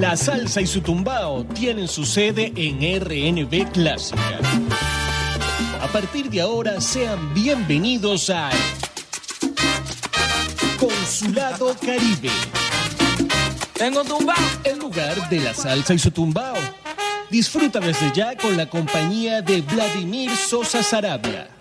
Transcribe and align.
La 0.00 0.16
salsa 0.16 0.62
y 0.62 0.66
su 0.66 0.80
tumbao 0.80 1.44
tienen 1.44 1.86
su 1.86 2.06
sede 2.06 2.54
en 2.56 2.78
RNB 3.02 3.70
Clásica. 3.70 4.38
A 5.78 5.86
partir 5.88 6.30
de 6.30 6.40
ahora, 6.40 6.80
sean 6.80 7.34
bienvenidos 7.34 8.30
a 8.30 8.48
Consulado 10.78 11.76
Caribe. 11.84 12.30
Tengo 13.74 14.02
tumbao. 14.02 14.36
El 14.64 14.78
lugar 14.78 15.28
de 15.28 15.40
la 15.40 15.52
salsa 15.52 15.92
y 15.92 15.98
su 15.98 16.10
tumbao. 16.10 16.56
Disfruta 17.30 17.78
desde 17.78 18.10
ya 18.14 18.34
con 18.38 18.56
la 18.56 18.70
compañía 18.70 19.42
de 19.42 19.60
Vladimir 19.60 20.34
Sosa 20.34 20.82
Sarabia. 20.82 21.59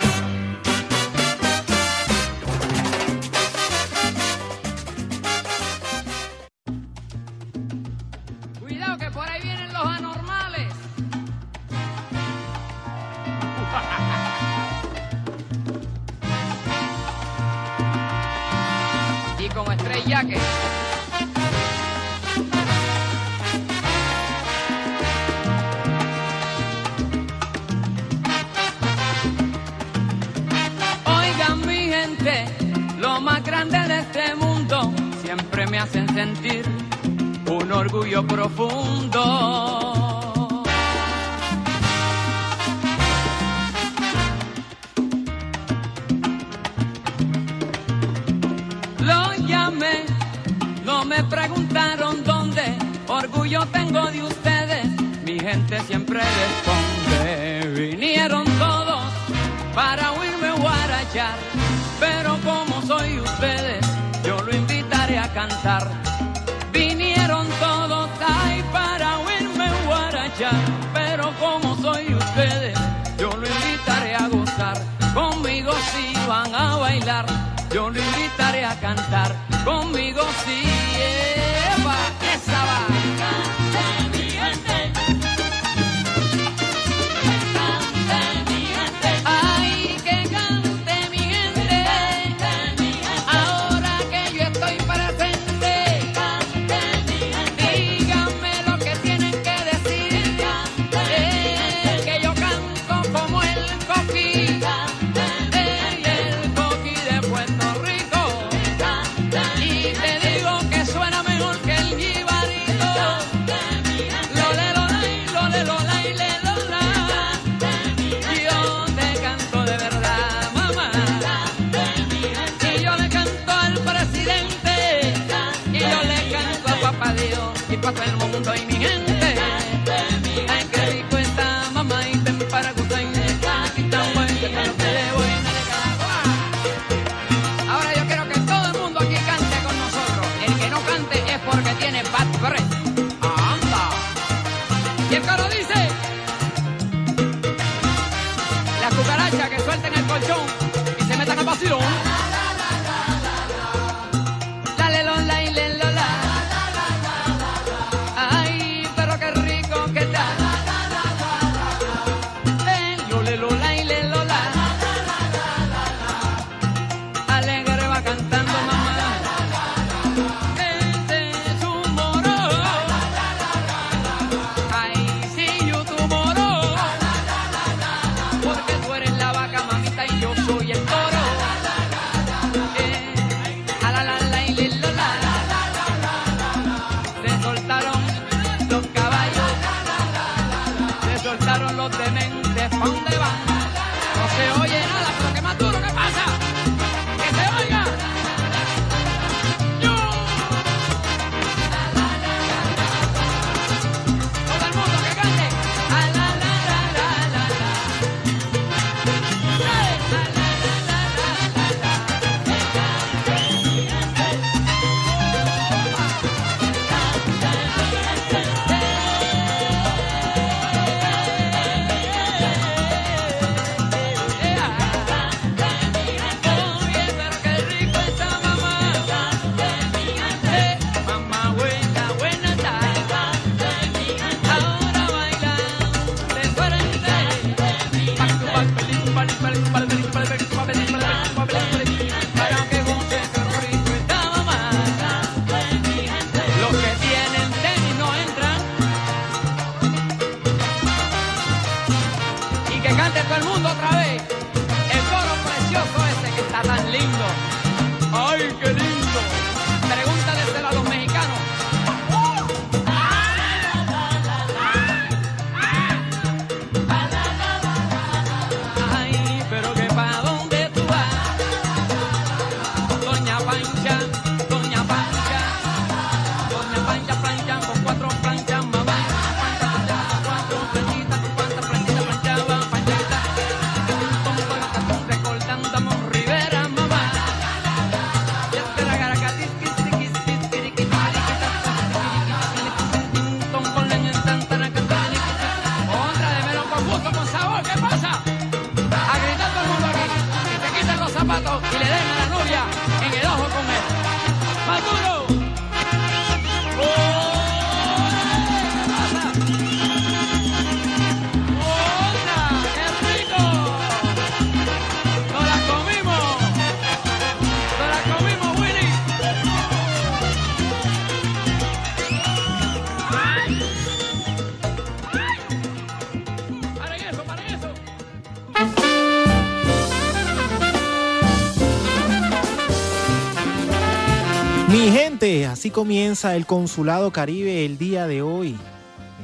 Así 335.59 335.71
comienza 335.71 336.37
el 336.37 336.45
Consulado 336.45 337.11
Caribe 337.11 337.65
el 337.65 337.77
día 337.77 338.07
de 338.07 338.21
hoy. 338.21 338.55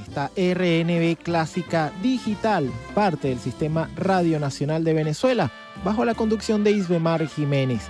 Esta 0.05 0.31
RNB 0.35 1.15
Clásica 1.15 1.93
Digital, 2.03 2.69
parte 2.93 3.29
del 3.29 3.39
Sistema 3.39 3.89
Radio 3.95 4.37
Nacional 4.37 4.83
de 4.83 4.93
Venezuela, 4.93 5.49
bajo 5.85 6.03
la 6.03 6.13
conducción 6.13 6.65
de 6.65 6.71
Isbemar 6.71 7.25
Jiménez. 7.25 7.83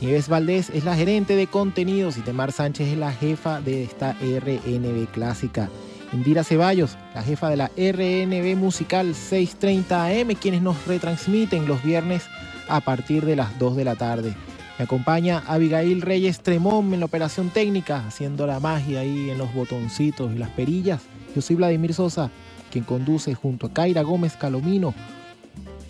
Nieves 0.00 0.28
Valdés 0.28 0.70
es 0.70 0.84
la 0.84 0.94
gerente 0.94 1.34
de 1.34 1.48
contenidos 1.48 2.16
y 2.18 2.20
Temar 2.20 2.52
Sánchez 2.52 2.86
es 2.86 2.98
la 2.98 3.10
jefa 3.10 3.60
de 3.60 3.82
esta 3.82 4.12
RNB 4.12 5.08
Clásica. 5.10 5.68
Indira 6.12 6.44
Ceballos, 6.44 6.96
la 7.16 7.24
jefa 7.24 7.50
de 7.50 7.56
la 7.56 7.66
RNB 7.76 8.56
Musical 8.56 9.12
630 9.12 10.04
AM, 10.04 10.36
quienes 10.40 10.62
nos 10.62 10.86
retransmiten 10.86 11.66
los 11.66 11.82
viernes 11.82 12.22
a 12.68 12.80
partir 12.80 13.24
de 13.24 13.34
las 13.34 13.58
2 13.58 13.74
de 13.74 13.84
la 13.84 13.96
tarde. 13.96 14.36
Me 14.78 14.84
acompaña 14.84 15.42
Abigail 15.48 16.02
Reyes 16.02 16.40
Tremón 16.40 16.94
en 16.94 17.00
la 17.00 17.06
operación 17.06 17.50
técnica, 17.50 18.06
haciendo 18.06 18.46
la 18.46 18.60
magia 18.60 19.00
ahí 19.00 19.28
en 19.28 19.36
los 19.36 19.52
botoncitos 19.52 20.32
y 20.32 20.38
las 20.38 20.50
perillas. 20.50 21.02
Yo 21.34 21.42
soy 21.42 21.56
Vladimir 21.56 21.92
Sosa, 21.94 22.30
quien 22.70 22.84
conduce 22.84 23.34
junto 23.34 23.66
a 23.66 23.72
Kaira 23.72 24.02
Gómez 24.02 24.36
Calomino, 24.36 24.94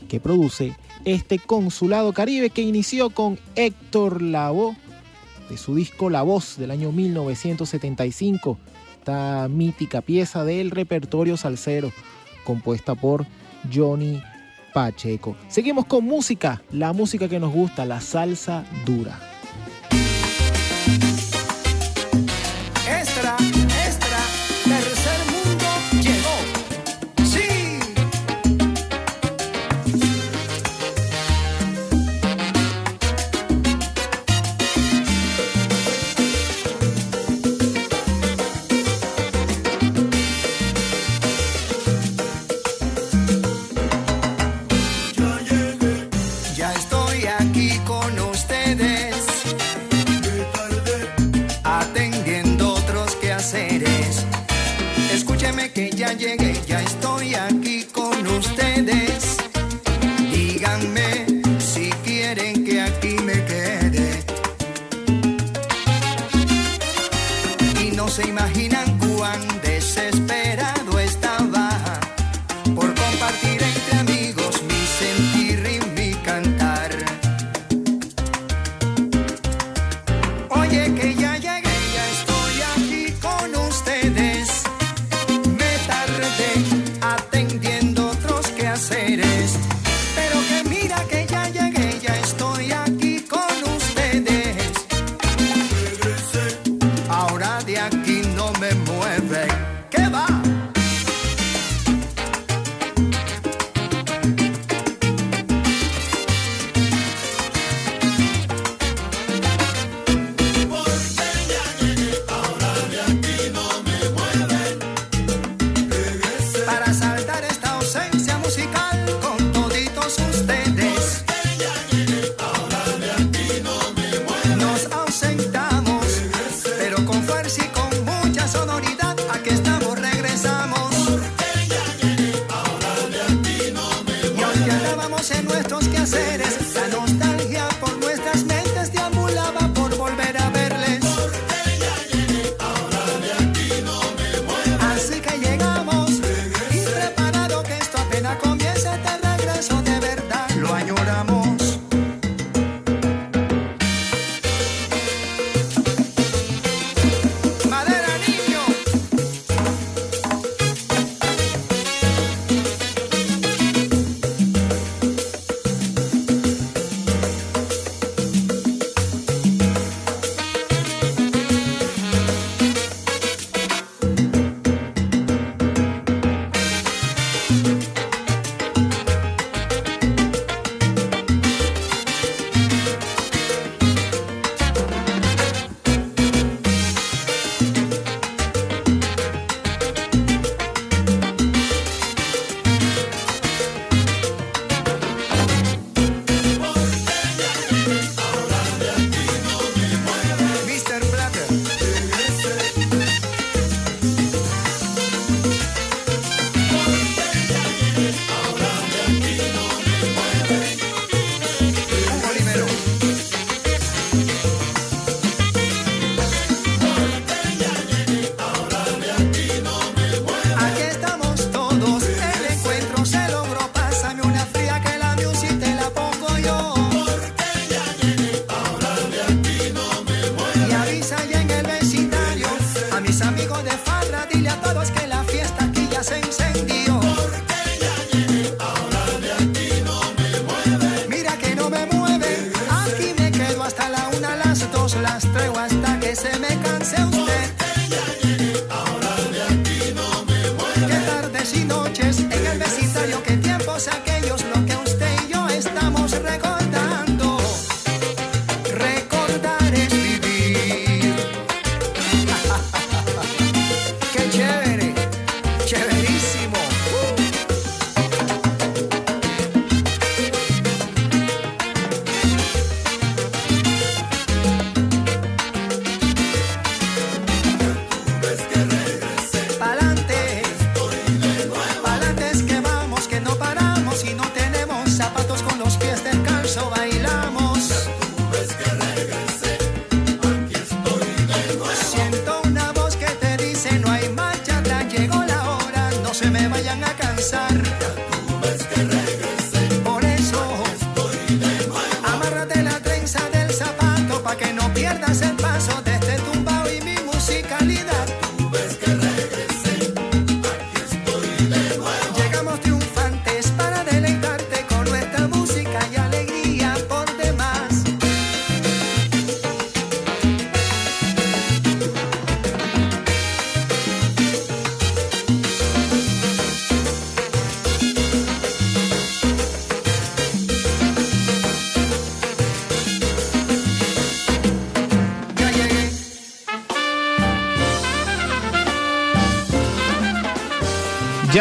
que 0.09 0.21
produce 0.21 0.75
este 1.05 1.39
Consulado 1.39 2.15
Caribe 2.15 2.49
que 2.49 2.63
inició 2.63 3.11
con 3.11 3.39
Héctor 3.57 4.23
Lavoe, 4.23 4.75
de 5.51 5.59
su 5.59 5.75
disco 5.75 6.09
La 6.09 6.23
Voz 6.23 6.57
del 6.57 6.71
año 6.71 6.91
1975, 6.91 8.59
esta 8.99 9.49
mítica 9.49 10.01
pieza 10.01 10.45
del 10.45 10.71
repertorio 10.71 11.37
salsero, 11.37 11.93
compuesta 12.43 12.95
por 12.95 13.27
Johnny 13.71 14.23
Pacheco. 14.73 15.37
Seguimos 15.49 15.87
con 15.87 16.05
música, 16.05 16.63
la 16.71 16.93
música 16.93 17.29
que 17.29 17.41
nos 17.41 17.53
gusta, 17.53 17.85
la 17.85 18.01
salsa 18.01 18.65
dura. 18.85 19.28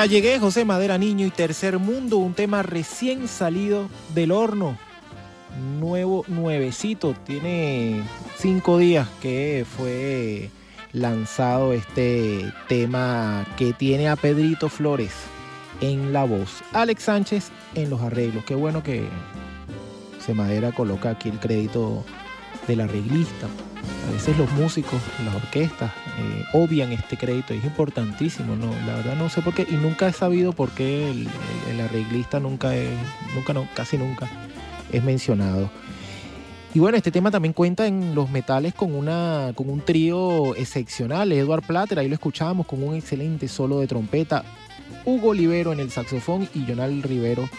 Llegué, 0.08 0.40
José 0.40 0.64
Madera 0.64 0.98
Niño 0.98 1.26
y 1.26 1.32
Tercer 1.32 1.80
Mundo, 1.80 2.18
un 2.18 2.34
tema 2.34 2.64
recién 2.64 3.28
salido 3.28 3.90
del 4.14 4.32
horno. 4.32 4.78
Nuevo, 5.80 6.24
nuevecito, 6.28 7.16
tiene 7.26 8.04
cinco 8.38 8.78
días 8.78 9.08
que 9.22 9.66
fue 9.66 10.50
lanzado 10.94 11.74
este 11.74 12.52
tema 12.68 13.46
que 13.58 13.74
tiene 13.74 14.08
a 14.08 14.16
Pedrito 14.16 14.70
Flores 14.70 15.14
en 15.82 16.14
la 16.14 16.24
voz, 16.24 16.64
Alex 16.74 17.04
Sánchez 17.04 17.52
en 17.76 17.90
los 17.90 18.02
arreglos. 18.02 18.46
Qué 18.46 18.56
bueno 18.56 18.84
que 18.84 19.08
Se 20.26 20.34
Madera 20.34 20.72
coloca 20.72 21.12
aquí 21.12 21.30
el 21.30 21.40
crédito 21.40 22.06
del 22.68 22.82
arreglista. 22.82 23.48
A 24.08 24.12
veces 24.12 24.38
los 24.38 24.50
músicos, 24.54 25.02
las 25.26 25.36
orquestas, 25.36 25.92
eh, 26.20 26.46
obvian 26.54 26.92
este 26.92 27.18
crédito 27.18 27.54
es 27.54 27.64
importantísimo, 27.64 28.56
¿no? 28.56 28.72
La 28.86 28.96
verdad 28.96 29.16
no 29.16 29.30
sé 29.30 29.42
por 29.42 29.54
qué 29.54 29.68
y 29.70 29.76
nunca 29.76 30.08
he 30.08 30.14
sabido 30.14 30.54
por 30.54 30.72
qué 30.72 31.10
el, 31.12 31.82
arreglista 31.82 32.40
nunca 32.40 32.76
es, 32.76 32.90
nunca 33.36 33.54
no, 33.54 33.68
casi 33.76 33.98
nunca 33.98 34.30
es 34.92 35.04
mencionado. 35.04 35.70
Y 36.74 36.80
bueno, 36.80 36.98
este 36.98 37.12
tema 37.12 37.32
también 37.32 37.54
cuenta 37.54 37.88
en 37.88 38.14
los 38.14 38.30
metales 38.30 38.74
con, 38.74 38.94
una, 38.94 39.52
con 39.56 39.70
un 39.70 39.82
trío 39.82 40.56
excepcional. 40.56 41.32
Edward 41.32 41.64
Platter, 41.66 42.00
ahí 42.00 42.08
lo 42.08 42.14
escuchábamos 42.14 42.68
con 42.68 42.84
un 42.84 42.96
excelente 42.96 43.48
solo 43.48 43.80
de 43.80 43.88
trompeta. 43.88 44.44
Hugo 45.06 45.30
Olivero 45.30 45.74
en 45.74 45.80
el 45.80 45.90
saxofón 45.92 46.48
y 46.54 46.66
Jonal 46.66 47.02
Rivero 47.02 47.50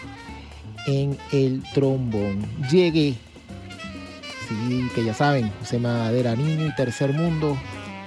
en 0.87 1.17
el 1.31 1.63
trombón. 1.73 2.45
Llegué. 2.71 3.15
Sí, 4.49 4.89
que 4.95 5.03
ya 5.03 5.13
saben, 5.13 5.51
José 5.59 5.77
Madera 5.77 6.35
Niño 6.35 6.65
y 6.65 6.75
Tercer 6.75 7.13
Mundo 7.13 7.55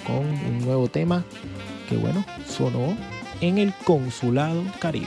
con 0.04 0.26
un 0.26 0.58
nuevo 0.64 0.88
tema 0.88 1.25
que 1.88 1.96
bueno, 1.96 2.25
sonó 2.49 2.96
en 3.40 3.58
el 3.58 3.72
Consulado 3.84 4.64
Caribe. 4.80 5.06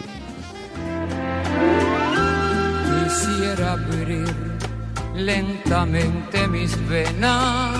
Quisiera 3.04 3.74
abrir 3.74 4.34
lentamente 5.13 6.48
mis 6.48 6.74
venas. 6.88 7.77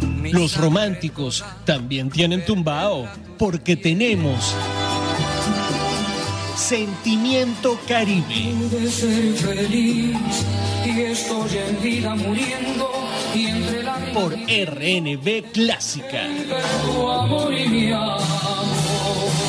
mis 0.00 0.34
Los 0.34 0.58
románticos 0.58 1.42
también 1.64 2.10
tienen 2.10 2.44
tumbao 2.44 3.08
porque 3.38 3.74
tenemos 3.74 4.54
Sentimiento 6.56 7.78
Caribe. 7.88 8.54
de 8.70 8.90
ser 8.90 9.34
feliz 9.34 10.16
y 10.84 11.00
estoy 11.00 11.58
en 11.58 11.82
vida 11.82 12.14
muriendo 12.14 12.90
y 13.34 13.46
entre 13.46 13.82
la 13.82 13.96
por 14.12 14.34
RNB 14.34 15.52
Clásica. 15.52 16.28
tu 16.84 17.08
amor 17.08 17.54
y 17.54 17.68
mi 17.68 17.92
amor. 17.92 19.41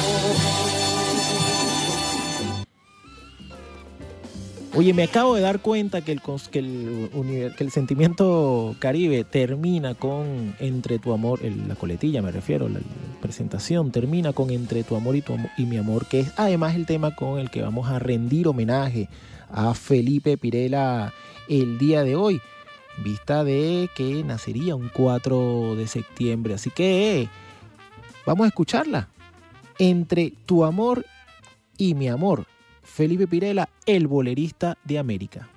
Oye, 4.75 4.92
me 4.96 5.03
acabo 5.03 5.36
de 5.36 5.42
dar 5.42 5.60
cuenta 5.60 6.01
que 6.01 6.13
el, 6.13 7.72
sentimiento 7.72 8.75
caribe 8.80 9.24
termina 9.24 9.94
con 9.94 10.56
Entre 10.60 10.98
tu 10.98 11.13
amor, 11.13 11.42
la 11.44 11.75
coletilla 11.75 12.24
me 12.24 12.32
refiero, 12.32 12.68
la, 12.68 12.80
presentación 13.22 13.92
termina 13.92 14.34
con 14.34 14.50
Entre 14.50 14.84
tu 14.84 14.96
amor 14.96 15.15
y, 15.15 15.22
tu 15.22 15.38
y 15.58 15.65
mi 15.65 15.77
amor, 15.77 16.08
que 16.08 16.22
es 16.22 16.34
además 16.38 16.74
el 16.74 16.88
tema 16.88 17.15
con 17.15 17.38
el 17.38 17.51
que 17.51 17.62
vamos 17.62 17.88
a 17.88 18.00
rendir 18.00 18.48
homenaje 18.48 19.10
a 19.51 19.75
Felipe 19.75 20.38
Pirela 20.38 21.13
el 21.48 21.77
día 21.77 22.03
de 22.03 22.15
hoy, 22.15 22.42
vista 23.03 23.44
de 23.44 23.92
que 23.96 24.24
nacería 24.24 24.75
un 24.75 24.89
4 24.89 25.75
de 25.75 25.86
septiembre. 25.86 26.56
Así 26.56 26.72
que 26.72 27.30
vamos 28.25 28.46
a 28.46 28.48
escucharla. 28.48 29.08
Entre 29.77 30.34
tu 30.48 30.65
amor 30.65 31.06
y 31.77 31.94
mi 31.94 32.08
amor. 32.08 32.48
Felipe 32.83 33.27
Pirela, 33.27 33.69
el 33.85 34.07
bolerista 34.07 34.77
de 34.83 34.99
América. 34.99 35.49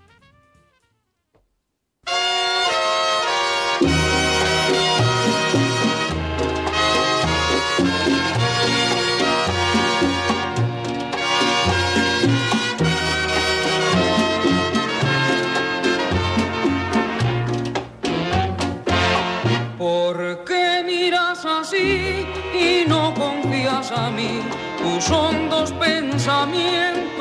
¿Por 19.78 20.44
qué 20.44 20.82
miras 20.86 21.44
así 21.44 22.24
y 22.54 22.88
no 22.88 23.12
confías 23.14 23.92
a 23.92 24.10
mí 24.10 24.40
tus 24.78 25.10
hondos 25.10 25.72
pensamientos? 25.72 27.15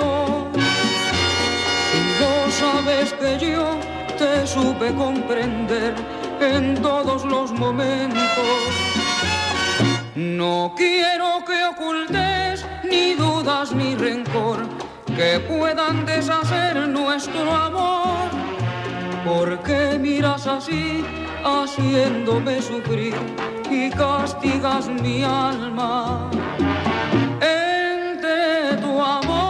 Sabes 2.85 3.13
que 3.13 3.39
yo 3.39 3.79
te 4.15 4.45
supe 4.45 4.93
comprender 4.93 5.95
en 6.39 6.79
todos 6.83 7.25
los 7.25 7.51
momentos. 7.51 8.45
No 10.13 10.71
quiero 10.77 11.43
que 11.47 11.65
ocultes 11.65 12.63
ni 12.83 13.15
dudas 13.15 13.73
ni 13.73 13.95
rencor 13.95 14.67
que 15.17 15.39
puedan 15.39 16.05
deshacer 16.05 16.87
nuestro 16.87 17.55
amor. 17.55 18.29
¿Por 19.25 19.57
qué 19.63 19.97
miras 19.97 20.45
así, 20.45 21.03
haciéndome 21.43 22.61
sufrir 22.61 23.15
y 23.67 23.89
castigas 23.89 24.89
mi 24.89 25.23
alma? 25.23 26.29
Entre 27.41 28.77
tu 28.79 29.01
amor 29.01 29.44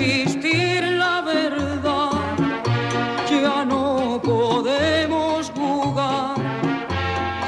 existir 0.00 0.82
la 0.84 1.20
verdad. 1.22 2.10
Ya 3.28 3.64
no 3.64 4.20
podemos 4.22 5.50
jugar 5.50 6.36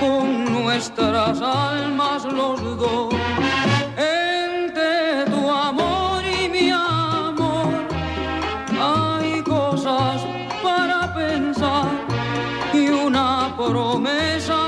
con 0.01 0.45
nuestras 0.53 1.41
almas 1.41 2.25
los 2.25 2.61
dos. 2.77 3.15
Entre 3.97 5.25
tu 5.31 5.51
amor 5.51 6.23
y 6.25 6.49
mi 6.49 6.71
amor 6.71 7.73
hay 8.81 9.43
cosas 9.43 10.23
para 10.63 11.15
pensar 11.15 11.87
y 12.73 12.89
una 12.89 13.55
promesa 13.57 14.60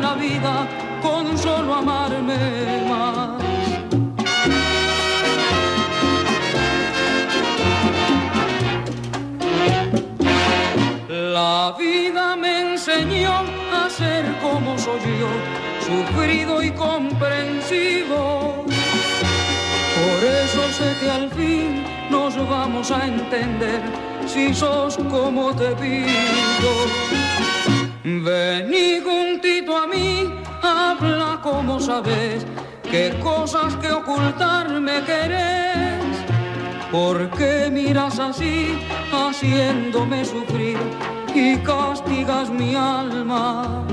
la 0.00 0.14
vida 0.14 0.66
con 1.02 1.36
solo 1.36 1.74
amarme 1.74 2.84
más. 2.88 3.42
La 11.08 11.74
vida 11.78 12.36
me 12.36 12.72
enseñó 12.72 13.32
a 13.72 13.88
ser 13.90 14.24
como 14.40 14.78
soy 14.78 15.00
yo, 15.20 15.32
sufrido 15.84 16.62
y 16.62 16.70
comprensivo. 16.72 18.64
Por 19.98 20.24
eso 20.24 20.72
sé 20.72 20.94
que 21.00 21.10
al 21.10 21.30
fin 21.30 21.84
nos 22.10 22.36
vamos 22.48 22.90
a 22.90 23.06
entender 23.06 23.82
si 24.26 24.54
sos 24.54 24.96
como 25.10 25.54
te 25.54 25.70
pido. 25.76 27.27
Vení 28.16 29.00
juntito 29.00 29.76
a 29.76 29.86
mí, 29.86 30.32
habla 30.62 31.38
como 31.42 31.78
sabes, 31.78 32.46
qué 32.82 33.14
cosas 33.22 33.76
que 33.76 33.92
ocultar 33.92 34.80
me 34.80 35.02
querés. 35.02 36.16
¿Por 36.90 37.28
qué 37.32 37.68
miras 37.70 38.18
así, 38.18 38.78
haciéndome 39.12 40.24
sufrir 40.24 40.78
y 41.34 41.58
castigas 41.58 42.48
mi 42.48 42.74
alma? 42.74 43.84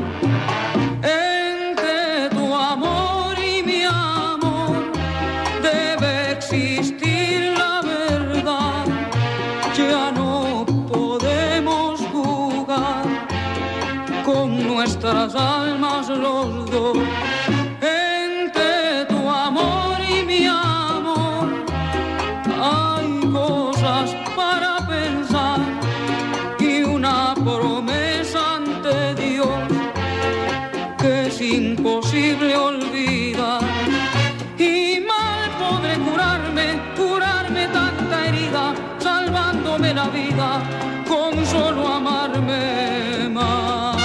La 40.05 40.11
vida 40.11 41.03
con 41.07 41.46
solo 41.46 41.87
amarme 41.87 43.29
más. 43.29 43.98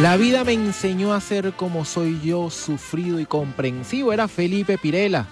La 0.00 0.16
vida 0.16 0.44
me 0.44 0.52
enseñó 0.52 1.12
a 1.12 1.20
ser 1.20 1.52
como 1.54 1.84
soy 1.84 2.20
yo, 2.20 2.50
sufrido 2.50 3.18
y 3.18 3.26
comprensivo. 3.26 4.12
Era 4.12 4.28
Felipe 4.28 4.78
Pirela, 4.78 5.26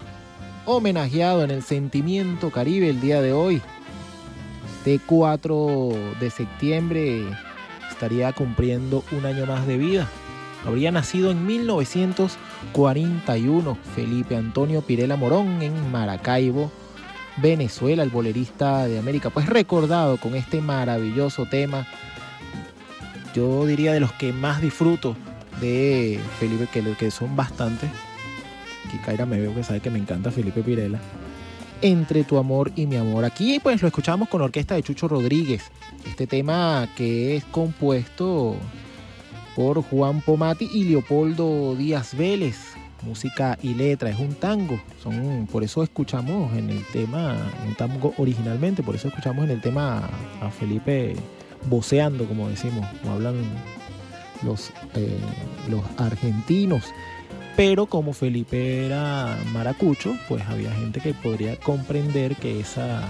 homenajeado 0.65 1.45
en 1.45 1.51
el 1.51 1.63
Sentimiento 1.63 2.51
Caribe 2.51 2.91
el 2.91 3.01
día 3.01 3.21
de 3.21 3.33
hoy. 3.33 3.63
Este 4.79 5.01
4 5.05 5.89
de 6.19 6.31
septiembre 6.31 7.25
estaría 7.91 8.33
cumpliendo 8.33 9.05
un 9.13 9.27
año 9.27 9.47
más 9.47 9.67
de 9.67 9.77
vida. 9.77 10.09
Habría 10.67 10.91
nacido 10.91 11.31
en 11.31 11.47
1941 12.75 13.79
Felipe 13.95 14.37
Antonio 14.37 14.83
Pirela 14.83 15.17
Morón 15.17 15.63
en 15.63 15.91
Maracaibo, 15.91 16.71
Venezuela, 17.39 18.03
el 18.03 18.11
bolerista 18.11 18.87
de 18.87 18.99
América. 18.99 19.31
Pues 19.31 19.47
recordado 19.47 20.19
con 20.19 20.35
este 20.35 20.61
maravilloso 20.61 21.47
tema 21.47 21.87
yo 23.35 23.67
diría 23.67 23.93
de 23.93 24.01
los 24.01 24.13
que 24.13 24.33
más 24.33 24.63
disfruto 24.63 25.15
de 25.61 26.19
Felipe, 26.41 26.67
que, 26.73 26.83
que 26.95 27.11
son 27.11 27.37
bastantes. 27.37 27.91
Kikaira 28.91 29.27
me 29.27 29.39
veo 29.39 29.55
que 29.55 29.63
sabe 29.63 29.81
que 29.81 29.91
me 29.91 29.99
encanta 29.99 30.31
Felipe 30.31 30.63
Pirela. 30.63 30.99
Entre 31.83 32.25
tu 32.25 32.39
amor 32.39 32.73
y 32.77 32.87
mi 32.87 32.97
amor. 32.97 33.27
Aquí 33.27 33.61
pues 33.61 33.83
lo 33.83 33.89
escuchamos 33.89 34.31
con 34.31 34.41
la 34.41 34.47
orquesta 34.47 34.75
de 34.75 34.83
Chucho 34.83 35.07
Rodríguez. 35.07 35.65
Este 36.07 36.27
tema 36.27 36.89
que 36.97 37.37
es 37.37 37.45
compuesto 37.45 38.57
por 39.57 39.83
Juan 39.83 40.21
Pomati 40.21 40.69
y 40.73 40.85
Leopoldo 40.85 41.75
Díaz 41.75 42.15
Vélez. 42.15 42.59
Música 43.03 43.59
y 43.63 43.75
letra, 43.75 44.11
es 44.11 44.19
un 44.19 44.35
tango. 44.35 44.79
Son, 45.03 45.49
por 45.51 45.65
eso 45.65 45.83
escuchamos 45.83 46.55
en 46.57 46.71
el 46.71 46.85
tema, 46.93 47.51
un 47.67 47.75
tango 47.75 48.13
originalmente, 48.19 48.83
por 48.83 48.95
eso 48.95 49.09
escuchamos 49.09 49.45
en 49.45 49.53
el 49.53 49.61
tema 49.61 50.09
a 50.41 50.51
Felipe 50.51 51.15
voceando, 51.69 52.27
como 52.27 52.49
decimos, 52.49 52.87
como 53.01 53.15
hablan 53.15 53.37
los, 54.43 54.73
eh, 54.95 55.19
los 55.69 55.83
argentinos. 55.97 56.85
Pero 57.57 57.87
como 57.87 58.13
Felipe 58.13 58.85
era 58.85 59.39
maracucho, 59.53 60.15
pues 60.29 60.43
había 60.47 60.71
gente 60.73 61.01
que 61.01 61.15
podría 61.15 61.57
comprender 61.57 62.37
que, 62.37 62.61
esa, 62.61 63.03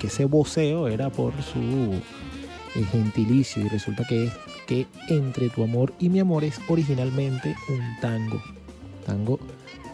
que, 0.00 0.06
ese, 0.06 0.18
que 0.18 0.24
voceo 0.26 0.88
era 0.88 1.08
por 1.08 1.32
su 1.42 1.94
eh, 2.74 2.84
gentilicio. 2.92 3.64
Y 3.64 3.68
resulta 3.68 4.04
que 4.06 4.24
es 4.24 4.32
que 4.66 4.86
Entre 5.08 5.48
tu 5.48 5.62
amor 5.62 5.94
y 5.98 6.08
mi 6.08 6.20
amor 6.20 6.44
es 6.44 6.60
originalmente 6.68 7.54
un 7.68 8.00
tango, 8.00 8.42
tango 9.04 9.38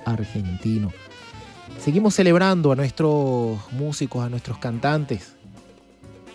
argentino. 0.05 0.91
Seguimos 1.79 2.15
celebrando 2.15 2.73
a 2.73 2.77
nuestros 2.77 3.59
músicos, 3.73 4.25
a 4.25 4.29
nuestros 4.29 4.59
cantantes, 4.59 5.35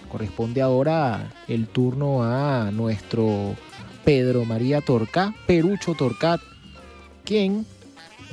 corresponde 0.08 0.62
ahora 0.62 1.34
el 1.48 1.68
turno 1.68 2.24
a 2.24 2.72
nuestro 2.72 3.56
Pedro 4.04 4.46
María 4.46 4.82
Torca, 4.82 5.34
Perucho 5.46 5.94
Torcat, 5.94 6.42
quien 7.24 7.66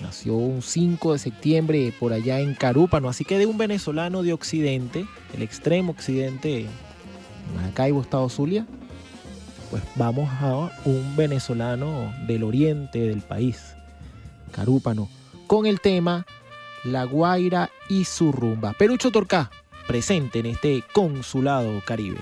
nació 0.03 0.35
un 0.35 0.63
5 0.63 1.13
de 1.13 1.19
septiembre 1.19 1.93
por 1.99 2.13
allá 2.13 2.41
en 2.41 2.55
Carúpano, 2.55 3.09
así 3.09 3.25
que 3.25 3.39
de 3.39 3.47
un 3.47 3.59
venezolano 3.59 4.23
de 4.23 4.33
Occidente, 4.33 5.07
el 5.35 5.43
extremo 5.43 5.93
occidente, 5.93 6.67
Maracaibo, 7.57 8.01
Estado 8.01 8.29
Zulia, 8.29 8.67
pues 9.75 9.83
vamos 9.97 10.31
a 10.41 10.71
un 10.85 11.17
venezolano 11.17 12.15
del 12.29 12.45
oriente 12.45 13.01
del 13.01 13.23
país, 13.23 13.75
Carúpano, 14.53 15.09
con 15.49 15.67
el 15.67 15.81
tema 15.81 16.27
La 16.85 17.03
Guaira 17.03 17.71
y 17.89 18.05
su 18.05 18.31
rumba. 18.31 18.73
Perucho 18.75 19.11
Torca, 19.11 19.51
presente 19.89 20.39
en 20.39 20.47
este 20.47 20.85
consulado 20.93 21.83
caribe. 21.85 22.21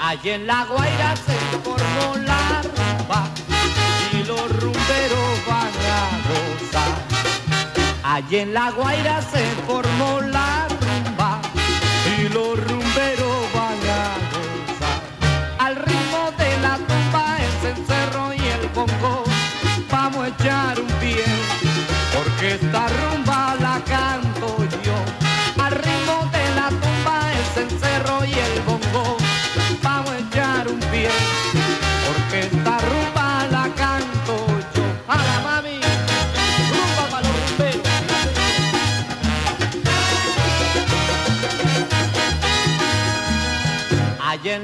Allí 0.00 0.30
en 0.30 0.46
la 0.46 0.64
Guaira 0.64 1.14
se 1.16 1.58
formó 1.58 2.16
la 2.24 2.51
Allí 8.14 8.40
en 8.40 8.52
la 8.52 8.70
Guaira 8.70 9.22
se 9.22 9.42
formó 9.66 10.20
la 10.20 10.68
rumba 10.68 11.40
y 12.14 12.28
los 12.28 12.62
rumberos 12.62 13.38
van 13.54 13.80
a 13.88 14.04
gozar. 14.32 15.00
Al 15.58 15.76
ritmo 15.76 16.30
de 16.36 16.58
la 16.60 16.76
tumba 16.76 17.38
el 17.38 17.52
cencerro 17.62 18.34
y 18.34 18.40
el 18.56 18.68
bongo 18.74 19.11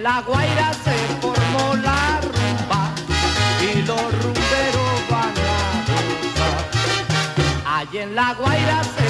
la 0.09 0.23
Guaira 0.23 0.73
se 0.85 0.97
formó 1.21 1.77
la 1.77 2.21
rumba 2.23 2.83
y 3.61 3.83
los 3.83 4.07
rumberos 4.23 5.01
van 5.11 5.35
a 5.55 5.61
gozar. 5.88 6.61
Allá 7.66 8.03
en 8.05 8.14
la 8.14 8.33
Guaira 8.33 8.81
se 8.85 9.08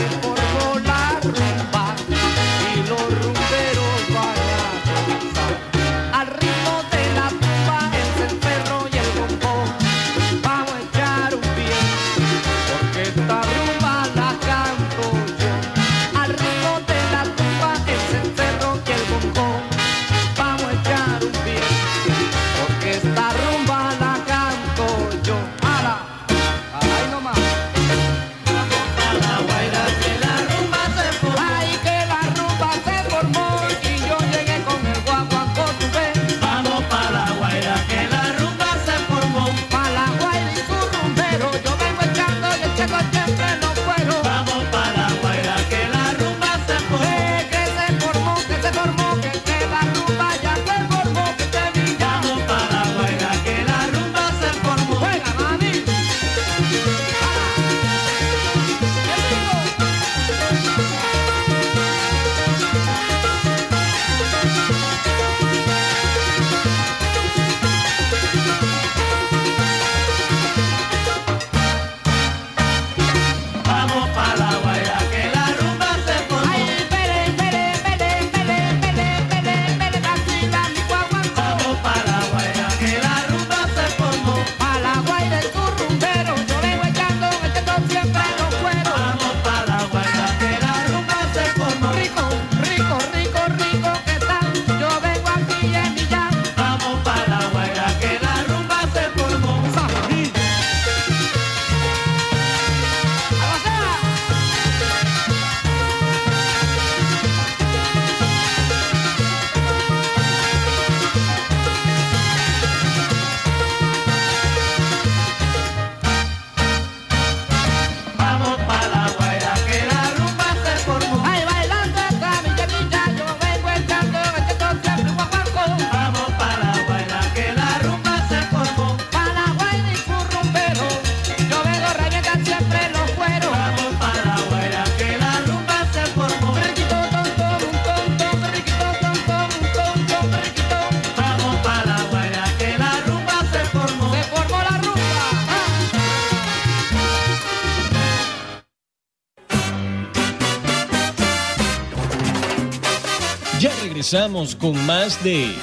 regresamos 154.10 154.54
con 154.56 154.86
más 154.86 155.22
de 155.22 155.54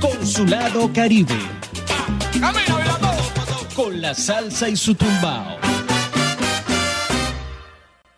Consulado 0.00 0.92
Caribe. 0.92 1.36
Con 3.76 4.00
la 4.00 4.12
salsa 4.12 4.68
y 4.68 4.74
su 4.74 4.96
tumbao. 4.96 5.56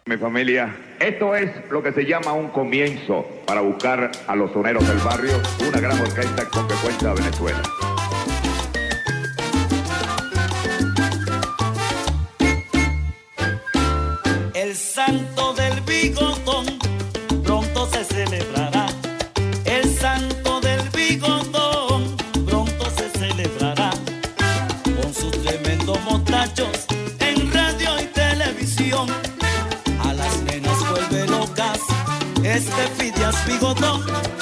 Mi 0.06 0.16
familia, 0.16 0.74
esto 0.98 1.34
es 1.34 1.50
lo 1.70 1.82
que 1.82 1.92
se 1.92 2.06
llama 2.06 2.32
un 2.32 2.48
comienzo 2.48 3.26
para 3.46 3.60
buscar 3.60 4.10
a 4.26 4.34
los 4.34 4.52
soneros 4.52 4.88
del 4.88 4.98
barrio, 4.98 5.38
una 5.68 5.80
gran 5.80 6.00
orquesta 6.00 6.48
con 6.48 6.66
que 6.66 6.74
cuenta 6.76 7.12
Venezuela. 7.12 7.62
El 14.54 14.74
santo 14.74 15.52
del 15.52 15.80
bigotón 15.82 16.69
seas 33.30 33.46
bigotón 33.46 34.39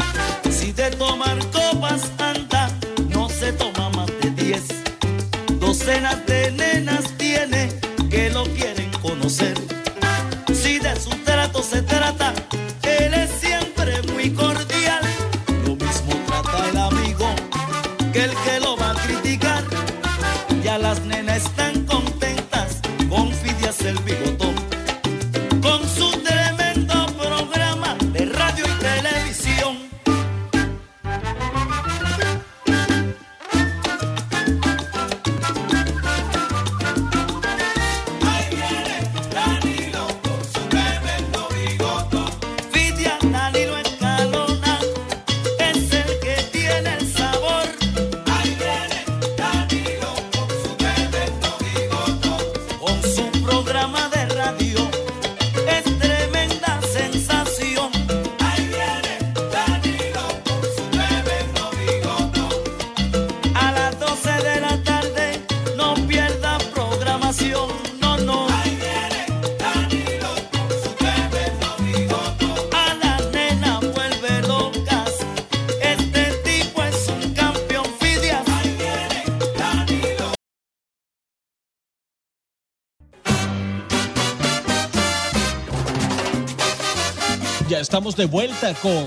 de 88.18 88.26
vuelta 88.26 88.74
con 88.83 89.07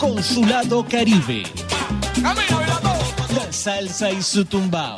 Consulado 0.00 0.84
Caribe. 0.84 1.44
La 2.20 3.52
salsa 3.52 4.10
y 4.10 4.20
su 4.20 4.44
tumbao. 4.44 4.96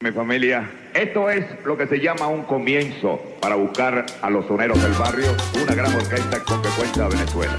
Mi 0.00 0.12
familia, 0.12 0.70
esto 0.92 1.30
es 1.30 1.46
lo 1.64 1.78
que 1.78 1.86
se 1.86 1.96
llama 2.00 2.26
un 2.26 2.42
comienzo 2.42 3.18
para 3.40 3.54
buscar 3.54 4.04
a 4.20 4.28
los 4.28 4.46
soneros 4.46 4.80
del 4.82 4.92
barrio, 4.92 5.34
una 5.62 5.74
gran 5.74 5.94
orquesta 5.94 6.38
con 6.44 6.60
que 6.60 6.68
cuenta 6.68 7.08
Venezuela. 7.08 7.56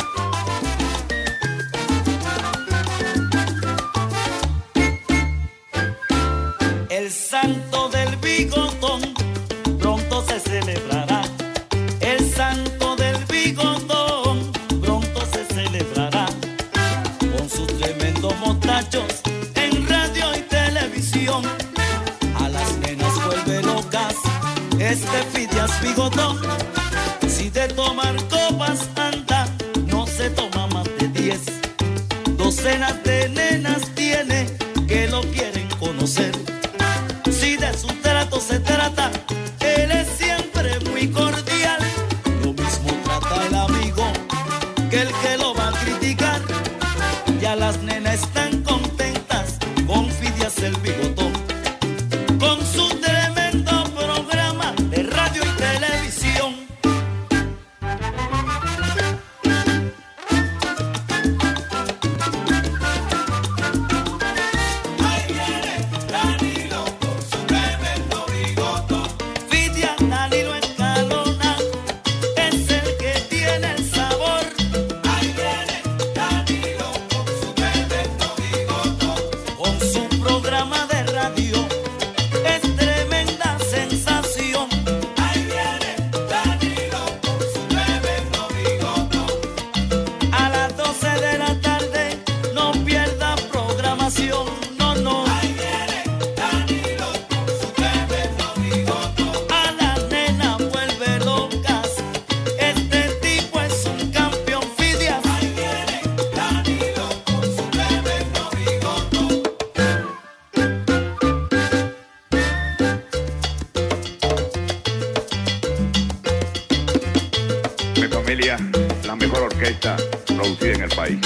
orquesta 119.68 119.98
producida 120.26 120.74
en 120.74 120.82
el 120.84 120.90
país. 120.90 121.20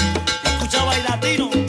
Escuchaba 0.44 0.96
el 0.96 1.04
latino. 1.04 1.61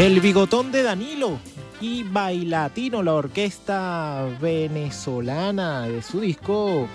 El 0.00 0.18
bigotón 0.22 0.72
de 0.72 0.82
Danilo 0.82 1.38
y 1.78 2.04
Bailatino, 2.04 3.02
la 3.02 3.12
orquesta 3.12 4.26
venezolana 4.40 5.82
de 5.82 6.00
su 6.00 6.20
disco 6.20 6.88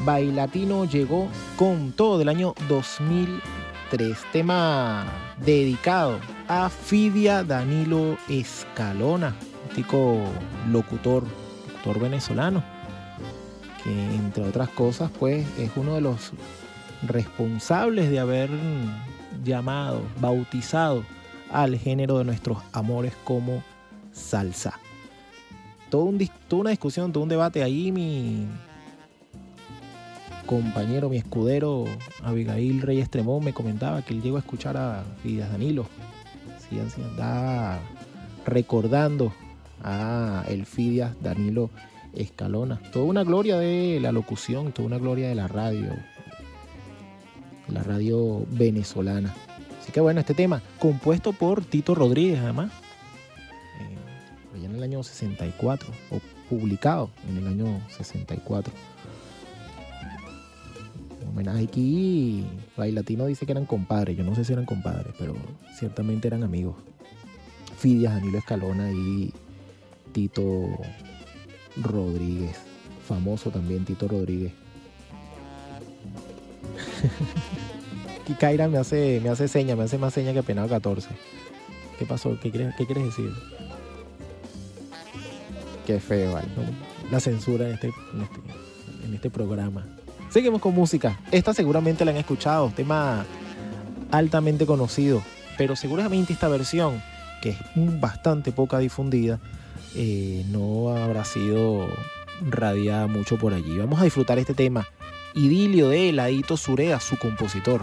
Bailatino 0.00 0.84
llegó 0.84 1.28
con 1.56 1.92
todo 1.92 2.18
del 2.18 2.28
año 2.28 2.54
2003. 2.68 4.18
Tema 4.32 5.06
dedicado 5.36 6.18
a 6.48 6.68
Fidia 6.70 7.44
Danilo 7.44 8.18
Escalona, 8.28 9.36
tico 9.76 10.18
locutor, 10.72 11.22
locutor 11.22 12.02
venezolano, 12.02 12.64
que 13.84 13.92
entre 13.92 14.42
otras 14.42 14.70
cosas 14.70 15.08
pues 15.20 15.46
es 15.56 15.70
uno 15.76 15.94
de 15.94 16.00
los 16.00 16.32
responsables 17.06 18.10
de 18.10 18.18
haber 18.18 18.50
llamado, 19.44 20.02
bautizado 20.20 21.04
al 21.50 21.78
género 21.78 22.18
de 22.18 22.24
nuestros 22.24 22.58
amores 22.72 23.14
como 23.24 23.62
salsa. 24.12 24.78
Todo 25.90 26.04
un, 26.04 26.18
toda 26.48 26.60
una 26.60 26.70
discusión, 26.70 27.12
todo 27.12 27.22
un 27.22 27.28
debate 27.28 27.62
ahí, 27.62 27.92
mi 27.92 28.46
compañero, 30.46 31.10
mi 31.10 31.18
escudero 31.18 31.84
Abigail 32.22 32.80
Reyes 32.80 33.10
Tremón 33.10 33.44
me 33.44 33.52
comentaba 33.52 34.00
que 34.02 34.14
él 34.14 34.22
llegó 34.22 34.36
a 34.36 34.40
escuchar 34.40 34.76
a 34.76 35.04
Fidias 35.22 35.50
Danilo. 35.50 35.86
Sí, 36.58 36.78
así 36.78 37.02
andaba 37.02 37.78
recordando 38.46 39.32
a 39.82 40.44
el 40.48 40.64
Fidias 40.66 41.12
Danilo 41.22 41.70
Escalona. 42.14 42.80
Toda 42.92 43.04
una 43.04 43.24
gloria 43.24 43.58
de 43.58 43.98
la 44.00 44.12
locución, 44.12 44.72
toda 44.72 44.86
una 44.86 44.98
gloria 44.98 45.28
de 45.28 45.34
la 45.34 45.48
radio, 45.48 45.92
la 47.68 47.82
radio 47.82 48.46
venezolana. 48.50 49.34
Así 49.88 49.94
que 49.94 50.02
bueno, 50.02 50.20
este 50.20 50.34
tema, 50.34 50.60
compuesto 50.78 51.32
por 51.32 51.64
Tito 51.64 51.94
Rodríguez 51.94 52.40
además, 52.40 52.70
eh, 53.80 54.62
en 54.62 54.74
el 54.74 54.82
año 54.82 55.02
64, 55.02 55.88
o 56.10 56.20
publicado 56.50 57.08
en 57.26 57.38
el 57.38 57.46
año 57.46 57.80
64. 57.96 58.70
En 61.22 61.28
homenaje 61.28 61.64
aquí, 61.64 62.44
Bailatino 62.76 63.24
dice 63.24 63.46
que 63.46 63.52
eran 63.52 63.64
compadres, 63.64 64.14
yo 64.14 64.24
no 64.24 64.34
sé 64.34 64.44
si 64.44 64.52
eran 64.52 64.66
compadres, 64.66 65.14
pero 65.18 65.34
ciertamente 65.78 66.28
eran 66.28 66.42
amigos. 66.42 66.76
Fidias, 67.78 68.12
Danilo 68.12 68.36
Escalona 68.36 68.92
y 68.92 69.32
Tito 70.12 70.68
Rodríguez, 71.82 72.58
famoso 73.06 73.50
también 73.50 73.86
Tito 73.86 74.06
Rodríguez. 74.06 74.52
Aquí 78.28 78.34
Kaira 78.34 78.68
me 78.68 78.76
hace, 78.76 79.22
me 79.22 79.30
hace 79.30 79.48
seña, 79.48 79.74
me 79.74 79.84
hace 79.84 79.96
más 79.96 80.12
seña 80.12 80.34
que 80.34 80.42
penado 80.42 80.68
14. 80.68 81.08
¿Qué 81.98 82.04
pasó? 82.04 82.38
¿Qué 82.38 82.50
quieres, 82.50 82.74
qué 82.76 82.84
quieres 82.84 83.06
decir? 83.06 83.32
Qué 85.86 85.98
feo, 85.98 86.34
¿vale? 86.34 86.46
¿no? 86.54 87.10
La 87.10 87.20
censura 87.20 87.66
en 87.66 87.72
este, 87.72 87.86
en, 87.86 88.20
este, 88.20 88.40
en 89.06 89.14
este 89.14 89.30
programa. 89.30 89.86
Seguimos 90.28 90.60
con 90.60 90.74
música. 90.74 91.18
Esta 91.32 91.54
seguramente 91.54 92.04
la 92.04 92.10
han 92.10 92.18
escuchado, 92.18 92.70
tema 92.76 93.24
altamente 94.10 94.66
conocido, 94.66 95.22
pero 95.56 95.74
seguramente 95.74 96.34
esta 96.34 96.48
versión, 96.48 97.02
que 97.40 97.48
es 97.48 97.58
bastante 97.74 98.52
poca 98.52 98.78
difundida, 98.78 99.40
eh, 99.94 100.44
no 100.50 100.90
habrá 100.90 101.24
sido 101.24 101.88
radiada 102.42 103.06
mucho 103.06 103.38
por 103.38 103.54
allí. 103.54 103.78
Vamos 103.78 103.98
a 104.02 104.04
disfrutar 104.04 104.38
este 104.38 104.52
tema. 104.52 104.86
Idilio 105.38 105.90
de 105.90 106.08
Eladito 106.08 106.56
Surea, 106.56 106.98
su 106.98 107.16
compositor. 107.16 107.80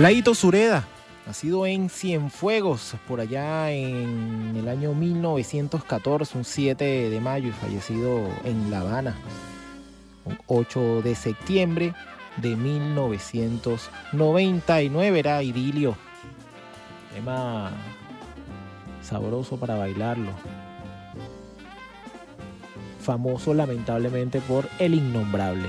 Laito 0.00 0.34
Sureda, 0.34 0.88
nacido 1.26 1.66
en 1.66 1.90
Cienfuegos, 1.90 2.94
por 3.06 3.20
allá 3.20 3.70
en 3.70 4.56
el 4.56 4.66
año 4.66 4.94
1914, 4.94 6.38
un 6.38 6.46
7 6.46 7.10
de 7.10 7.20
mayo, 7.20 7.50
y 7.50 7.52
fallecido 7.52 8.26
en 8.44 8.70
La 8.70 8.80
Habana, 8.80 9.14
un 10.24 10.38
8 10.46 11.02
de 11.02 11.14
septiembre 11.14 11.92
de 12.38 12.56
1999, 12.56 15.18
era 15.18 15.42
idilio. 15.42 15.94
Tema 17.12 17.70
sabroso 19.02 19.58
para 19.58 19.74
bailarlo. 19.74 20.32
Famoso 23.02 23.52
lamentablemente 23.52 24.40
por 24.40 24.66
El 24.78 24.94
Innombrable. 24.94 25.68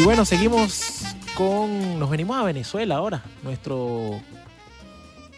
Y 0.00 0.02
bueno, 0.02 0.24
seguimos 0.24 1.02
con. 1.34 1.98
Nos 1.98 2.08
venimos 2.08 2.34
a 2.34 2.42
Venezuela 2.42 2.96
ahora. 2.96 3.22
Nuestro 3.42 4.18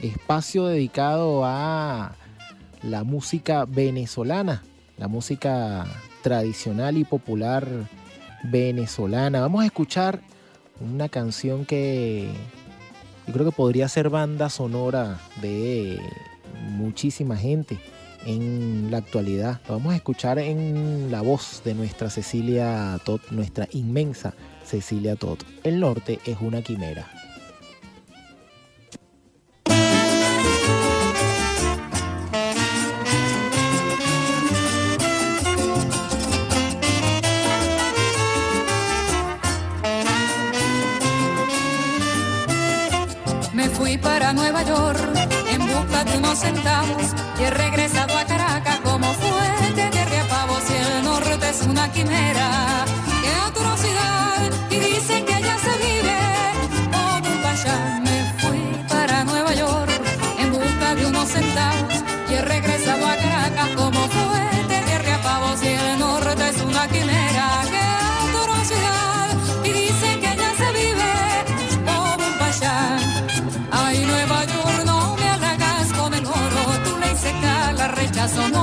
espacio 0.01 0.67
dedicado 0.67 1.45
a 1.45 2.13
la 2.85 3.03
música 3.03 3.65
venezolana, 3.65 4.63
la 4.99 5.09
música 5.09 5.85
tradicional 6.23 6.97
y 6.97 7.03
popular 7.03 7.67
venezolana. 8.45 9.41
Vamos 9.41 9.65
a 9.65 9.67
escuchar 9.67 10.21
una 10.81 11.09
canción 11.09 11.67
que 11.67 12.31
yo 13.27 13.33
creo 13.33 13.47
que 13.47 13.57
podría 13.57 13.89
ser 13.89 14.11
banda 14.11 14.49
sonora 14.49 15.19
de 15.41 15.99
muchísima 16.69 17.37
gente 17.37 17.81
en 18.27 18.93
la 18.93 18.99
actualidad. 18.99 19.61
Lo 19.67 19.79
vamos 19.79 19.93
a 19.95 19.97
escuchar 19.97 20.39
en 20.39 21.11
la 21.11 21.21
voz 21.21 21.63
de 21.65 21.75
nuestra 21.75 22.11
Cecilia 22.11 23.01
Todd, 23.05 23.23
nuestra 23.33 23.67
inmensa 23.73 24.35
Cecilia 24.73 25.17
Todd. 25.17 25.39
El 25.65 25.81
norte 25.81 26.19
es 26.25 26.39
una 26.41 26.63
quimera. 26.63 27.07
Me 43.53 43.69
fui 43.69 43.99
para 43.99 44.33
Nueva 44.33 44.63
York 44.63 44.99
en 45.51 45.67
busca 45.67 46.05
de 46.05 46.17
unos 46.17 46.39
centavos 46.39 47.15
y 47.39 47.43
he 47.43 47.51
regresado 47.51 48.17
a 48.17 48.25
Caracas 48.25 48.81
como 48.81 49.13
fuente 49.13 49.91
de 49.91 50.25
pavos 50.31 50.63
y 50.71 50.97
el 50.97 51.05
norte 51.05 51.51
es 51.51 51.61
una 51.67 51.93
quimera. 51.93 53.02
corazón 78.23 78.62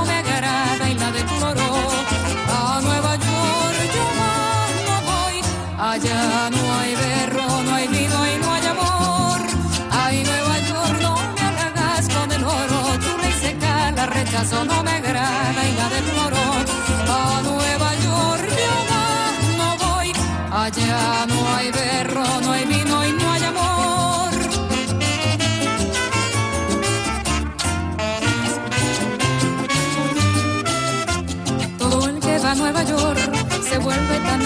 vuelve 33.90 34.20
tan 34.20 34.39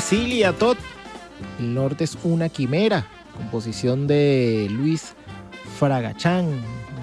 Cecilia. 0.00 0.54
El 1.58 1.74
norte 1.74 2.04
es 2.04 2.16
una 2.24 2.48
quimera. 2.48 3.04
Composición 3.36 4.06
de 4.06 4.66
Luis 4.70 5.12
Fragachán. 5.78 6.48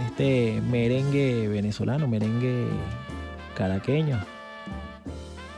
Este 0.08 0.60
merengue 0.72 1.48
venezolano, 1.50 2.08
merengue 2.08 2.68
caraqueño. 3.56 4.20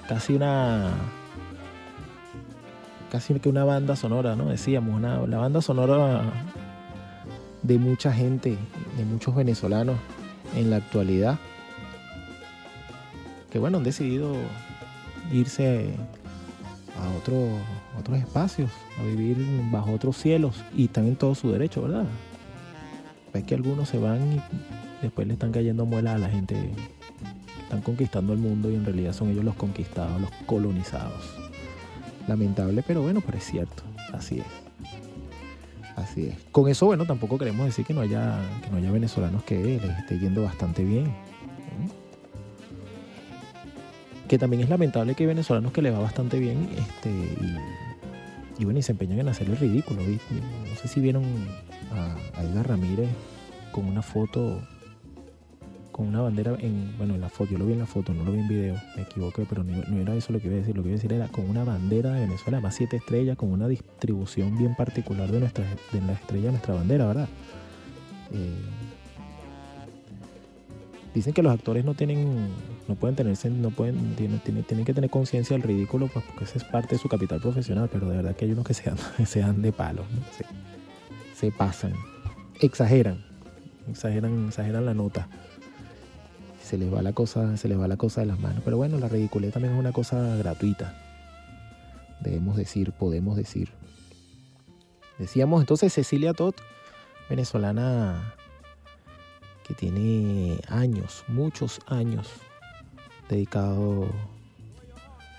Casi 0.09 0.33
una. 0.33 0.91
Casi 3.09 3.39
que 3.39 3.47
una 3.47 3.63
banda 3.63 3.95
sonora, 3.95 4.35
¿no? 4.35 4.49
Decíamos, 4.49 4.93
una, 4.93 5.25
la 5.25 5.37
banda 5.37 5.61
sonora 5.61 6.33
de 7.61 7.77
mucha 7.77 8.11
gente, 8.11 8.57
de 8.97 9.05
muchos 9.05 9.33
venezolanos 9.33 9.95
en 10.53 10.69
la 10.69 10.75
actualidad. 10.75 11.39
Que 13.49 13.57
bueno, 13.57 13.77
han 13.77 13.85
decidido 13.85 14.35
irse 15.31 15.95
a 16.97 17.09
otro, 17.17 17.47
otros 17.99 18.19
espacios, 18.19 18.69
a 18.99 19.03
vivir 19.03 19.37
bajo 19.71 19.91
otros 19.91 20.17
cielos 20.17 20.63
y 20.75 20.85
están 20.85 21.07
en 21.07 21.15
todo 21.15 21.35
su 21.35 21.51
derecho, 21.51 21.81
¿verdad? 21.83 22.05
Es 23.33 23.43
que 23.43 23.55
algunos 23.55 23.89
se 23.89 23.97
van 23.97 24.33
y 24.33 24.41
después 25.01 25.27
le 25.27 25.33
están 25.33 25.51
cayendo 25.51 25.85
muelas 25.85 26.15
a 26.15 26.17
la 26.17 26.29
gente 26.29 26.71
están 27.71 27.81
conquistando 27.83 28.33
el 28.33 28.39
mundo 28.39 28.69
y 28.69 28.75
en 28.75 28.83
realidad 28.83 29.13
son 29.13 29.29
ellos 29.29 29.45
los 29.45 29.55
conquistados, 29.55 30.19
los 30.19 30.29
colonizados. 30.45 31.37
Lamentable, 32.27 32.83
pero 32.85 33.01
bueno, 33.01 33.21
pero 33.25 33.37
es 33.37 33.45
cierto, 33.45 33.83
así 34.11 34.39
es. 34.39 34.45
Así 35.95 36.27
es. 36.27 36.35
Con 36.51 36.67
eso, 36.67 36.85
bueno, 36.87 37.05
tampoco 37.05 37.37
queremos 37.37 37.65
decir 37.65 37.85
que 37.85 37.93
no 37.93 38.01
haya, 38.01 38.39
que 38.61 38.69
no 38.69 38.77
haya 38.77 38.91
venezolanos 38.91 39.43
que 39.43 39.55
les 39.55 39.99
esté 39.99 40.19
yendo 40.19 40.43
bastante 40.43 40.83
bien. 40.83 41.13
Que 44.31 44.39
también 44.39 44.63
es 44.63 44.69
lamentable 44.69 45.13
que 45.13 45.25
venezolanos 45.25 45.73
que 45.73 45.81
le 45.81 45.91
va 45.91 45.99
bastante 45.99 46.39
bien 46.39 46.69
este, 46.77 47.09
y, 48.57 48.63
bueno, 48.63 48.79
y 48.79 48.81
se 48.81 48.93
empeñan 48.93 49.19
en 49.19 49.27
hacer 49.27 49.49
el 49.49 49.57
ridículo. 49.57 49.99
¿vi? 50.05 50.21
No 50.69 50.75
sé 50.81 50.87
si 50.87 51.01
vieron 51.01 51.25
a, 51.91 52.15
a 52.39 52.43
Edgar 52.43 52.69
Ramírez 52.69 53.09
con 53.73 53.85
una 53.85 54.01
foto, 54.01 54.61
con 55.91 56.07
una 56.07 56.21
bandera 56.21 56.55
en, 56.61 56.97
bueno, 56.97 57.15
en 57.15 57.19
la 57.19 57.27
foto, 57.27 57.51
yo 57.51 57.57
lo 57.57 57.65
vi 57.65 57.73
en 57.73 57.79
la 57.79 57.85
foto, 57.85 58.13
no 58.13 58.23
lo 58.23 58.31
vi 58.31 58.39
en 58.39 58.47
video, 58.47 58.75
me 58.95 59.01
equivoqué, 59.01 59.45
pero 59.49 59.65
no, 59.65 59.83
no 59.85 59.97
era 60.01 60.15
eso 60.15 60.31
lo 60.31 60.39
que 60.39 60.47
iba 60.47 60.55
a 60.55 60.59
decir, 60.59 60.77
lo 60.77 60.81
que 60.81 60.87
iba 60.87 60.95
a 60.95 61.01
decir 61.01 61.11
era 61.11 61.27
con 61.27 61.49
una 61.49 61.65
bandera 61.65 62.13
de 62.13 62.21
Venezuela, 62.21 62.59
además 62.59 62.75
siete 62.75 62.95
estrellas, 62.95 63.35
con 63.35 63.51
una 63.51 63.67
distribución 63.67 64.57
bien 64.57 64.75
particular 64.77 65.29
de, 65.29 65.41
nuestra, 65.41 65.65
de 65.91 66.01
la 66.03 66.13
estrella 66.13 66.45
de 66.45 66.51
nuestra 66.51 66.73
bandera, 66.73 67.05
¿verdad? 67.05 67.27
Eh, 68.31 68.55
dicen 71.13 71.33
que 71.33 71.43
los 71.43 71.53
actores 71.53 71.83
no 71.83 71.93
tienen 71.93 72.49
no 72.87 72.95
pueden 72.95 73.15
tenerse 73.15 73.49
no 73.49 73.69
pueden 73.69 74.15
tienen, 74.15 74.85
que 74.85 74.93
tener 74.93 75.09
conciencia 75.09 75.55
del 75.55 75.63
ridículo 75.63 76.07
pues 76.07 76.23
porque 76.25 76.45
esa 76.45 76.57
es 76.57 76.63
parte 76.63 76.95
de 76.95 77.01
su 77.01 77.09
capital 77.09 77.41
profesional 77.41 77.89
pero 77.91 78.09
de 78.09 78.17
verdad 78.17 78.35
que 78.35 78.45
hay 78.45 78.51
unos 78.51 78.65
que 78.65 78.73
se 78.73 78.83
dan, 78.83 78.97
se 79.25 79.39
dan 79.39 79.61
de 79.61 79.71
palos 79.71 80.05
¿no? 80.11 80.21
se, 80.35 80.45
se 81.35 81.51
pasan. 81.51 81.93
Exageran. 82.59 83.25
Exageran 83.89 84.47
exageran 84.47 84.85
la 84.85 84.93
nota. 84.93 85.27
Se 86.63 86.77
les 86.77 86.93
va 86.93 87.01
la 87.01 87.13
cosa 87.13 87.57
se 87.57 87.67
les 87.67 87.79
va 87.79 87.87
la 87.87 87.97
cosa 87.97 88.21
de 88.21 88.27
las 88.27 88.39
manos. 88.39 88.61
Pero 88.63 88.77
bueno 88.77 88.97
la 88.97 89.09
ridiculez 89.09 89.51
también 89.53 89.73
es 89.73 89.79
una 89.79 89.91
cosa 89.91 90.35
gratuita. 90.37 90.95
Debemos 92.21 92.55
decir 92.55 92.93
podemos 92.93 93.35
decir. 93.35 93.69
Decíamos 95.17 95.61
entonces 95.61 95.91
Cecilia 95.91 96.33
Tot 96.33 96.55
venezolana 97.29 98.35
que 99.71 99.79
tiene 99.79 100.59
años, 100.67 101.23
muchos 101.27 101.79
años 101.87 102.27
dedicado 103.29 104.07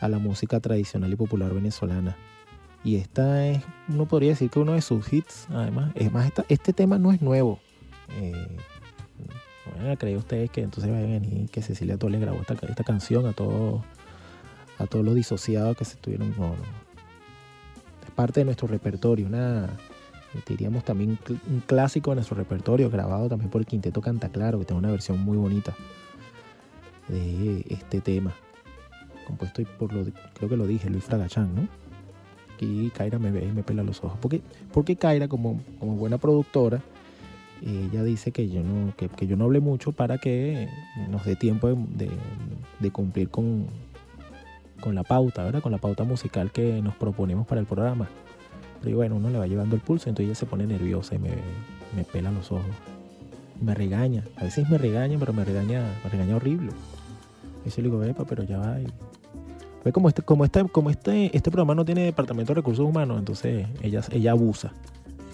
a 0.01 0.09
la 0.09 0.19
música 0.19 0.59
tradicional 0.61 1.13
y 1.13 1.17
popular 1.17 1.53
venezolana. 1.53 2.17
Y 2.85 2.97
esta 2.97 3.47
es, 3.47 3.63
uno 3.89 4.07
podría 4.07 4.31
decir 4.31 4.51
que 4.51 4.59
uno 4.59 4.73
de 4.73 4.81
sus 4.81 5.13
hits, 5.13 5.47
además. 5.51 5.93
Es 5.95 6.11
más, 6.13 6.27
esta- 6.27 6.45
este 6.49 6.73
tema 6.73 6.99
no 6.99 7.13
es 7.13 7.21
nuevo. 7.23 7.61
Eh, 8.21 8.33
no 9.67 9.73
vayan 9.77 9.91
a 9.93 9.97
creer 9.97 10.17
ustedes 10.17 10.51
que 10.51 10.63
entonces 10.63 10.91
vayan 10.91 11.11
venir 11.21 11.49
que 11.51 11.63
Cecilia 11.63 11.97
Tole 11.99 12.19
grabó 12.19 12.41
esta, 12.41 12.55
esta 12.67 12.85
canción 12.85 13.27
a 13.27 13.33
todos 13.33 13.83
a 14.79 14.87
todos 14.87 15.05
los 15.05 15.15
disociados 15.15 15.77
que 15.77 15.85
se 15.85 15.95
estuvieron. 15.95 16.31
No, 16.31 16.49
no. 16.49 16.55
Es 18.05 18.11
parte 18.17 18.41
de 18.41 18.45
nuestro 18.47 18.67
repertorio, 18.67 19.27
una 19.27 19.69
diríamos 20.47 20.85
también 20.85 21.11
un 21.11 21.19
cl- 21.19 21.41
un 21.51 21.61
clásico 21.61 22.11
de 22.11 22.17
nuestro 22.17 22.37
repertorio, 22.37 22.91
grabado 22.91 23.29
también 23.29 23.51
por 23.51 23.61
el 23.61 23.67
Quinteto 23.67 24.01
Canta 24.01 24.29
Claro, 24.31 24.59
que 24.59 24.65
tiene 24.65 24.79
una 24.79 24.91
versión 24.91 25.21
muy 25.21 25.37
bonita 25.37 25.75
de 27.09 27.65
este 27.69 28.01
tema, 28.01 28.33
compuesto 29.27 29.63
por 29.79 29.93
lo, 29.93 30.05
creo 30.35 30.49
que 30.49 30.57
lo 30.57 30.67
dije, 30.67 30.89
Luis 30.91 31.05
Fragachán, 31.05 31.55
¿no? 31.55 31.69
Y 32.61 32.91
Kaira 32.91 33.19
me 33.19 33.33
ve 33.33 33.45
y 33.45 33.51
me 33.51 33.65
pela 33.65 33.83
los 33.83 34.05
ojos. 34.05 34.19
¿Por 34.21 34.31
qué, 34.31 34.41
porque 34.73 34.95
Kaira, 34.95 35.27
como, 35.27 35.61
como 35.81 35.97
buena 35.97 36.19
productora, 36.19 36.81
ella 37.61 38.05
dice 38.05 38.31
que 38.31 38.49
yo 38.49 38.63
no, 38.63 38.95
que, 38.97 39.09
que 39.09 39.27
yo 39.27 39.37
no 39.37 39.45
hable 39.47 39.59
mucho 39.61 39.91
para 39.93 40.19
que 40.19 40.69
nos 41.11 41.25
dé 41.25 41.35
tiempo 41.37 41.69
de, 41.69 41.75
de- 42.07 42.11
de 42.79 42.91
cumplir 42.93 43.31
con, 43.31 43.67
con 44.81 44.95
la 44.95 45.03
pauta, 45.03 45.43
¿verdad? 45.45 45.61
Con 45.61 45.73
la 45.73 45.79
pauta 45.79 46.05
musical 46.05 46.53
que 46.53 46.81
nos 46.83 46.95
proponemos 46.95 47.47
para 47.49 47.61
el 47.61 47.67
programa. 47.67 48.09
Pero 48.83 48.97
bueno, 48.97 49.17
uno 49.17 49.31
le 49.31 49.39
va 49.39 49.47
llevando 49.47 49.77
el 49.77 49.81
pulso, 49.83 50.09
entonces 50.09 50.27
ella 50.31 50.35
se 50.35 50.47
pone 50.47 50.67
nerviosa 50.67 51.15
y 51.15 51.19
me, 51.19 51.31
me 51.97 52.05
pela 52.05 52.31
los 52.33 52.51
ojos. 52.51 52.65
Me 53.61 53.75
regaña. 53.75 54.25
A 54.37 54.45
veces 54.45 54.69
me 54.69 54.77
regaña, 54.79 55.19
pero 55.19 55.33
me 55.33 55.45
regaña, 55.45 55.83
me 56.03 56.11
regaña 56.11 56.37
horrible. 56.37 56.73
Y 57.65 57.69
yo 57.71 57.77
le 57.77 57.83
digo, 57.85 58.03
epa, 58.03 58.25
pero 58.25 58.43
ya 58.43 58.59
va. 58.59 58.81
y- 58.81 58.87
Ve 59.85 59.93
como 59.93 60.09
este, 60.09 60.23
como 60.23 60.45
este, 60.45 60.65
como 60.69 60.91
este, 60.91 61.37
este 61.37 61.51
programa 61.51 61.75
no 61.75 61.85
tiene 61.85 62.05
departamento 62.05 62.53
de 62.53 62.57
recursos 62.57 62.85
humanos, 62.85 63.19
entonces 63.19 63.67
ella, 63.83 64.01
ella 64.11 64.31
abusa. 64.33 64.73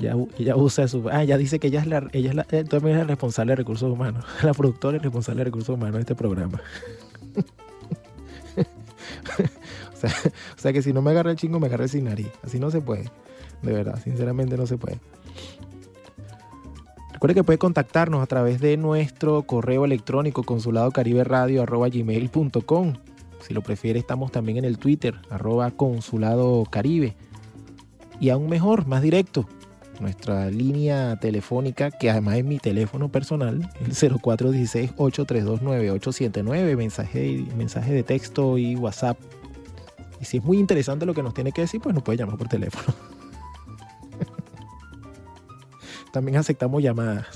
Ella, 0.01 0.13
abu- 0.13 0.29
ella 0.39 0.53
abusa 0.53 0.85
de. 0.87 1.03
Ah, 1.11 1.23
ella 1.23 1.37
dice 1.39 1.59
que 1.59 1.69
ella 1.69 1.81
es 1.81 1.87
la, 1.87 2.07
ella 2.13 2.31
es 2.31 2.35
la, 2.35 2.47
eh, 2.51 2.65
también 2.65 2.97
es 2.97 3.03
la 3.03 3.09
responsable 3.09 3.53
de 3.53 3.57
recursos 3.57 3.91
humanos. 3.91 4.25
La 4.43 4.53
productora 4.55 4.97
es 4.99 5.03
responsable 5.03 5.41
de 5.41 5.45
recursos 5.47 5.75
humanos 5.75 5.95
de 5.97 6.01
este 6.01 6.15
programa. 6.15 6.61
o, 9.93 10.59
sea, 10.59 10.73
que 10.73 10.83
si 10.83 10.93
no 10.93 11.03
me 11.03 11.11
agarra 11.11 11.31
el 11.31 11.37
chingo, 11.37 11.59
me 11.61 11.67
agarra 11.67 11.85
el 11.85 11.91
sin 11.91 12.05
nariz. 12.05 12.29
Así 12.43 12.59
no 12.59 12.71
se 12.71 12.81
puede. 12.81 13.11
De 13.63 13.73
verdad, 13.73 14.01
sinceramente 14.03 14.57
no 14.57 14.67
se 14.67 14.79
puede. 14.79 14.99
Recuerde 17.19 17.35
que 17.35 17.43
puede 17.43 17.59
contactarnos 17.59 18.23
a 18.23 18.27
través 18.27 18.61
de 18.61 18.77
nuestro 18.77 19.43
correo 19.43 19.85
electrónico 19.85 20.45
consuladocaribe.radio.gmail.com 20.45 22.95
Si 23.41 23.55
lo 23.55 23.63
prefiere, 23.63 23.99
estamos 23.99 24.31
también 24.31 24.59
en 24.59 24.65
el 24.65 24.79
Twitter, 24.79 25.17
arroba 25.29 25.73
consulado 25.73 26.63
caribe. 26.71 27.17
Y 28.21 28.31
aún 28.31 28.49
mejor, 28.49 28.87
más 28.87 29.03
directo, 29.03 29.49
nuestra 30.01 30.49
línea 30.49 31.17
telefónica, 31.17 31.91
que 31.91 32.09
además 32.09 32.37
es 32.37 32.45
mi 32.45 32.61
teléfono 32.61 33.11
personal, 33.11 33.69
el 33.81 33.95
0416-832-9879, 33.95 36.77
mensaje, 36.77 37.45
mensaje 37.57 37.93
de 37.93 38.05
texto 38.05 38.59
y 38.59 38.77
WhatsApp. 38.77 39.19
Y 40.21 40.25
si 40.25 40.37
es 40.37 40.45
muy 40.45 40.59
interesante 40.59 41.05
lo 41.05 41.15
que 41.15 41.25
nos 41.25 41.35
tiene 41.35 41.51
que 41.51 41.63
decir, 41.63 41.81
pues 41.81 41.97
nos 41.97 42.05
puede 42.05 42.19
llamar 42.19 42.39
por 42.39 42.49
teléfono. 42.49 43.18
También 46.19 46.39
aceptamos 46.39 46.83
llamadas. 46.83 47.27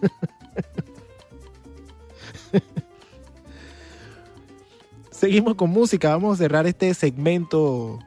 Seguimos 5.10 5.56
con 5.56 5.70
música. 5.70 6.10
Vamos 6.10 6.34
a 6.34 6.44
cerrar 6.44 6.68
este 6.68 6.94
segmento 6.94 7.98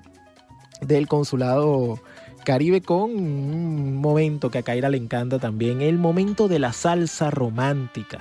del 0.80 1.10
consulado 1.10 2.00
Caribe 2.46 2.80
con 2.80 3.12
un 3.12 3.98
momento 3.98 4.50
que 4.50 4.60
a 4.60 4.64
Kaira 4.64 4.88
le 4.88 4.96
encanta 4.96 5.38
también, 5.38 5.82
el 5.82 5.98
momento 5.98 6.48
de 6.48 6.60
la 6.60 6.72
salsa 6.72 7.30
romántica, 7.30 8.20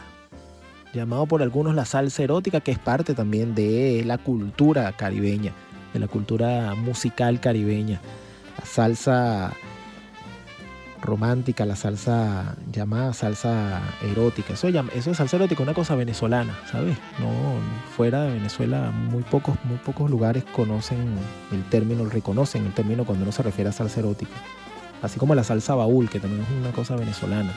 llamado 0.92 1.26
por 1.26 1.42
algunos 1.42 1.76
la 1.76 1.84
salsa 1.84 2.24
erótica, 2.24 2.58
que 2.58 2.72
es 2.72 2.78
parte 2.80 3.14
también 3.14 3.54
de 3.54 4.02
la 4.04 4.18
cultura 4.18 4.96
caribeña, 4.96 5.52
de 5.92 6.00
la 6.00 6.08
cultura 6.08 6.74
musical 6.74 7.38
caribeña. 7.38 8.00
La 8.58 8.66
salsa 8.66 9.52
romántica, 11.02 11.64
la 11.66 11.76
salsa 11.76 12.56
llamada 12.72 13.12
salsa 13.12 13.82
erótica. 14.02 14.54
Eso, 14.54 14.68
eso 14.68 15.10
es 15.10 15.16
salsa 15.16 15.36
erótica, 15.36 15.62
una 15.62 15.74
cosa 15.74 15.94
venezolana, 15.94 16.54
¿sabes? 16.70 16.96
No, 17.18 17.28
fuera 17.96 18.22
de 18.22 18.34
Venezuela 18.34 18.90
muy 18.90 19.22
pocos, 19.22 19.56
muy 19.64 19.78
pocos 19.78 20.10
lugares 20.10 20.44
conocen 20.44 21.16
el 21.52 21.64
término, 21.64 22.04
reconocen 22.06 22.66
el 22.66 22.72
término 22.72 23.04
cuando 23.04 23.24
uno 23.24 23.32
se 23.32 23.42
refiere 23.42 23.70
a 23.70 23.72
salsa 23.72 24.00
erótica. 24.00 24.32
Así 25.02 25.18
como 25.18 25.34
la 25.34 25.44
salsa 25.44 25.74
baúl, 25.74 26.10
que 26.10 26.20
también 26.20 26.42
es 26.42 26.50
una 26.50 26.72
cosa 26.72 26.96
venezolana. 26.96 27.52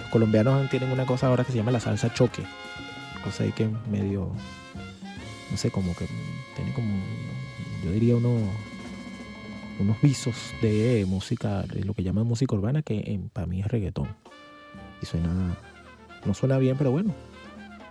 Los 0.00 0.10
colombianos 0.10 0.70
tienen 0.70 0.90
una 0.90 1.06
cosa 1.06 1.26
ahora 1.26 1.44
que 1.44 1.50
se 1.50 1.58
llama 1.58 1.72
la 1.72 1.80
salsa 1.80 2.12
choque. 2.12 2.44
Cosa 3.24 3.42
ahí 3.42 3.52
que 3.52 3.68
medio, 3.90 4.28
no 5.50 5.56
sé, 5.56 5.70
como 5.70 5.96
que 5.96 6.06
tiene 6.54 6.72
como, 6.72 6.94
yo 7.84 7.90
diría 7.90 8.14
uno, 8.16 8.38
unos 9.80 10.00
visos 10.00 10.34
de 10.62 11.04
música, 11.08 11.62
de 11.62 11.84
lo 11.84 11.94
que 11.94 12.02
llaman 12.02 12.26
música 12.26 12.54
urbana, 12.54 12.82
que 12.82 13.20
para 13.32 13.46
mí 13.46 13.60
es 13.60 13.66
reggaetón. 13.66 14.08
Y 15.02 15.06
suena, 15.06 15.56
no 16.24 16.34
suena 16.34 16.58
bien, 16.58 16.76
pero 16.76 16.90
bueno, 16.90 17.14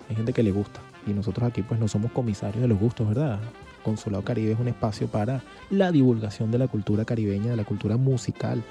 hay 0.10 0.16
gente 0.16 0.34
que 0.34 0.44
le 0.44 0.52
gusta. 0.52 0.80
Y 1.06 1.12
nosotros 1.12 1.48
aquí 1.48 1.62
pues 1.62 1.80
no 1.80 1.88
somos 1.88 2.12
comisarios 2.12 2.62
de 2.62 2.68
los 2.68 2.80
gustos, 2.80 3.08
¿verdad? 3.08 3.40
Consulado 3.84 4.24
Caribe 4.24 4.54
es 4.54 4.60
un 4.60 4.70
espacio 4.70 5.08
para 5.08 5.44
la 5.70 5.92
divulgación 5.92 6.52
de 6.52 6.58
la 6.58 6.68
cultura 6.68 7.04
caribeña, 7.04 7.52
de 7.52 7.58
la 7.58 7.66
cultura 7.66 7.98
musical 7.98 8.64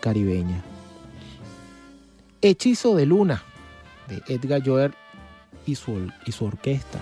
caribeña. 0.00 0.62
Hechizo 2.42 2.94
de 2.94 3.06
Luna, 3.06 3.42
de 4.08 4.34
Edgar 4.34 4.62
Joer 4.62 4.92
y 5.64 5.76
su, 5.76 6.10
y 6.26 6.32
su 6.32 6.44
orquesta. 6.44 7.00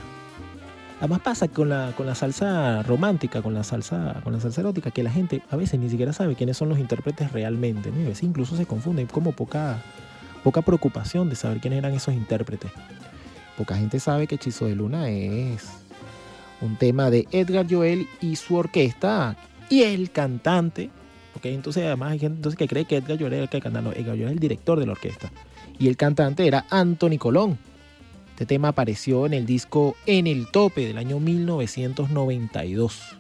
Además 1.03 1.19
pasa 1.19 1.49
con 1.49 1.69
la, 1.69 1.93
con 1.97 2.07
la 2.07 2.15
salsa 2.15 2.85
romántica, 2.85 3.43
con 3.43 3.55
la 3.55 3.65
salsa, 3.65 4.21
con 4.23 4.35
la 4.35 4.39
salsa 4.39 4.61
erótica, 4.61 4.93
que 4.93 5.03
la 5.03 5.11
gente 5.11 5.43
a 5.51 5.57
veces 5.57 5.81
ni 5.81 5.91
siquiera 5.91 6.13
sabe 6.13 6.37
quiénes 6.37 6.57
son 6.57 6.69
los 6.69 6.79
intérpretes 6.79 7.33
realmente. 7.33 7.91
¿no? 7.91 8.05
A 8.05 8.11
veces 8.11 8.23
incluso 8.23 8.57
se 8.57 8.67
confunde, 8.67 9.03
hay 9.03 9.09
como 9.09 9.33
poca, 9.33 9.83
poca 10.45 10.63
preocupación 10.63 11.29
de 11.29 11.35
saber 11.35 11.59
quiénes 11.59 11.81
eran 11.81 11.93
esos 11.93 12.15
intérpretes. 12.15 12.71
Poca 13.59 13.75
gente 13.75 13.99
sabe 13.99 14.29
que 14.29 14.37
Hechizo 14.37 14.67
de 14.67 14.77
Luna 14.77 15.09
es 15.09 15.71
un 16.61 16.77
tema 16.77 17.11
de 17.11 17.27
Edgar 17.33 17.67
Joel 17.69 18.07
y 18.21 18.37
su 18.37 18.55
orquesta 18.55 19.37
y 19.69 19.83
el 19.83 20.13
cantante. 20.13 20.91
Porque 21.33 21.53
entonces 21.53 21.85
además 21.85 22.13
hay 22.13 22.21
gente 22.21 22.37
entonces 22.37 22.57
que 22.57 22.69
cree 22.69 22.85
que 22.85 22.99
Edgar 22.99 23.19
Joel 23.19 23.33
era 23.33 23.43
el 23.43 23.49
que 23.49 23.61
canta. 23.61 23.83
No, 23.83 23.91
Edgar 23.91 24.15
Joel 24.17 24.27
es 24.27 24.33
el 24.35 24.39
director 24.39 24.79
de 24.79 24.87
la 24.87 24.93
orquesta. 24.93 25.33
Y 25.81 25.89
el 25.89 25.97
cantante 25.97 26.47
era 26.47 26.65
Anthony 26.71 27.19
Colón. 27.19 27.59
Este 28.33 28.47
tema 28.47 28.69
apareció 28.69 29.27
en 29.27 29.35
el 29.35 29.47
disco 29.47 29.95
En 30.07 30.27
el 30.27 30.51
Tope 30.51 30.87
del 30.87 30.99
año 30.99 31.21
1992. 31.21 33.17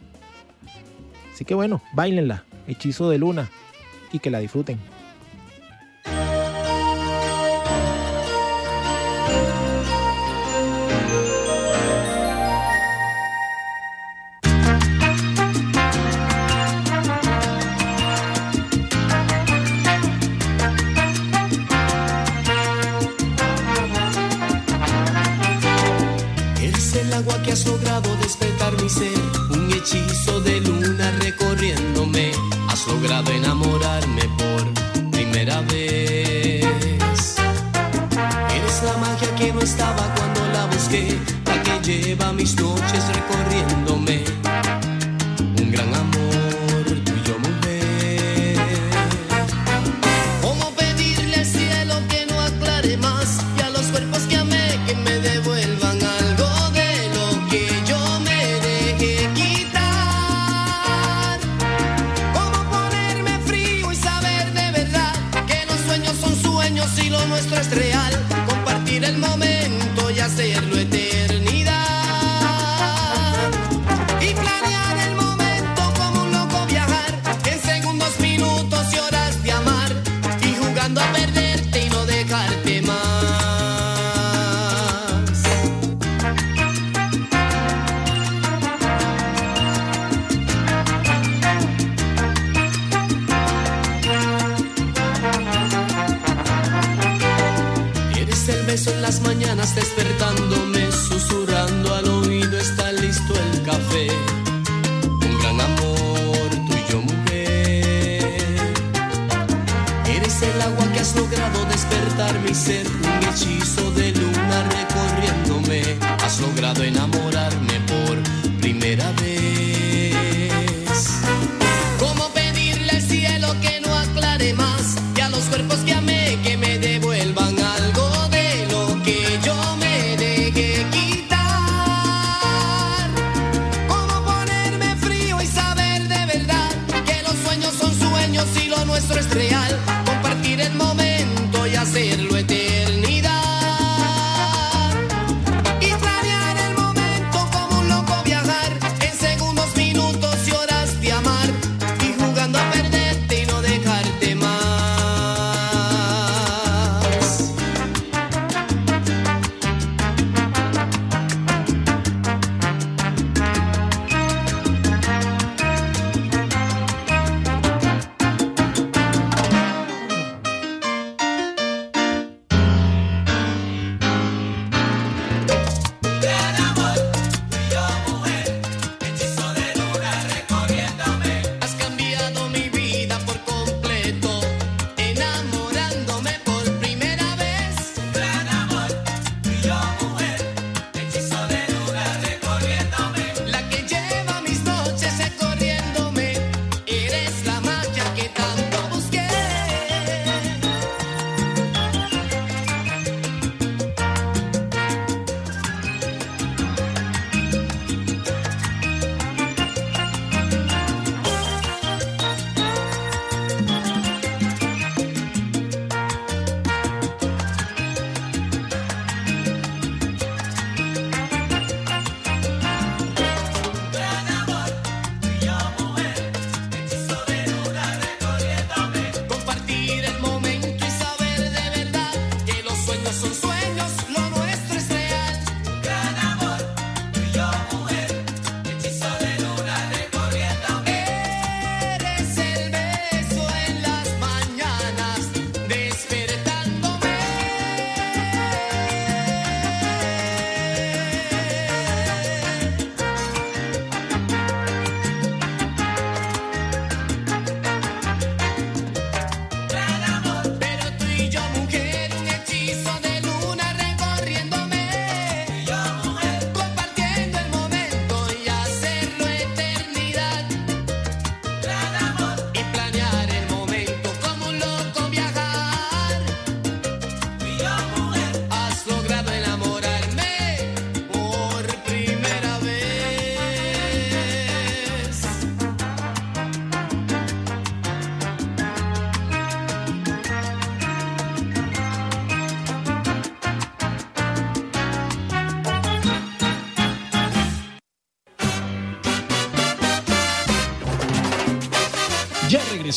Así 1.33 1.45
que 1.45 1.55
bueno, 1.55 1.83
bailenla, 1.93 2.45
Hechizo 2.67 3.11
de 3.11 3.19
Luna, 3.19 3.51
y 4.11 4.19
que 4.19 4.31
la 4.31 4.41
disfruten. 4.41 4.79
Has 27.53 27.67
logrado 27.67 28.17
despertar 28.17 28.73
mi 28.83 28.89
ser, 28.89 29.13
un 29.51 29.71
hechizo 29.71 30.32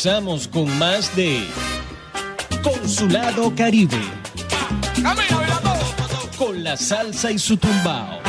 regresamos 0.06 0.48
con 0.48 0.78
más 0.78 1.16
de 1.16 1.48
Consulado 2.62 3.52
Caribe. 3.56 3.98
Con 6.38 6.64
la 6.64 6.78
salsa 6.78 7.32
y 7.32 7.40
su 7.40 7.58
tumbao. 7.58 8.25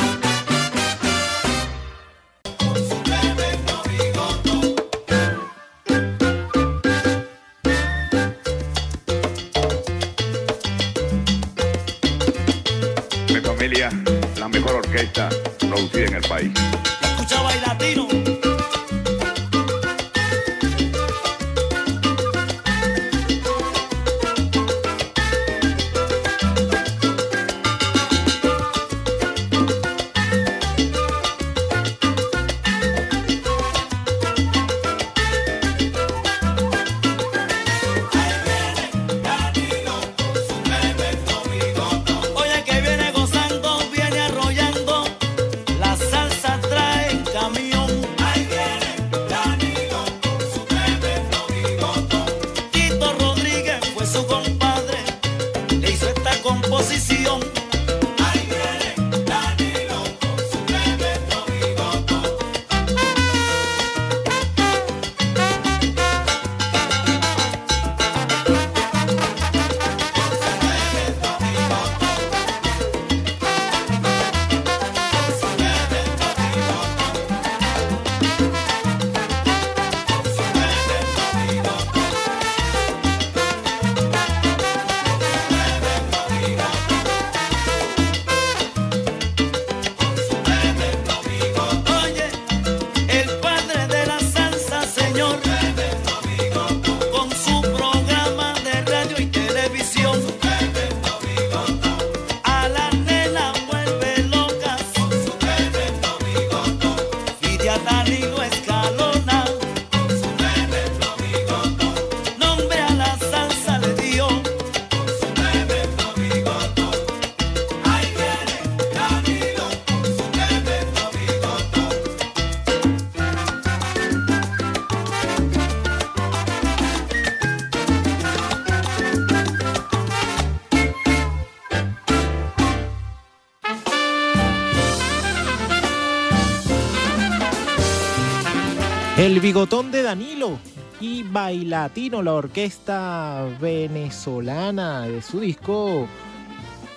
El 139.27 139.41
bigotón 139.41 139.91
de 139.91 140.03
Danilo 140.03 140.57
y 141.01 141.21
Bailatino, 141.23 142.23
la 142.23 142.33
orquesta 142.33 143.45
venezolana 143.59 145.01
de 145.01 145.21
su 145.21 145.41
disco 145.41 146.07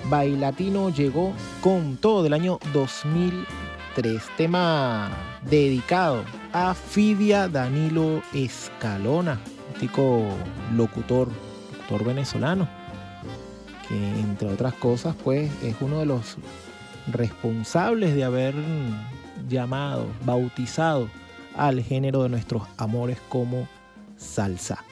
Bailatino 0.04 0.90
llegó 0.90 1.32
con 1.60 1.96
todo 1.96 2.22
del 2.22 2.32
año 2.32 2.60
2003. 2.72 4.22
Tema 4.36 5.10
dedicado 5.42 6.22
a 6.52 6.72
Fidia 6.74 7.48
Danilo 7.48 8.22
Escalona, 8.32 9.40
tico 9.80 10.22
locutor, 10.76 11.26
locutor 11.88 12.04
venezolano, 12.04 12.68
que 13.88 13.96
entre 13.96 14.46
otras 14.50 14.74
cosas 14.74 15.16
pues 15.24 15.50
es 15.64 15.74
uno 15.80 15.98
de 15.98 16.06
los 16.06 16.36
responsables 17.10 18.14
de 18.14 18.22
haber 18.22 18.54
llamado, 19.48 20.06
bautizado 20.24 21.08
al 21.56 21.82
género 21.82 22.22
de 22.22 22.28
nuestros 22.28 22.62
amores 22.76 23.18
como 23.28 23.68
salsa. 24.16 24.84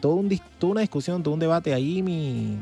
Todo 0.00 0.22
toda 0.58 0.72
una 0.72 0.80
discusión, 0.82 1.22
todo 1.22 1.34
un 1.34 1.40
debate 1.40 1.72
ahí, 1.74 2.02
mi 2.02 2.58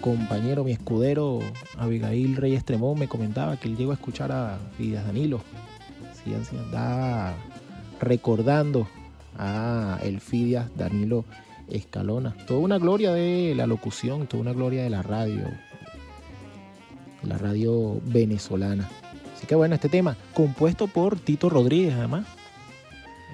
compañero, 0.00 0.64
mi 0.64 0.72
escudero 0.72 1.40
Abigail 1.76 2.36
Reyes 2.36 2.64
Tremón 2.64 2.98
me 2.98 3.08
comentaba 3.08 3.58
que 3.58 3.68
él 3.68 3.76
llegó 3.76 3.92
a 3.92 3.94
escuchar 3.94 4.32
a 4.32 4.58
Fidias 4.76 5.04
Danilo. 5.04 5.40
Sí, 6.12 6.34
así 6.34 6.56
andaba 6.56 7.34
recordando 8.00 8.88
a 9.38 9.98
el 10.02 10.20
Fidias 10.20 10.74
Danilo 10.76 11.24
Escalona. 11.68 12.34
Toda 12.46 12.60
una 12.60 12.78
gloria 12.78 13.12
de 13.12 13.54
la 13.54 13.66
locución, 13.66 14.26
toda 14.26 14.42
una 14.42 14.52
gloria 14.52 14.82
de 14.82 14.90
la 14.90 15.02
radio, 15.02 15.44
la 17.22 17.38
radio 17.38 18.00
venezolana. 18.04 18.88
Así 19.40 19.46
que 19.46 19.54
bueno, 19.54 19.74
este 19.74 19.88
tema, 19.88 20.18
compuesto 20.34 20.86
por 20.86 21.18
Tito 21.18 21.48
Rodríguez 21.48 21.94
además, 21.94 22.26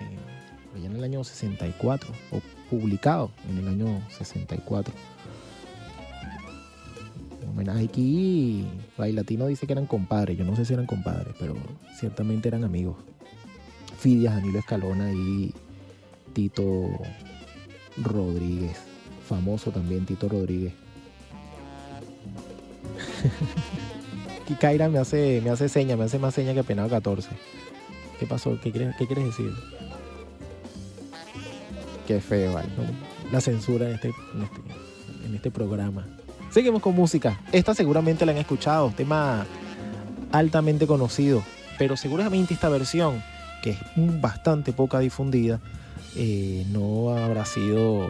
eh, 0.01 0.77
allá 0.77 0.87
en 0.87 0.95
el 0.95 1.03
año 1.03 1.25
64, 1.25 2.09
o 2.31 2.41
publicado 2.71 3.33
en 3.51 3.59
el 3.59 3.67
año 3.67 4.01
64. 4.17 4.95
Homenaje 7.51 7.87
aquí, 7.87 8.69
Bailatino 8.97 9.49
dice 9.49 9.67
que 9.67 9.73
eran 9.73 9.87
compadres, 9.87 10.39
yo 10.39 10.45
no 10.45 10.55
sé 10.55 10.65
si 10.65 10.75
eran 10.75 10.87
compadres, 10.87 11.35
pero 11.41 11.57
ciertamente 11.99 12.47
eran 12.47 12.63
amigos. 12.63 12.95
Fidias, 13.99 14.37
Danilo 14.37 14.61
Escalona 14.61 15.11
y 15.11 15.53
Tito 16.33 16.89
Rodríguez, 17.97 18.79
famoso 19.29 19.73
también 19.73 20.07
Tito 20.07 20.29
Rodríguez. 20.29 20.73
Aquí 24.47 24.55
Kaira 24.55 24.89
me 24.89 25.01
hace, 25.01 25.41
me 25.43 25.51
hace 25.51 25.69
seña, 25.69 25.97
me 25.97 26.05
hace 26.05 26.21
más 26.21 26.33
seña 26.33 26.55
que 26.55 26.63
Penado 26.63 26.89
14. 26.89 27.31
¿Qué 28.21 28.27
pasó? 28.27 28.57
¿Qué 28.63 28.71
quieres, 28.71 28.95
qué 28.97 29.05
quieres 29.05 29.25
decir? 29.25 29.53
Qué 32.07 32.21
feo, 32.21 32.53
¿vale? 32.53 32.69
La 33.33 33.41
censura 33.41 33.89
en 33.89 33.97
este, 33.97 34.07
en 34.07 34.43
este, 34.45 34.61
en 35.27 35.35
este 35.35 35.51
programa. 35.51 36.07
Seguimos 36.51 36.81
con 36.81 36.95
música. 36.95 37.41
Esta 37.51 37.75
seguramente 37.75 38.25
la 38.25 38.31
han 38.31 38.39
escuchado, 38.39 38.93
tema 38.97 39.45
altamente 40.31 40.87
conocido, 40.87 41.43
pero 41.77 41.97
seguramente 41.97 42.55
esta 42.55 42.69
versión, 42.69 43.25
que 43.65 43.71
es 43.71 43.81
bastante 44.21 44.73
poca 44.73 45.01
difundida, 45.01 45.59
eh, 46.15 46.65
no 46.71 47.19
habrá 47.19 47.45
sido 47.47 48.07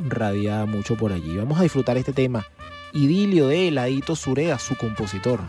radiada 0.00 0.64
mucho 0.64 0.96
por 0.96 1.12
allí. 1.12 1.36
Vamos 1.36 1.60
a 1.60 1.62
disfrutar 1.62 1.98
este 1.98 2.14
tema, 2.14 2.46
Idilio 2.94 3.48
de 3.48 3.66
Heladito 3.66 4.14
Surea, 4.14 4.56
su 4.60 4.76
compositor. 4.76 5.40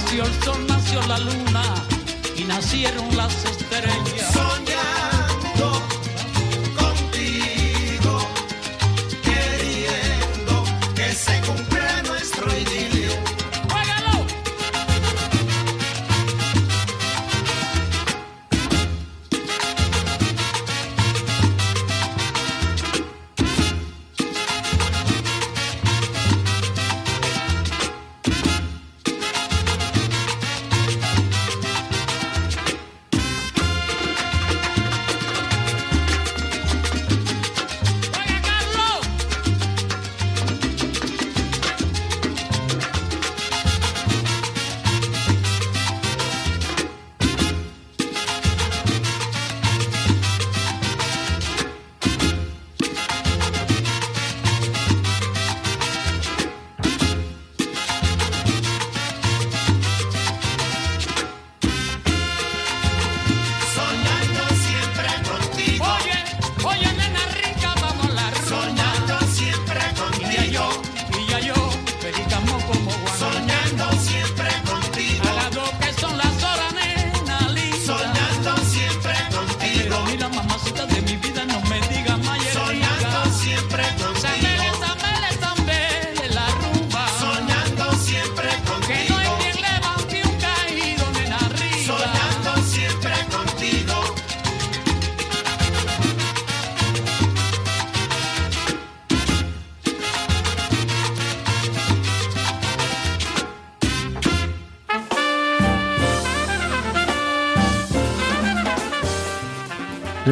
Nació 0.00 0.24
el 0.24 0.42
sol, 0.44 0.66
nació 0.68 1.02
la 1.08 1.18
luna 1.18 1.74
y 2.36 2.44
nacieron 2.44 3.16
las 3.16 3.34
estrellas. 3.44 4.67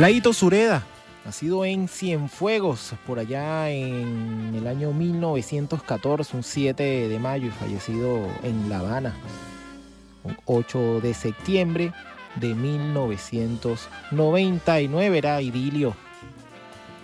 Laito 0.06 0.30
Sureda, 0.32 0.86
nacido 1.24 1.64
en 1.64 1.88
Cienfuegos, 1.88 2.94
por 3.08 3.18
allá 3.18 3.70
en 3.70 4.54
el 4.54 4.68
año 4.68 4.92
1914, 4.92 6.36
un 6.36 6.44
7 6.44 7.08
de 7.08 7.18
mayo, 7.18 7.48
y 7.48 7.50
fallecido 7.50 8.28
en 8.44 8.68
La 8.68 8.78
Habana, 8.78 9.16
un 10.22 10.36
8 10.44 11.00
de 11.00 11.12
septiembre 11.12 11.92
de 12.36 12.54
1999, 12.54 15.18
era 15.18 15.42
idilio. 15.42 15.96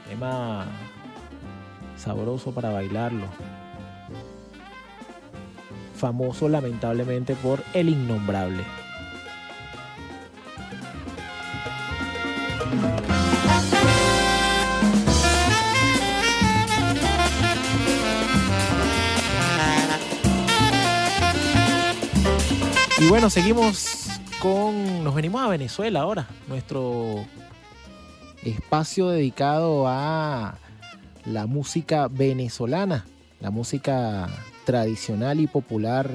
Tema 0.08 0.68
sabroso 1.96 2.52
para 2.52 2.70
bailarlo. 2.70 3.26
Famoso 5.96 6.48
lamentablemente 6.48 7.34
por 7.34 7.64
El 7.74 7.88
Innombrable. 7.88 8.62
bueno, 23.12 23.28
seguimos 23.28 24.08
con. 24.40 25.04
Nos 25.04 25.14
venimos 25.14 25.42
a 25.42 25.48
Venezuela 25.48 26.00
ahora. 26.00 26.28
Nuestro 26.48 27.26
espacio 28.42 29.10
dedicado 29.10 29.84
a 29.86 30.56
la 31.26 31.44
música 31.44 32.08
venezolana, 32.08 33.04
la 33.38 33.50
música 33.50 34.30
tradicional 34.64 35.40
y 35.40 35.46
popular 35.46 36.10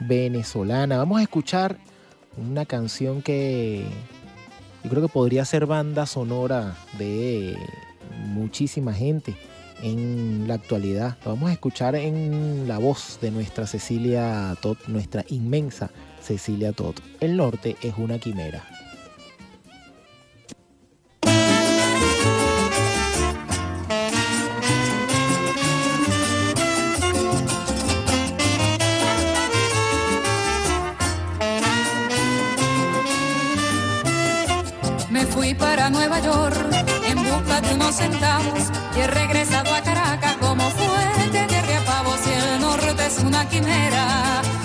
venezolana. 0.00 0.96
Vamos 0.96 1.20
a 1.20 1.22
escuchar 1.22 1.78
una 2.36 2.66
canción 2.66 3.22
que 3.22 3.86
yo 4.82 4.90
creo 4.90 5.02
que 5.02 5.12
podría 5.12 5.44
ser 5.44 5.66
banda 5.66 6.06
sonora 6.06 6.76
de 6.98 7.56
muchísima 8.26 8.92
gente 8.92 9.36
en 9.80 10.48
la 10.48 10.54
actualidad. 10.54 11.18
Lo 11.24 11.34
vamos 11.34 11.50
a 11.50 11.52
escuchar 11.52 11.94
en 11.94 12.66
la 12.66 12.78
voz 12.78 13.20
de 13.22 13.30
nuestra 13.30 13.68
Cecilia 13.68 14.56
Todd, 14.60 14.78
nuestra 14.88 15.24
inmensa 15.28 15.88
Cecilia 16.26 16.72
Todd. 16.72 16.96
El 17.20 17.36
norte 17.36 17.76
es 17.82 17.94
una 17.96 18.18
quimera. 18.18 18.64
Me 35.10 35.24
fui 35.26 35.54
para 35.54 35.90
Nueva 35.90 36.18
York 36.18 36.56
en 37.08 37.18
busca 37.22 37.60
de 37.60 37.74
unos 37.74 37.94
centavos 37.94 38.72
y 38.96 39.00
he 39.00 39.06
regresado 39.06 39.72
a 39.72 39.80
Caracas 39.80 40.36
como 40.38 40.68
fuente 40.70 41.46
de 41.46 41.80
pavos 41.86 42.20
y 42.26 42.32
el 42.32 42.60
norte 42.60 43.06
es 43.06 43.18
una 43.20 43.48
quimera. 43.48 44.55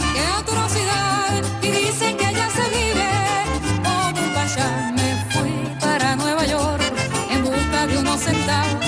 soledad. 8.52 8.81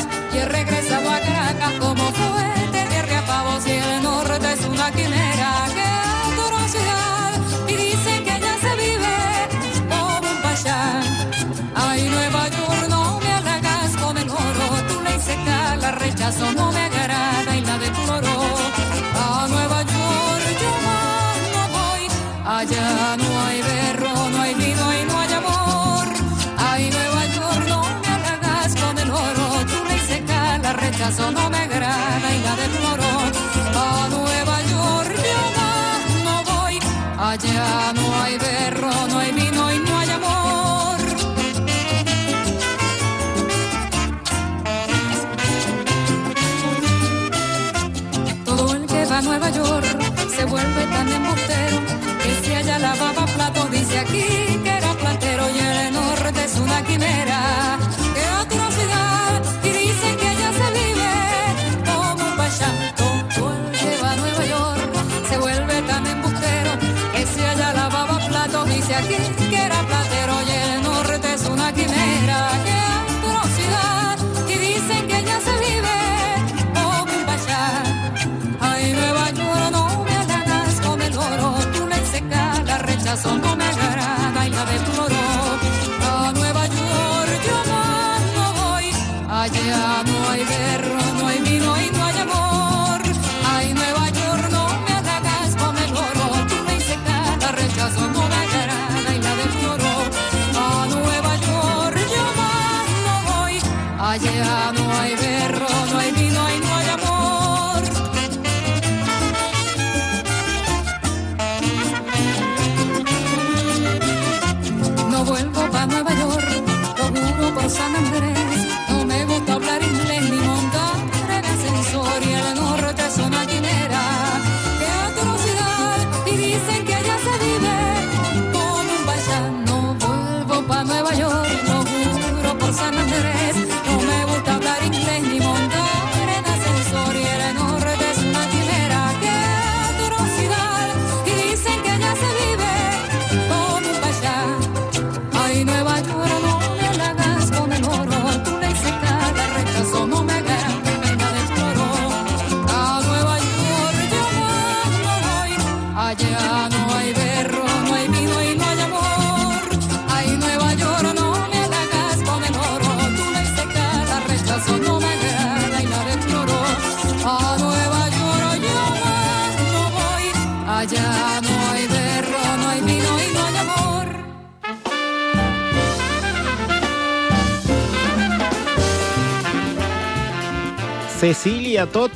Cecilia 181.23 181.85
Todd, 181.85 182.11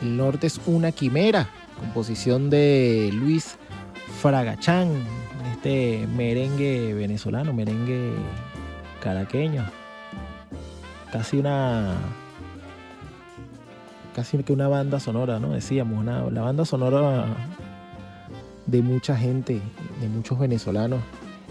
El 0.00 0.16
norte 0.16 0.46
es 0.46 0.58
una 0.64 0.90
quimera, 0.90 1.50
composición 1.78 2.48
de 2.48 3.10
Luis 3.12 3.58
Fragachán, 4.22 4.88
este 5.52 6.08
merengue 6.16 6.94
venezolano, 6.94 7.52
merengue 7.52 8.14
caraqueño. 9.02 9.66
Casi 11.12 11.36
una 11.36 11.98
casi 14.14 14.42
que 14.42 14.54
una 14.54 14.66
banda 14.66 14.98
sonora, 14.98 15.38
¿no? 15.38 15.50
Decíamos, 15.50 16.02
la 16.02 16.40
banda 16.40 16.64
sonora 16.64 17.26
de 18.64 18.80
mucha 18.80 19.14
gente, 19.14 19.60
de 20.00 20.08
muchos 20.08 20.38
venezolanos 20.38 21.00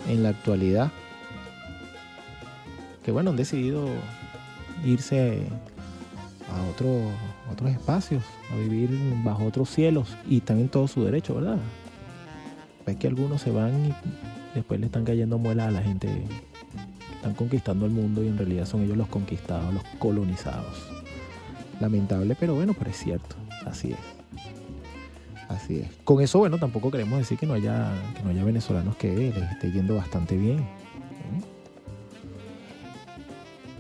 en 0.10 0.24
la 0.24 0.30
actualidad, 0.30 0.92
que 3.06 3.12
bueno, 3.12 3.30
han 3.30 3.36
decidido 3.36 3.88
irse 4.84 5.44
a 6.52 6.70
otro, 6.70 6.88
otros 7.52 7.72
espacios, 7.72 8.24
a 8.52 8.56
vivir 8.56 8.90
bajo 9.24 9.46
otros 9.46 9.70
cielos 9.70 10.16
y 10.28 10.38
están 10.38 10.60
en 10.60 10.70
todo 10.70 10.88
su 10.88 11.04
derecho, 11.04 11.36
¿verdad? 11.36 11.58
Es 12.86 12.98
que 12.98 13.08
algunos 13.08 13.42
se 13.42 13.52
van 13.52 13.86
y 13.86 13.94
después 14.56 14.80
le 14.80 14.88
están 14.88 15.06
cayendo 15.06 15.38
muelas 15.38 15.70
a 15.70 15.72
la 15.72 15.82
gente 15.82 16.10
están 17.22 17.36
conquistando 17.36 17.86
el 17.86 17.92
mundo 17.92 18.24
y 18.24 18.28
en 18.28 18.38
realidad 18.38 18.66
son 18.66 18.82
ellos 18.82 18.98
los 18.98 19.08
conquistados, 19.08 19.72
los 19.72 19.84
colonizados. 20.00 20.90
Lamentable, 21.80 22.36
pero 22.40 22.56
bueno, 22.56 22.74
pero 22.74 22.90
es 22.90 22.98
cierto, 22.98 23.36
así 23.68 23.92
es. 23.92 24.00
Así 25.48 25.82
es. 25.82 25.88
Con 26.04 26.20
eso, 26.22 26.40
bueno, 26.40 26.58
tampoco 26.58 26.90
queremos 26.90 27.20
decir 27.20 27.38
que 27.38 27.46
no 27.46 27.54
haya, 27.54 27.92
que 28.16 28.24
no 28.24 28.32
haya 28.32 28.44
venezolanos 28.44 28.96
que 28.96 29.14
les 29.14 29.52
esté 29.52 29.72
yendo 29.72 29.96
bastante 29.96 30.36
bien. 30.36 30.66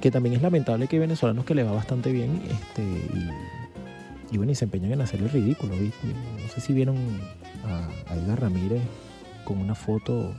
Que 0.01 0.11
también 0.11 0.35
es 0.35 0.41
lamentable 0.41 0.87
que 0.87 0.97
venezolanos 0.97 1.45
que 1.45 1.53
le 1.53 1.63
va 1.63 1.71
bastante 1.71 2.11
bien 2.11 2.41
este, 2.49 2.81
y, 2.81 4.33
y 4.33 4.37
bueno, 4.37 4.51
y 4.51 4.55
se 4.55 4.65
empeñan 4.65 4.91
en 4.91 5.01
hacer 5.01 5.21
el 5.21 5.29
ridículo. 5.29 5.73
¿vi? 5.75 5.91
No 6.41 6.49
sé 6.53 6.59
si 6.59 6.73
vieron 6.73 6.97
a, 7.65 8.11
a 8.11 8.15
Edgar 8.15 8.41
Ramírez 8.41 8.81
con 9.45 9.59
una 9.59 9.75
foto, 9.75 10.33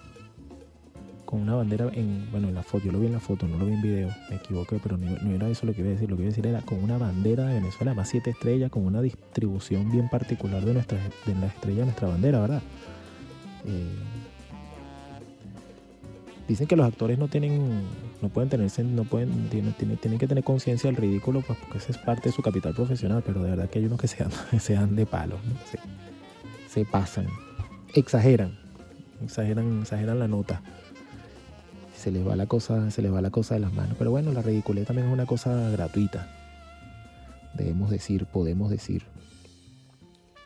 con 1.24 1.40
una 1.40 1.54
bandera 1.54 1.90
en, 1.94 2.28
bueno, 2.30 2.48
en 2.48 2.54
la 2.54 2.62
foto, 2.62 2.86
yo 2.86 2.92
lo 2.92 2.98
vi 2.98 3.06
en 3.06 3.12
la 3.12 3.20
foto, 3.20 3.46
no 3.46 3.56
lo 3.56 3.66
vi 3.66 3.74
en 3.74 3.82
video, 3.82 4.08
me 4.30 4.36
equivoqué, 4.36 4.80
pero 4.82 4.96
no, 4.96 5.10
no 5.10 5.34
era 5.34 5.48
eso 5.48 5.64
lo 5.64 5.74
que 5.74 5.80
iba 5.80 5.90
a 5.90 5.92
decir, 5.92 6.10
lo 6.10 6.16
que 6.16 6.22
iba 6.22 6.28
a 6.28 6.34
decir 6.34 6.46
era 6.46 6.60
con 6.62 6.82
una 6.82 6.98
bandera 6.98 7.46
de 7.46 7.54
Venezuela, 7.54 7.94
más 7.94 8.08
siete 8.08 8.30
estrellas, 8.30 8.70
con 8.70 8.84
una 8.84 9.00
distribución 9.00 9.90
bien 9.90 10.08
particular 10.08 10.64
de, 10.64 10.74
nuestra, 10.74 10.98
de 10.98 11.34
la 11.36 11.46
estrella 11.46 11.78
de 11.78 11.84
nuestra 11.84 12.08
bandera, 12.08 12.40
¿verdad? 12.40 12.62
Eh, 13.64 13.94
dicen 16.48 16.66
que 16.66 16.76
los 16.76 16.86
actores 16.86 17.18
no 17.18 17.28
tienen, 17.28 17.82
no 18.22 18.28
pueden 18.28 18.48
tenerse, 18.48 18.84
no 18.84 19.04
pueden, 19.04 19.48
tienen, 19.50 19.74
tienen, 19.74 20.18
que 20.18 20.28
tener 20.28 20.44
conciencia 20.44 20.88
del 20.88 20.96
ridículo, 20.96 21.42
pues 21.42 21.58
porque 21.58 21.78
esa 21.78 21.90
es 21.90 21.98
parte 21.98 22.28
de 22.28 22.34
su 22.34 22.40
capital 22.40 22.72
profesional, 22.72 23.22
pero 23.26 23.42
de 23.42 23.50
verdad 23.50 23.68
que 23.68 23.80
hay 23.80 23.86
unos 23.86 24.00
que 24.00 24.08
se 24.08 24.22
dan, 24.22 24.30
se 24.60 24.74
de 24.76 25.06
se, 25.06 25.78
se 26.68 26.84
pasan, 26.84 27.26
exageran, 27.94 28.56
exageran, 29.22 29.80
exageran 29.82 30.18
la 30.20 30.28
nota 30.28 30.62
se 32.02 32.10
les 32.10 32.26
va 32.26 32.34
la 32.34 32.46
cosa, 32.46 32.90
se 32.90 33.00
les 33.00 33.14
va 33.14 33.20
la 33.20 33.30
cosa 33.30 33.54
de 33.54 33.60
las 33.60 33.72
manos. 33.72 33.94
Pero 33.96 34.10
bueno, 34.10 34.32
la 34.32 34.42
ridiculez 34.42 34.88
también 34.88 35.06
es 35.06 35.12
una 35.12 35.24
cosa 35.24 35.70
gratuita. 35.70 36.28
Debemos 37.54 37.90
decir, 37.90 38.26
podemos 38.26 38.70
decir. 38.70 39.04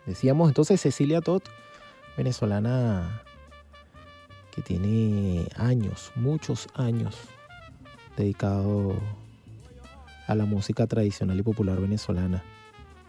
Decíamos 0.05 0.49
entonces 0.49 0.79
Cecilia 0.83 1.23
Todd, 1.23 1.41
venezolana 2.15 3.23
que 4.55 4.61
tiene 4.61 5.49
años, 5.57 6.13
muchos 6.15 6.69
años 6.75 7.17
dedicado 8.17 8.95
a 10.27 10.35
la 10.35 10.45
música 10.45 10.87
tradicional 10.87 11.39
y 11.39 11.43
popular 11.43 11.81
venezolana. 11.81 12.43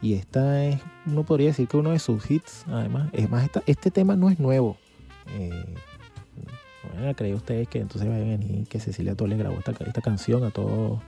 Y 0.01 0.13
esta 0.13 0.63
es, 0.65 0.79
uno 1.07 1.23
podría 1.23 1.47
decir 1.47 1.67
que 1.67 1.77
uno 1.77 1.89
de 1.91 1.99
sus 1.99 2.29
hits, 2.29 2.65
además. 2.67 3.09
Es 3.13 3.29
más, 3.29 3.43
esta- 3.45 3.63
este 3.65 3.89
tema 3.89 4.15
no 4.15 4.29
es 4.29 4.39
nuevo. 4.39 4.77
Eh, 5.29 5.49
no 6.83 6.89
vayan 6.93 7.09
a 7.09 7.13
creer 7.15 7.35
ustedes 7.35 7.67
que 7.67 7.79
entonces 7.79 8.07
vayan 8.09 8.27
a 8.27 8.37
venir 8.37 8.67
que 8.67 8.79
Cecilia 8.79 9.15
Todd 9.15 9.27
le 9.29 9.37
grabó 9.37 9.57
esta, 9.57 9.71
esta 9.71 10.01
canción 10.01 10.43
a 10.43 10.51
todos 10.51 10.99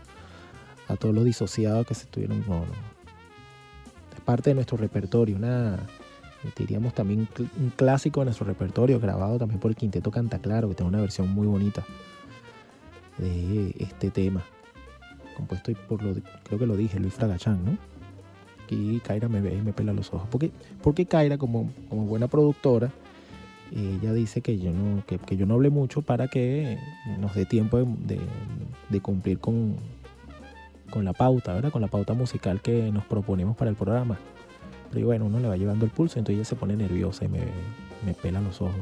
a 0.88 0.96
todos 0.96 1.14
los 1.14 1.24
disociados 1.24 1.86
que 1.86 1.94
se 1.94 2.06
estuvieron. 2.06 2.40
No, 2.48 2.62
no. 2.66 2.74
Es 4.16 4.22
parte 4.26 4.50
de 4.50 4.56
nuestro 4.56 4.76
repertorio, 4.78 5.36
una 5.36 5.78
diríamos 6.58 6.94
también 6.94 7.28
un 7.60 7.70
clásico 7.76 8.22
de 8.22 8.26
nuestro 8.26 8.46
repertorio, 8.48 9.00
grabado 9.00 9.38
también 9.38 9.60
por 9.60 9.70
el 9.72 9.78
Quinteto 9.78 10.10
Canta 10.10 10.40
Claro, 10.40 10.70
que 10.70 10.76
tiene 10.76 10.88
una 10.90 11.02
versión 11.02 11.30
muy 11.30 11.46
bonita 11.46 11.84
de 13.20 13.76
este 13.80 14.10
tema. 14.12 14.44
Compuesto 15.36 15.72
por 15.88 16.02
lo 16.04 16.16
creo 16.44 16.60
que 16.60 16.66
lo 16.66 16.76
dije, 16.76 17.00
Luis 17.00 17.14
Fragachán, 17.14 17.64
¿no? 17.64 17.78
Y 18.70 19.00
Kaira 19.00 19.28
me 19.30 19.42
ve 19.42 19.56
y 19.56 19.62
me 19.62 19.74
pela 19.74 19.94
los 19.94 20.14
ojos. 20.14 20.28
Porque, 20.30 20.52
porque 20.84 21.06
Kaira, 21.06 21.38
como, 21.38 21.72
como 21.90 22.06
buena 22.06 22.28
productora, 22.28 22.92
ella 23.76 24.14
dice 24.14 24.42
que 24.42 24.58
yo 24.60 24.72
no 24.72 25.04
que, 25.06 25.18
que 25.18 25.38
yo 25.38 25.46
no 25.46 25.56
hable 25.56 25.70
mucho 25.70 26.02
para 26.02 26.28
que 26.28 26.78
nos 27.20 27.34
dé 27.36 27.46
tiempo 27.46 27.78
de, 27.78 28.20
de- 28.90 29.00
cumplir 29.02 29.40
con, 29.40 29.76
con 30.90 31.06
la 31.06 31.14
pauta, 31.14 31.54
¿verdad? 31.54 31.72
Con 31.72 31.82
la 31.82 31.88
pauta 31.88 32.14
musical 32.14 32.62
que 32.62 32.92
nos 32.92 33.06
proponemos 33.06 33.56
para 33.56 33.70
el 33.70 33.76
programa. 33.76 34.18
Pero 34.92 35.06
bueno, 35.08 35.26
uno 35.26 35.40
le 35.40 35.48
va 35.48 35.56
llevando 35.56 35.86
el 35.86 35.92
pulso, 35.92 36.18
entonces 36.20 36.38
ella 36.40 36.46
se 36.46 36.56
pone 36.56 36.76
nerviosa 36.76 37.26
y 37.26 37.28
me, 37.28 37.42
me 38.06 38.14
pela 38.14 38.42
los 38.42 38.60
ojos. 38.62 38.74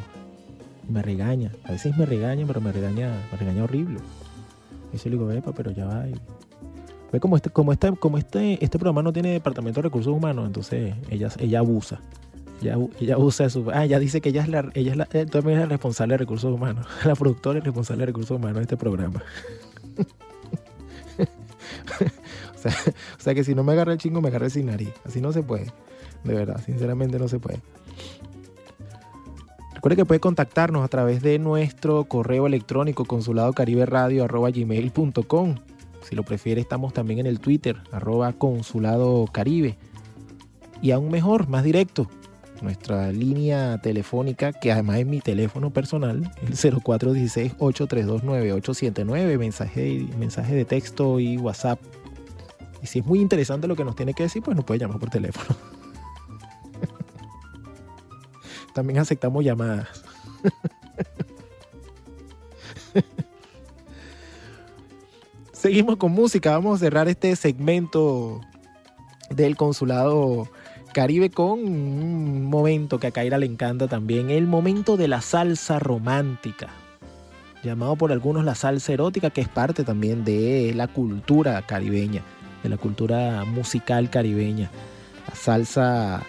Me 0.90 1.02
regaña. 1.02 1.52
A 1.66 1.72
veces 1.74 1.98
me 1.98 2.06
regaña, 2.06 2.46
pero 2.48 2.62
me 2.62 2.72
regaña, 2.72 3.12
me 3.32 3.38
regaña 3.38 3.64
horrible. 3.66 4.00
Y 4.94 4.98
yo 4.98 5.04
le 5.06 5.18
digo, 5.18 5.32
epa, 5.32 5.52
pero 5.54 5.72
ya 5.72 5.86
va. 5.86 6.08
y- 6.08 6.16
Ve 7.12 7.20
como 7.22 7.36
este, 7.38 7.50
como 7.50 7.72
este, 7.72 7.92
como 7.96 8.18
este, 8.18 8.64
este 8.64 8.78
programa 8.78 9.02
no 9.02 9.14
tiene 9.14 9.32
departamento 9.32 9.80
de 9.80 9.84
recursos 9.84 10.12
humanos, 10.14 10.46
entonces 10.46 10.94
ella, 11.10 11.30
ella 11.40 11.60
abusa. 11.60 12.02
Ella, 12.62 12.74
abu- 12.74 12.90
ella 13.00 13.14
abusa 13.16 13.48
de. 13.48 13.64
Ah, 13.74 13.86
ella 13.86 13.98
dice 14.00 14.20
que 14.20 14.30
ella 14.30 14.42
es 14.42 14.50
la, 14.50 14.70
ella 14.74 14.92
es 14.92 14.98
la, 14.98 15.08
eh, 15.14 15.26
también 15.26 15.60
es 15.60 15.64
la 15.64 15.70
responsable 15.70 16.14
de 16.16 16.18
recursos 16.18 16.54
humanos. 16.54 16.86
La 17.06 17.16
productora 17.16 17.60
es 17.60 17.66
responsable 17.66 18.02
de 18.02 18.06
recursos 18.08 18.36
humanos 18.36 18.58
de 18.58 18.62
este 18.64 18.78
programa. 18.78 19.22
o, 21.20 22.58
sea, 22.58 22.72
o 23.18 23.22
sea 23.22 23.34
que 23.36 23.44
si 23.44 23.56
no 23.56 23.64
me 23.64 23.74
agarra 23.74 23.94
el 23.94 24.00
chingo, 24.00 24.22
me 24.22 24.30
agarra 24.30 24.46
el 24.46 24.52
sin 24.52 24.66
nariz. 24.66 24.92
Así 25.06 25.22
no 25.22 25.32
se 25.32 25.44
puede. 25.44 25.72
De 26.24 26.34
verdad, 26.34 26.60
sinceramente 26.66 27.20
no 27.20 27.28
se 27.28 27.40
puede. 27.40 27.62
Recuerde 29.88 30.02
que 30.02 30.06
puede 30.06 30.20
contactarnos 30.20 30.84
a 30.84 30.90
través 30.90 31.22
de 31.22 31.40
nuestro 31.40 32.04
correo 32.04 32.46
electrónico 32.46 33.06
consuladocaribe.radio.gmail.com 33.06 35.56
Si 36.02 36.14
lo 36.14 36.24
prefiere, 36.24 36.60
estamos 36.60 36.92
también 36.92 37.22
en 37.22 37.26
el 37.26 37.40
Twitter, 37.40 37.78
arroba 37.94 38.34
consulado 38.34 39.26
caribe. 39.32 39.78
Y 40.82 40.92
aún 40.92 41.10
mejor, 41.10 41.48
más 41.48 41.64
directo, 41.64 42.10
nuestra 42.62 43.14
línea 43.14 43.80
telefónica, 43.82 44.52
que 44.52 44.74
además 44.74 45.00
es 45.00 45.06
mi 45.06 45.22
teléfono 45.22 45.70
personal, 45.70 46.34
el 46.46 46.58
0416-832-9879, 46.58 49.38
mensaje, 49.38 50.06
mensaje 50.20 50.54
de 50.54 50.66
texto 50.66 51.22
y 51.22 51.38
WhatsApp. 51.38 51.80
Y 52.84 52.88
si 52.88 53.00
es 53.00 53.06
muy 53.06 53.22
interesante 53.22 53.70
lo 53.70 53.78
que 53.78 53.86
nos 53.86 53.96
tiene 53.96 54.14
que 54.14 54.24
decir, 54.24 54.44
pues 54.44 54.58
nos 54.58 54.66
puede 54.66 54.82
llamar 54.82 55.00
por 55.00 55.10
teléfono. 55.10 55.77
También 58.78 59.00
aceptamos 59.00 59.44
llamadas. 59.44 59.88
Seguimos 65.52 65.98
con 65.98 66.12
música. 66.12 66.52
Vamos 66.52 66.76
a 66.76 66.86
cerrar 66.86 67.08
este 67.08 67.36
segmento 67.36 68.42
del 69.32 69.56
consulado 69.56 70.48
Caribe 70.94 71.32
con 71.32 71.54
un 71.54 72.46
momento 72.46 73.00
que 73.00 73.08
a 73.08 73.12
Kaira 73.12 73.40
le 73.40 73.48
encanta 73.48 73.88
también, 73.88 74.30
el 74.30 74.46
momento 74.46 74.96
de 74.96 75.08
la 75.08 75.22
salsa 75.22 75.80
romántica, 75.80 76.68
llamado 77.64 77.96
por 77.96 78.12
algunos 78.12 78.46
la 78.46 78.54
salsa 78.54 78.94
erótica, 78.94 79.32
que 79.32 79.42
es 79.42 79.50
parte 79.50 79.86
también 79.86 80.24
de 80.24 80.72
la 80.76 80.88
cultura 80.88 81.60
caribeña, 81.64 82.22
de 82.62 82.70
la 82.70 82.78
cultura 82.78 83.44
musical 83.44 84.12
caribeña. 84.12 84.70
La 85.28 85.34
salsa 85.34 86.22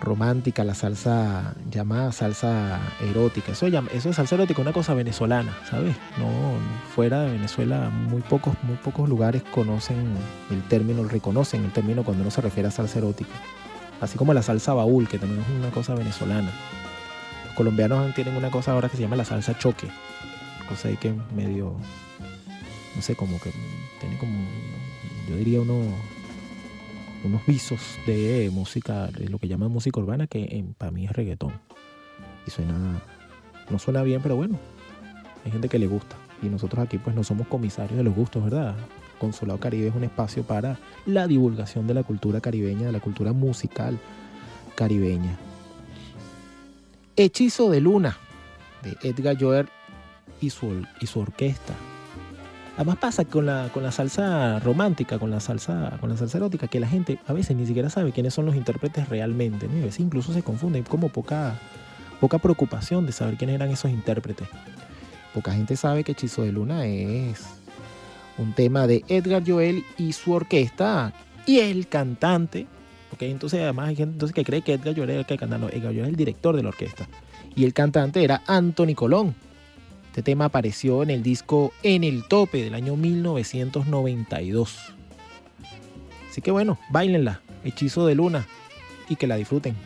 romántica, 0.00 0.64
la 0.64 0.74
salsa 0.74 1.54
llamada 1.70 2.12
salsa 2.12 2.80
erótica. 3.00 3.52
Eso, 3.52 3.66
eso 3.66 4.10
es 4.10 4.16
salsa 4.16 4.34
erótica, 4.34 4.62
una 4.62 4.72
cosa 4.72 4.94
venezolana, 4.94 5.56
¿sabes? 5.68 5.96
No, 6.18 6.28
fuera 6.94 7.22
de 7.22 7.32
Venezuela, 7.32 7.90
muy 7.90 8.22
pocos, 8.22 8.54
muy 8.62 8.76
pocos 8.76 9.08
lugares 9.08 9.42
conocen 9.42 10.14
el 10.50 10.62
término, 10.64 11.04
reconocen 11.04 11.64
el 11.64 11.72
término 11.72 12.04
cuando 12.04 12.22
uno 12.22 12.30
se 12.30 12.40
refiere 12.40 12.68
a 12.68 12.70
salsa 12.70 12.98
erótica. 12.98 13.34
Así 14.00 14.18
como 14.18 14.34
la 14.34 14.42
salsa 14.42 14.74
baúl, 14.74 15.08
que 15.08 15.18
también 15.18 15.40
es 15.40 15.48
una 15.48 15.70
cosa 15.70 15.94
venezolana. 15.94 16.50
Los 17.46 17.54
colombianos 17.54 18.14
tienen 18.14 18.36
una 18.36 18.50
cosa 18.50 18.72
ahora 18.72 18.88
que 18.88 18.96
se 18.96 19.02
llama 19.02 19.16
la 19.16 19.24
salsa 19.24 19.56
choque. 19.58 19.88
Cosa 20.68 20.88
ahí 20.88 20.96
que 20.96 21.14
medio, 21.34 21.74
no 22.94 23.02
sé, 23.02 23.14
como 23.14 23.40
que 23.40 23.50
tiene 24.00 24.18
como, 24.18 24.46
yo 25.28 25.36
diría 25.36 25.60
uno, 25.60 25.82
unos 27.24 27.44
visos 27.46 27.80
de 28.06 28.50
música, 28.52 29.06
de 29.08 29.28
lo 29.28 29.38
que 29.38 29.48
llaman 29.48 29.70
música 29.70 30.00
urbana, 30.00 30.26
que 30.26 30.64
para 30.78 30.90
mí 30.90 31.04
es 31.04 31.12
reggaetón. 31.12 31.52
Y 32.46 32.50
suena, 32.50 33.02
no 33.70 33.78
suena 33.78 34.02
bien, 34.02 34.22
pero 34.22 34.36
bueno, 34.36 34.58
hay 35.44 35.50
gente 35.50 35.68
que 35.68 35.78
le 35.78 35.86
gusta. 35.86 36.16
Y 36.42 36.46
nosotros 36.46 36.84
aquí 36.84 36.98
pues 36.98 37.16
no 37.16 37.24
somos 37.24 37.46
comisarios 37.46 37.96
de 37.96 38.04
los 38.04 38.14
gustos, 38.14 38.44
¿verdad? 38.44 38.74
Consulado 39.18 39.58
Caribe 39.58 39.88
es 39.88 39.94
un 39.94 40.04
espacio 40.04 40.42
para 40.42 40.78
la 41.06 41.26
divulgación 41.26 41.86
de 41.86 41.94
la 41.94 42.02
cultura 42.02 42.40
caribeña, 42.40 42.86
de 42.86 42.92
la 42.92 43.00
cultura 43.00 43.32
musical 43.32 43.98
caribeña. 44.74 45.36
Hechizo 47.16 47.70
de 47.70 47.80
Luna, 47.80 48.18
de 48.82 49.08
Edgar 49.08 49.40
Joer 49.40 49.68
y 50.40 50.50
su, 50.50 50.84
y 51.00 51.06
su 51.06 51.20
orquesta. 51.20 51.74
Además 52.76 52.98
pasa 52.98 53.24
con 53.24 53.46
la, 53.46 53.70
con 53.72 53.82
la 53.82 53.90
salsa 53.90 54.58
romántica, 54.60 55.18
con 55.18 55.30
la 55.30 55.40
salsa, 55.40 55.96
con 55.98 56.10
la 56.10 56.16
salsa 56.16 56.36
erótica, 56.36 56.68
que 56.68 56.78
la 56.78 56.86
gente 56.86 57.18
a 57.26 57.32
veces 57.32 57.56
ni 57.56 57.66
siquiera 57.66 57.88
sabe 57.88 58.12
quiénes 58.12 58.34
son 58.34 58.44
los 58.44 58.54
intérpretes 58.54 59.08
realmente. 59.08 59.66
a 59.66 59.68
veces 59.68 60.00
incluso 60.00 60.34
se 60.34 60.42
confunde, 60.42 60.78
hay 60.80 60.84
como 60.84 61.08
poca, 61.08 61.58
poca 62.20 62.38
preocupación 62.38 63.06
de 63.06 63.12
saber 63.12 63.38
quiénes 63.38 63.54
eran 63.54 63.70
esos 63.70 63.90
intérpretes. 63.90 64.46
Poca 65.32 65.52
gente 65.52 65.76
sabe 65.76 66.04
que 66.04 66.12
Hechizo 66.12 66.42
de 66.42 66.52
Luna 66.52 66.86
es 66.86 67.44
un 68.38 68.52
tema 68.52 68.86
de 68.86 69.04
Edgar 69.08 69.42
Joel 69.46 69.84
y 69.96 70.12
su 70.12 70.32
orquesta 70.32 71.12
y 71.46 71.60
el 71.60 71.88
cantante. 71.88 72.66
Porque 73.08 73.30
entonces 73.30 73.60
además 73.62 73.88
hay 73.88 73.96
gente 73.96 74.26
que 74.32 74.44
cree 74.44 74.62
que 74.62 74.74
Edgar 74.74 74.94
Joel 74.94 75.10
era 75.10 75.20
el 75.20 75.26
que 75.26 75.38
canta. 75.38 75.56
No, 75.56 75.68
Edgar 75.68 75.92
Joel 75.92 76.00
es 76.00 76.08
el 76.08 76.16
director 76.16 76.56
de 76.56 76.62
la 76.62 76.70
orquesta. 76.70 77.08
Y 77.54 77.64
el 77.64 77.72
cantante 77.72 78.22
era 78.22 78.42
Anthony 78.46 78.94
Colón. 78.94 79.34
Este 80.16 80.32
tema 80.32 80.46
apareció 80.46 81.02
en 81.02 81.10
el 81.10 81.22
disco 81.22 81.74
En 81.82 82.02
el 82.02 82.24
Tope 82.26 82.64
del 82.64 82.74
año 82.74 82.96
1992. 82.96 84.94
Así 86.30 86.40
que 86.40 86.50
bueno, 86.50 86.78
bailenla, 86.88 87.42
Hechizo 87.64 88.06
de 88.06 88.14
Luna, 88.14 88.46
y 89.10 89.16
que 89.16 89.26
la 89.26 89.36
disfruten. 89.36 89.76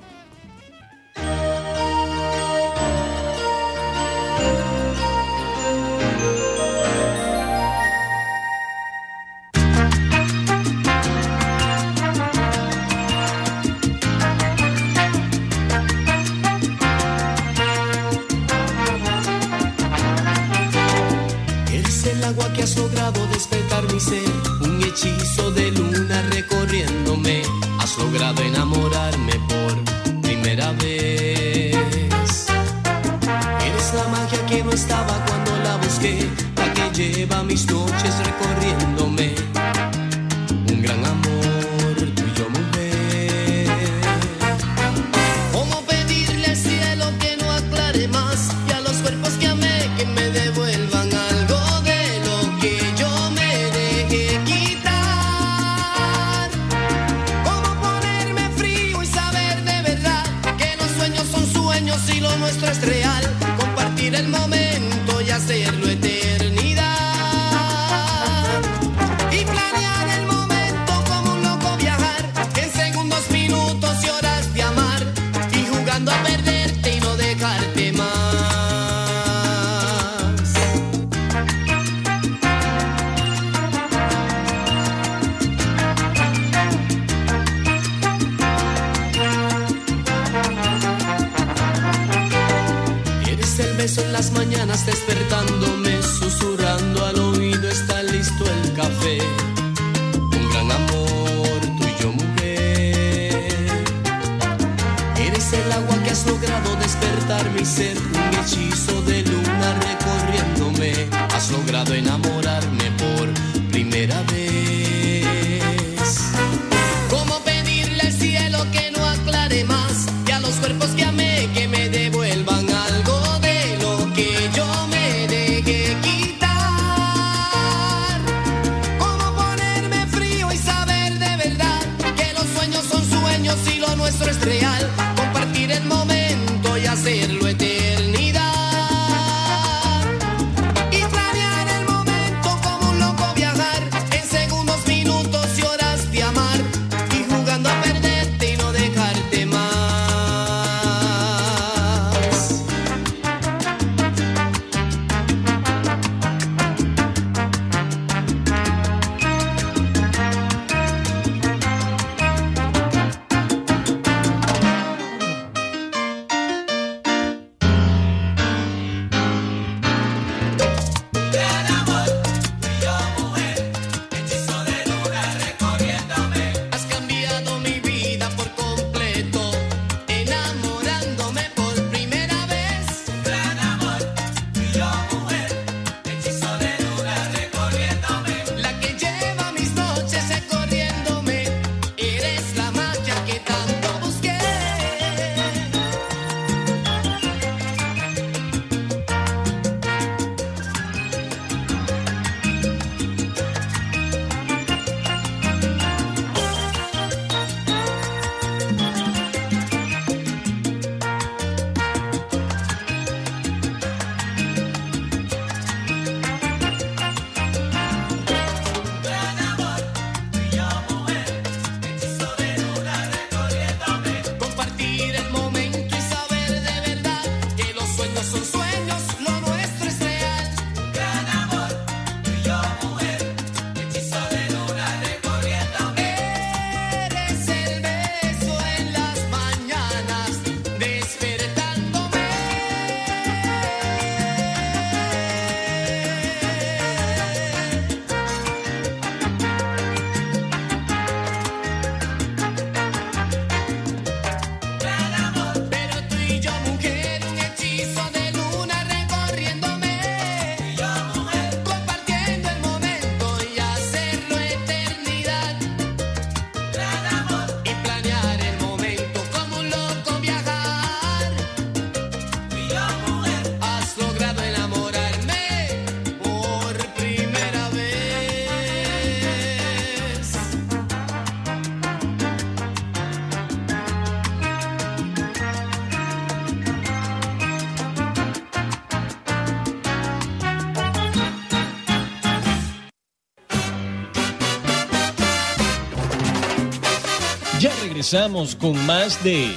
regresamos 298.10 298.56
con 298.56 298.74
más 298.86 299.22
de 299.22 299.54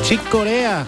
Chick 0.08 0.24
Corea 0.30 0.86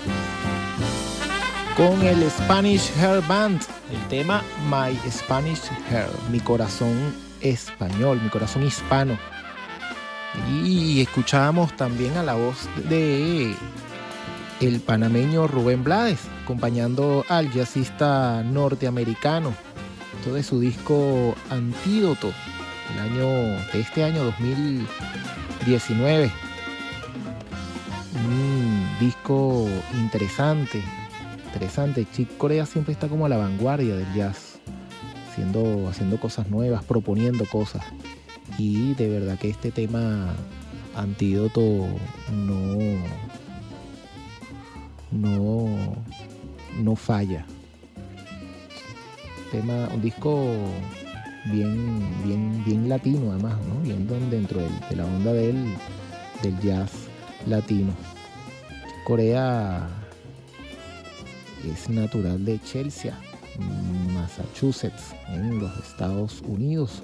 con 1.77 2.01
el 2.01 2.23
Spanish 2.31 2.91
Hair 2.99 3.21
Band, 3.29 3.61
el 3.93 4.09
tema 4.09 4.43
My 4.71 4.97
Spanish 5.11 5.61
Hair, 5.91 6.09
mi 6.31 6.41
corazón 6.41 7.15
español, 7.43 8.19
mi 8.23 8.31
corazón 8.31 8.67
hispano. 8.67 9.19
Y 10.65 11.03
escuchábamos 11.03 11.77
también 11.77 12.17
a 12.17 12.23
la 12.23 12.33
voz 12.33 12.67
de 12.89 13.55
el 14.61 14.81
panameño 14.81 15.47
Rubén 15.47 15.85
Blades, 15.85 16.21
acompañando 16.43 17.27
al 17.29 17.53
jazzista 17.53 18.43
norteamericano. 18.43 19.53
Todo 20.25 20.37
de 20.37 20.43
su 20.43 20.61
disco 20.61 21.35
Antídoto, 21.51 22.33
el 22.95 23.01
año 23.01 23.27
de 23.71 23.81
este 23.81 24.03
año 24.03 24.25
2019 24.25 26.33
un 26.33 26.50
disco 29.01 29.67
interesante, 29.95 30.81
interesante. 31.47 32.07
Chick 32.13 32.37
Corea 32.37 32.67
siempre 32.67 32.93
está 32.93 33.09
como 33.09 33.27
a 33.27 33.29
la 33.29 33.37
vanguardia 33.39 33.97
del 33.97 34.13
jazz, 34.15 34.59
haciendo, 35.31 35.89
haciendo 35.89 36.21
cosas 36.21 36.49
nuevas, 36.49 36.85
proponiendo 36.85 37.45
cosas. 37.47 37.83
Y 38.59 38.95
de 38.95 39.09
verdad 39.09 39.39
que 39.39 39.49
este 39.49 39.71
tema 39.71 40.35
antídoto 40.95 41.61
no, 42.33 42.77
no, 45.11 45.97
no 46.81 46.97
falla. 46.97 47.45
Tema, 49.51 49.89
un 49.93 50.01
disco 50.01 50.45
bien, 51.47 52.01
bien, 52.25 52.63
bien 52.65 52.89
latino 52.89 53.33
además, 53.33 53.57
¿no? 53.67 53.81
Bien 53.83 54.07
dentro 54.31 54.61
del- 54.61 54.81
de 54.89 54.97
la 54.97 55.05
onda 55.07 55.33
del, 55.33 55.75
del 56.43 56.61
jazz 56.61 56.93
latino. 57.47 57.93
Corea 59.11 59.89
es 61.69 61.91
natural 61.91 62.45
de 62.45 62.61
Chelsea, 62.61 63.13
Massachusetts, 64.15 65.17
en 65.27 65.59
los 65.59 65.77
Estados 65.81 66.41
Unidos. 66.43 67.03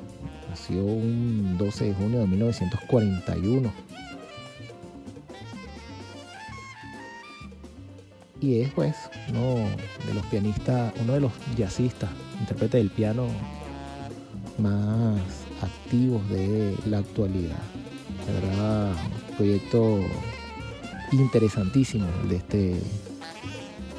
Nació 0.48 0.84
un 0.84 1.58
12 1.58 1.86
de 1.86 1.94
junio 1.94 2.20
de 2.20 2.28
1941. 2.28 3.72
Y 8.40 8.60
es 8.60 8.72
pues 8.72 8.94
uno 9.30 9.66
de 10.06 10.14
los 10.14 10.24
pianistas, 10.26 10.94
uno 11.00 11.14
de 11.14 11.20
los 11.22 11.32
jazzistas, 11.56 12.10
intérprete 12.38 12.76
del 12.76 12.90
piano 12.90 13.26
más 14.58 15.18
activos 15.60 16.28
de 16.28 16.72
la 16.86 16.98
actualidad. 16.98 17.58
Un 18.28 19.36
proyecto 19.36 19.98
interesantísimo 21.12 22.06
el 22.22 22.28
de 22.28 22.36
este, 22.36 22.80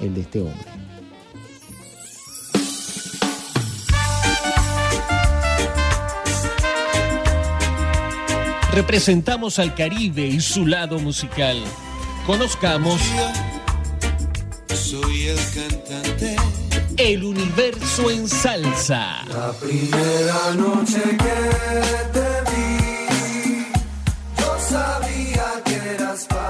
el 0.02 0.14
de 0.14 0.22
este 0.22 0.42
hombre. 0.42 0.66
Representamos 8.74 9.58
al 9.60 9.74
Caribe 9.74 10.28
y 10.28 10.40
su 10.40 10.66
lado 10.68 11.00
musical. 11.00 11.58
Conozcamos 12.26 13.02
Soy 14.68 15.28
el 15.30 15.40
cantante. 15.54 16.36
el 16.98 17.24
universo 17.24 18.12
en 18.12 18.28
salsa. 18.28 19.24
La 19.30 19.52
primera 19.54 20.54
noche 20.56 21.02
que 21.02 22.14
te 22.14 22.30
vi, 22.52 23.66
yo 24.40 24.58
sabía 24.70 25.64
que 25.66 25.76
eras 25.96 26.26
para 26.26 26.47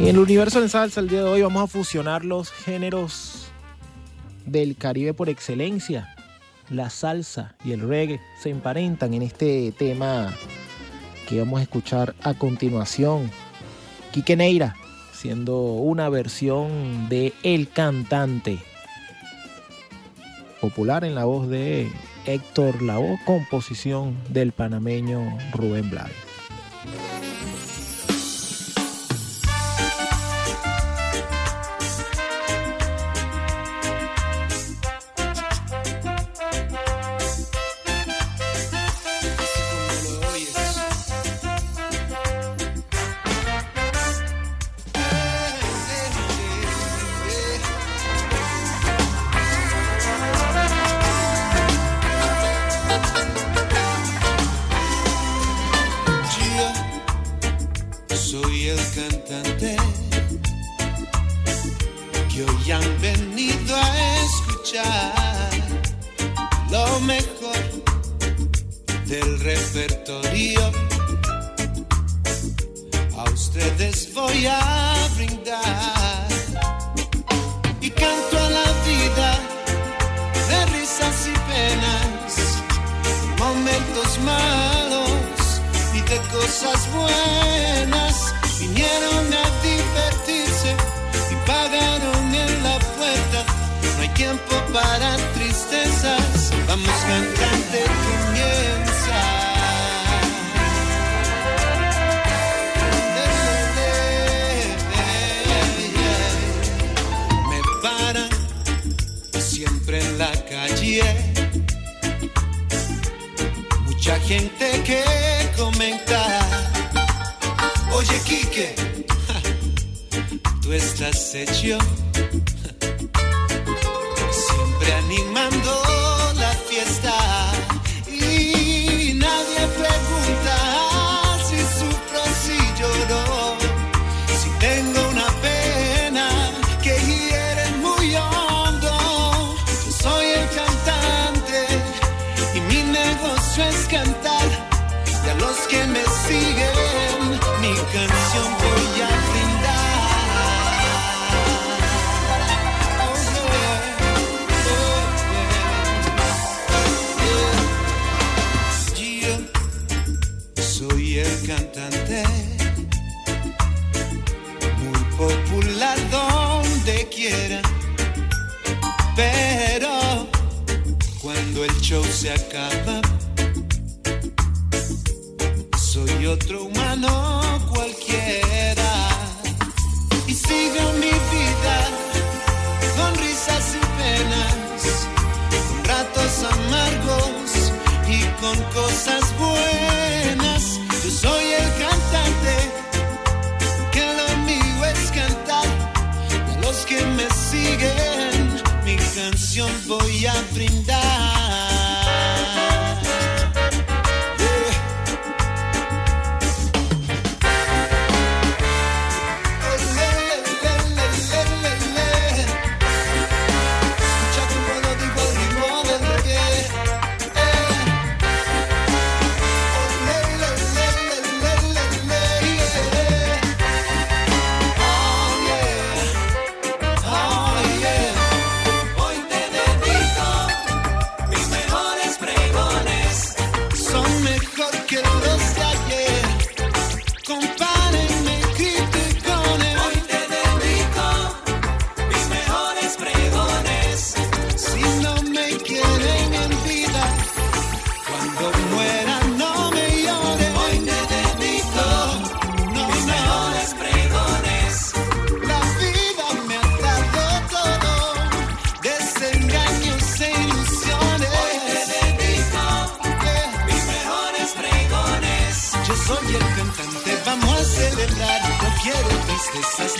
En 0.00 0.08
el 0.08 0.18
universo 0.18 0.62
en 0.62 0.70
salsa 0.70 1.00
el 1.00 1.08
día 1.10 1.22
de 1.22 1.28
hoy 1.28 1.42
vamos 1.42 1.62
a 1.62 1.66
fusionar 1.66 2.24
los 2.24 2.50
géneros 2.50 3.48
del 4.46 4.74
Caribe 4.74 5.12
por 5.12 5.28
excelencia. 5.28 6.16
La 6.70 6.88
salsa 6.88 7.54
y 7.66 7.72
el 7.72 7.86
reggae 7.86 8.18
se 8.42 8.48
emparentan 8.48 9.12
en 9.12 9.20
este 9.20 9.70
tema 9.72 10.32
que 11.28 11.38
vamos 11.40 11.60
a 11.60 11.64
escuchar 11.64 12.14
a 12.22 12.32
continuación. 12.32 13.30
Quique 14.10 14.36
Neira, 14.36 14.74
siendo 15.12 15.60
una 15.60 16.08
versión 16.08 17.10
de 17.10 17.34
El 17.42 17.68
Cantante, 17.68 18.58
popular 20.62 21.04
en 21.04 21.14
la 21.14 21.26
voz 21.26 21.46
de 21.46 21.92
Héctor 22.24 22.80
Lavoe, 22.80 23.20
composición 23.26 24.16
del 24.30 24.52
panameño 24.52 25.36
Rubén 25.52 25.90
Blades. 25.90 26.16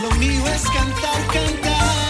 Lo 0.01 0.11
mío 0.13 0.47
es 0.47 0.63
cantar, 0.71 1.27
cantar. 1.33 2.10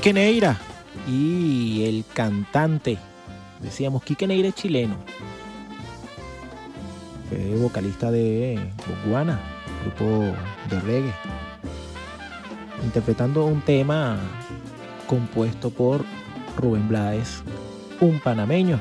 Quique 0.00 0.14
Neira 0.14 0.56
y 1.06 1.84
el 1.84 2.06
cantante, 2.14 2.96
decíamos, 3.60 4.02
Quique 4.02 4.26
Neira 4.26 4.48
es 4.48 4.54
chileno. 4.54 4.96
Fue 7.28 7.54
vocalista 7.56 8.10
de 8.10 8.58
Boguana, 9.04 9.38
grupo 9.82 10.34
de 10.70 10.80
reggae. 10.80 11.12
Interpretando 12.82 13.44
un 13.44 13.60
tema 13.60 14.18
compuesto 15.06 15.68
por 15.68 16.02
Rubén 16.56 16.88
Blades, 16.88 17.42
un 18.00 18.20
panameño. 18.20 18.80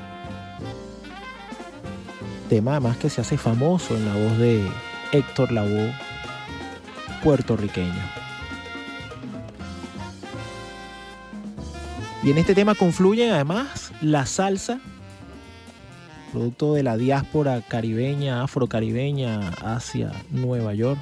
Tema 2.47 2.77
además 2.77 2.95
que 2.95 3.09
se 3.09 3.19
hace 3.19 3.37
famoso 3.37 3.93
en 3.97 4.05
la 4.05 4.13
voz 4.13 4.37
de 4.37 4.65
Héctor 5.11 5.51
Lavoe, 5.51 5.93
puertorriqueño. 7.21 8.18
Y 12.21 12.31
en 12.31 12.37
este 12.37 12.53
tema 12.53 12.75
confluyen 12.75 13.31
además 13.31 13.93
la 14.01 14.25
salsa, 14.25 14.81
producto 16.33 16.73
de 16.73 16.83
la 16.83 16.97
diáspora 16.97 17.61
caribeña, 17.61 18.43
afrocaribeña 18.43 19.49
hacia 19.49 20.11
Nueva 20.29 20.73
York. 20.73 20.99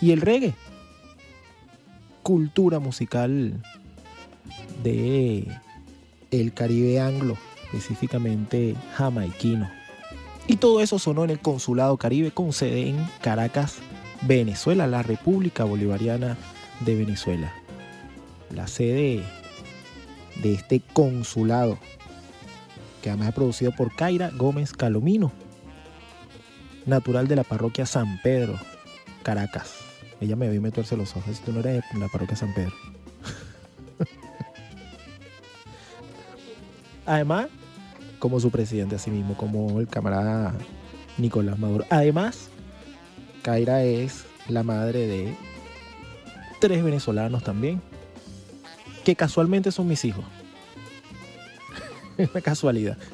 Y 0.00 0.10
el 0.10 0.20
reggae, 0.20 0.54
cultura 2.24 2.80
musical 2.80 3.62
de 4.82 5.46
el 6.32 6.52
Caribe 6.52 7.00
anglo, 7.00 7.36
específicamente 7.66 8.74
jamaiquino. 8.94 9.70
Y 10.48 10.56
todo 10.56 10.80
eso 10.80 10.98
sonó 10.98 11.22
en 11.22 11.30
el 11.30 11.38
Consulado 11.38 11.96
Caribe 11.98 12.32
con 12.32 12.52
sede 12.52 12.88
en 12.88 13.06
Caracas, 13.20 13.78
Venezuela, 14.22 14.88
la 14.88 15.02
República 15.02 15.62
Bolivariana 15.62 16.36
de 16.80 16.96
Venezuela. 16.96 17.59
La 18.50 18.66
sede 18.66 19.22
de 20.42 20.54
este 20.54 20.80
consulado, 20.92 21.78
que 23.02 23.10
además 23.10 23.28
es 23.28 23.34
producido 23.34 23.72
por 23.72 23.94
Kaira 23.94 24.30
Gómez 24.30 24.72
Calomino, 24.72 25.32
natural 26.86 27.28
de 27.28 27.36
la 27.36 27.44
parroquia 27.44 27.86
San 27.86 28.20
Pedro, 28.22 28.58
Caracas. 29.22 29.74
Ella 30.20 30.36
me 30.36 30.50
vio 30.50 30.60
meterse 30.60 30.96
los 30.96 31.16
ojos, 31.16 31.36
si 31.36 31.42
tú 31.42 31.52
no 31.52 31.60
eres 31.60 31.84
de 31.92 31.98
la 31.98 32.08
parroquia 32.08 32.36
San 32.36 32.52
Pedro. 32.52 32.72
Además, 37.06 37.48
como 38.18 38.38
su 38.40 38.50
presidente, 38.50 38.96
así 38.96 39.10
mismo, 39.10 39.36
como 39.36 39.80
el 39.80 39.88
camarada 39.88 40.54
Nicolás 41.18 41.58
Maduro. 41.58 41.84
Además, 41.90 42.48
Kaira 43.42 43.82
es 43.84 44.24
la 44.48 44.62
madre 44.62 45.06
de 45.06 45.34
tres 46.60 46.84
venezolanos 46.84 47.42
también, 47.42 47.80
que 49.10 49.16
casualmente 49.16 49.72
son 49.72 49.88
mis 49.88 50.04
hijos. 50.04 50.24
Es 52.16 52.30
una 52.32 52.40
casualidad. 52.40 52.96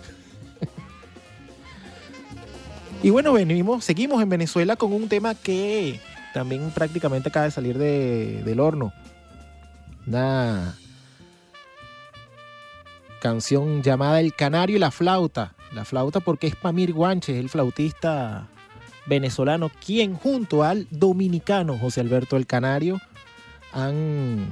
Y 3.03 3.11
bueno, 3.11 3.33
venimos, 3.35 3.85
seguimos 3.85 4.23
en 4.23 4.29
Venezuela 4.29 4.75
con 4.77 4.93
un 4.93 5.09
tema 5.09 5.35
que 5.35 6.01
también 6.33 6.71
prácticamente 6.71 7.29
acaba 7.29 7.45
de 7.45 7.51
salir 7.53 7.77
de- 7.79 8.43
del 8.43 8.59
horno. 8.59 8.93
Una 10.07 10.75
canción 13.21 13.83
llamada 13.83 14.21
El 14.21 14.35
Canario 14.35 14.77
y 14.77 14.81
la 14.81 14.91
Flauta. 14.91 15.53
La 15.73 15.85
flauta 15.85 16.21
porque 16.21 16.47
es 16.47 16.57
Pamir 16.57 16.93
Guanches, 16.95 17.37
el 17.37 17.49
flautista 17.51 18.47
venezolano, 19.07 19.71
quien 19.85 20.15
junto 20.15 20.63
al 20.63 20.87
dominicano 20.91 21.77
José 21.79 22.01
Alberto 22.01 22.37
El 22.37 22.47
Canario 22.47 22.99
han 23.73 24.47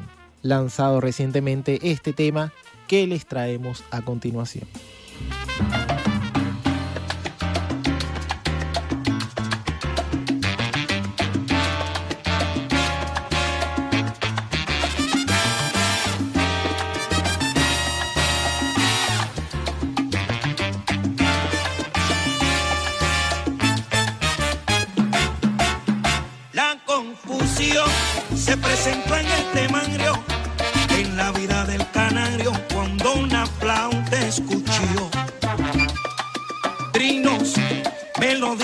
lanzado 0.44 1.00
recientemente 1.00 1.80
este 1.90 2.12
tema 2.12 2.52
que 2.86 3.08
les 3.08 3.26
traemos 3.26 3.82
a 3.90 4.02
continuación. 4.02 4.68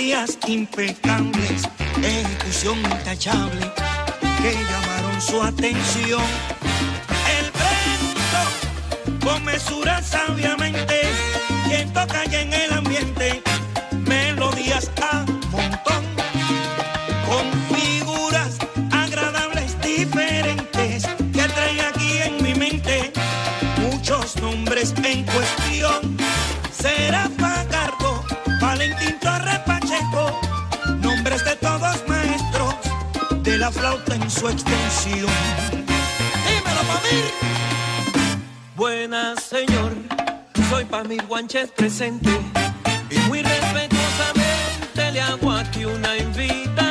Melodías 0.01 0.39
impecables, 0.47 1.69
ejecución 2.03 2.79
intachable, 2.79 3.61
que 4.41 4.55
llamaron 4.55 5.21
su 5.21 5.43
atención. 5.43 6.23
El 7.39 7.51
preguntó 7.53 9.27
con 9.27 9.45
mesura 9.45 10.03
sabiamente, 10.03 11.03
quien 11.69 11.93
toca 11.93 12.25
ya 12.25 12.41
en 12.41 12.53
el 12.55 12.73
ambiente, 12.73 13.43
flauta 34.11 34.15
en 34.15 34.31
su 34.31 34.49
extensión. 34.49 35.31
Dímelo, 36.47 36.83
Pamir. 36.89 37.25
Buenas, 38.77 39.43
señor. 39.43 39.93
Soy 40.69 40.85
Pamir 40.85 41.25
Guanches 41.27 41.71
presente. 41.71 42.31
Y 43.11 43.19
muy 43.29 43.43
respetuosamente 43.43 45.13
le 45.13 45.21
hago 45.21 45.51
aquí 45.53 45.85
una 45.85 46.17
invitación. 46.17 46.90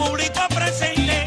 público 0.00 0.40
presente, 0.48 1.24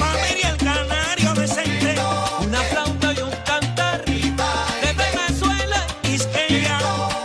Mami 0.00 0.40
y 0.42 0.46
el 0.46 0.56
canario 0.56 1.32
decente, 1.34 1.94
una 2.40 2.60
flauta 2.62 3.12
y 3.12 3.20
un 3.20 3.30
cantar. 3.44 4.04
De 4.04 4.92
Venezuela, 5.04 5.86
Isqueya, 6.02 6.78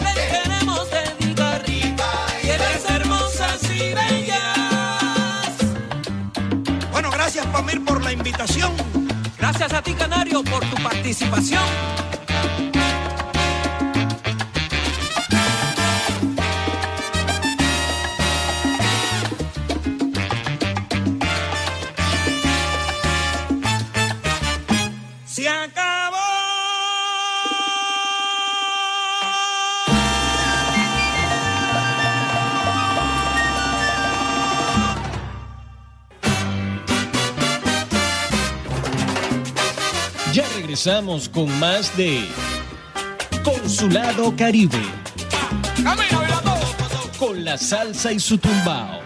le 0.05 0.13
queremos 0.31 0.87
dedicar 0.91 1.63
tierras 1.63 2.85
hermosas 2.87 3.63
y 3.63 3.93
bellas. 3.93 5.53
Bueno, 6.91 7.09
gracias 7.09 7.47
Pamir 7.47 7.83
por 7.83 8.03
la 8.03 8.11
invitación, 8.11 8.71
gracias 9.39 9.73
a 9.73 9.81
ti 9.81 9.95
canario 9.95 10.43
por 10.43 10.63
tu 10.69 10.75
participación. 10.83 12.00
Regresamos 40.83 41.29
con 41.29 41.59
más 41.59 41.95
de 41.95 42.27
Consulado 43.43 44.35
Caribe. 44.35 44.81
Con 47.19 47.45
la 47.45 47.55
salsa 47.55 48.11
y 48.11 48.19
su 48.19 48.39
tumbao. 48.39 49.00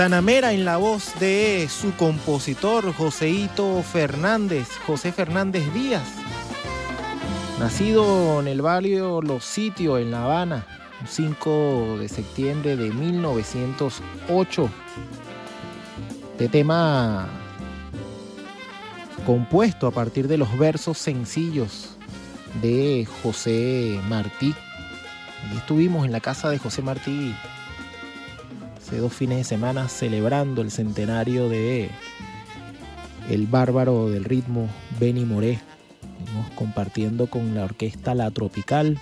Guantanamera 0.00 0.54
en 0.54 0.64
la 0.64 0.78
voz 0.78 1.12
de 1.20 1.68
su 1.68 1.94
compositor 1.94 2.90
Joseito 2.94 3.82
Fernández, 3.82 4.66
José 4.86 5.12
Fernández 5.12 5.70
Díaz, 5.74 6.08
nacido 7.58 8.40
en 8.40 8.48
el 8.48 8.62
barrio 8.62 9.20
Los 9.20 9.44
Sitios 9.44 10.00
en 10.00 10.10
La 10.10 10.24
Habana, 10.24 10.66
un 11.02 11.06
5 11.06 11.98
de 11.98 12.08
septiembre 12.08 12.76
de 12.76 12.90
1908. 12.90 14.70
Este 16.32 16.48
tema 16.48 17.28
compuesto 19.26 19.86
a 19.86 19.90
partir 19.90 20.28
de 20.28 20.38
los 20.38 20.56
versos 20.56 20.96
sencillos 20.96 21.90
de 22.62 23.06
José 23.22 24.00
Martí. 24.08 24.54
Estuvimos 25.58 26.06
en 26.06 26.12
la 26.12 26.20
casa 26.20 26.48
de 26.48 26.56
José 26.56 26.80
Martí 26.80 27.34
hace 28.90 28.98
dos 28.98 29.12
fines 29.12 29.38
de 29.38 29.44
semana 29.44 29.88
celebrando 29.88 30.62
el 30.62 30.72
centenario 30.72 31.48
de 31.48 31.88
el 33.28 33.46
bárbaro 33.46 34.10
del 34.10 34.24
ritmo 34.24 34.68
Benny 34.98 35.24
Moré. 35.24 35.60
Compartiendo 36.56 37.28
con 37.28 37.54
la 37.54 37.64
orquesta 37.64 38.16
La 38.16 38.32
Tropical 38.32 38.98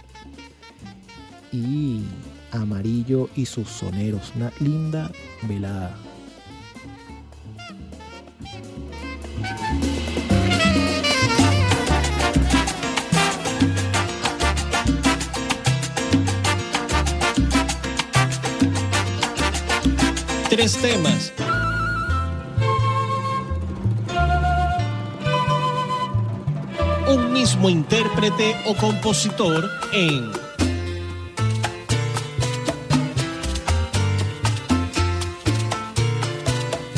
y 1.52 2.02
Amarillo 2.52 3.30
y 3.34 3.46
sus 3.46 3.68
soneros. 3.68 4.32
Una 4.36 4.52
linda 4.60 5.10
velada. 5.44 5.96
tres 20.58 20.76
temas. 20.78 21.32
Un 27.06 27.32
mismo 27.32 27.70
intérprete 27.70 28.56
o 28.66 28.74
compositor 28.74 29.70
en 29.92 30.32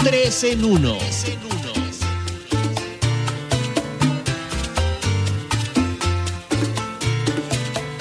tres 0.05 0.45
en 0.45 0.65
uno. 0.65 0.97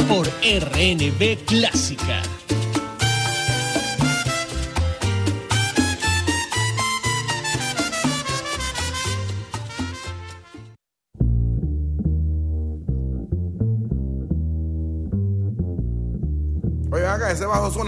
Por 0.07 0.25
RNB 0.41 1.43
Clásica. 1.45 2.38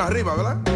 arriba, 0.06 0.36
¿verdad? 0.36 0.71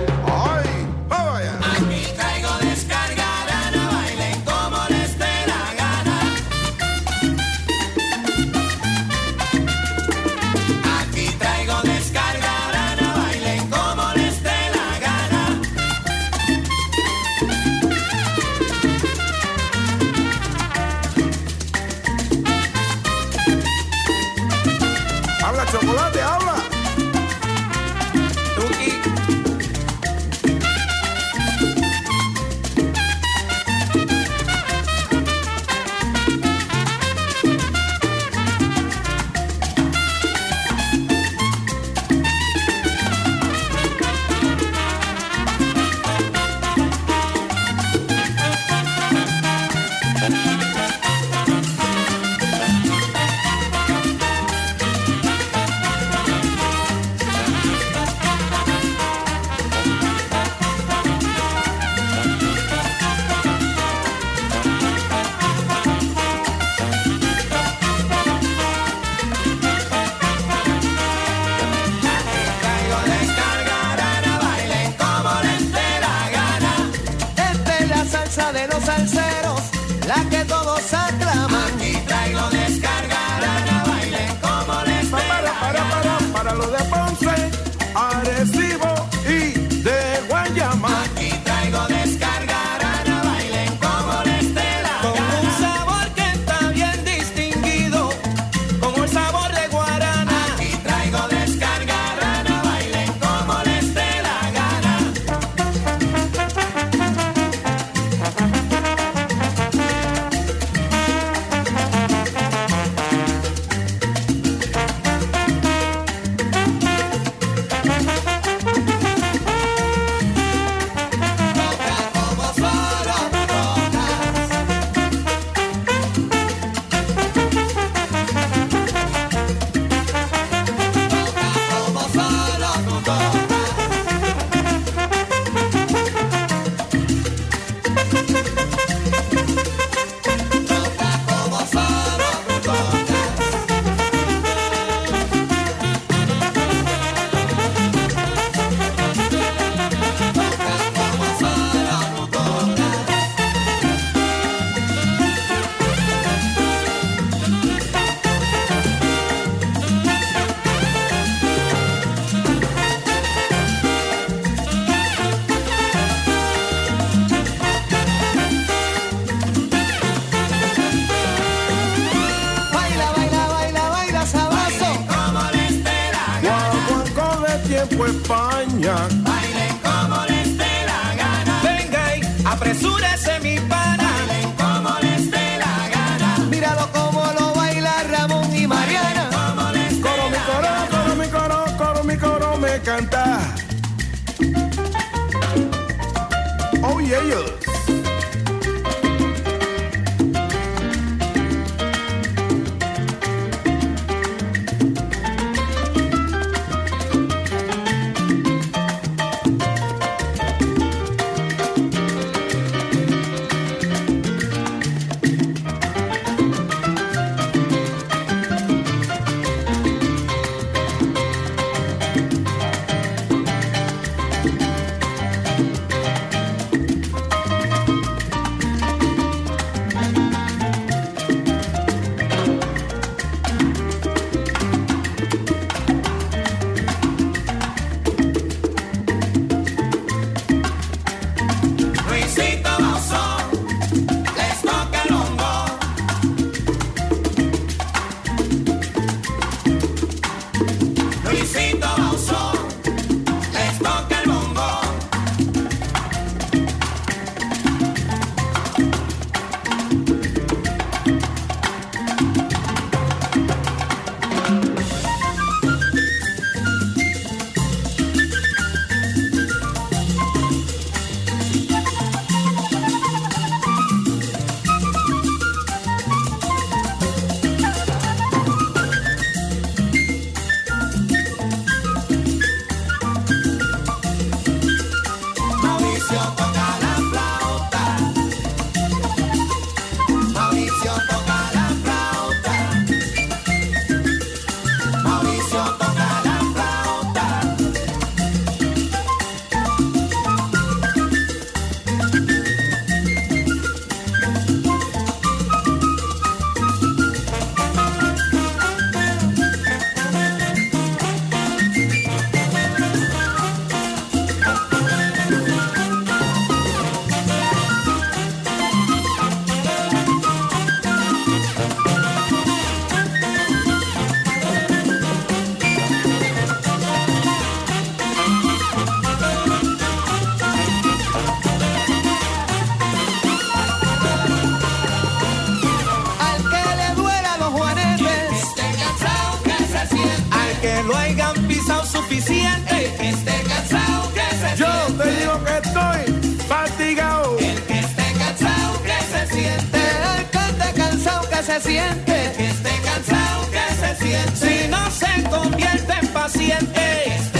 Se 351.60 351.70
siente. 351.70 352.34
Que 352.38 352.50
esté 352.50 352.72
cansado, 352.84 353.50
que 353.52 353.76
se 353.76 353.96
siente. 354.04 354.36
Si 354.36 354.68
no 354.68 354.92
se 354.92 355.30
convierte 355.30 355.94
en 356.02 356.08
paciente. 356.08 357.35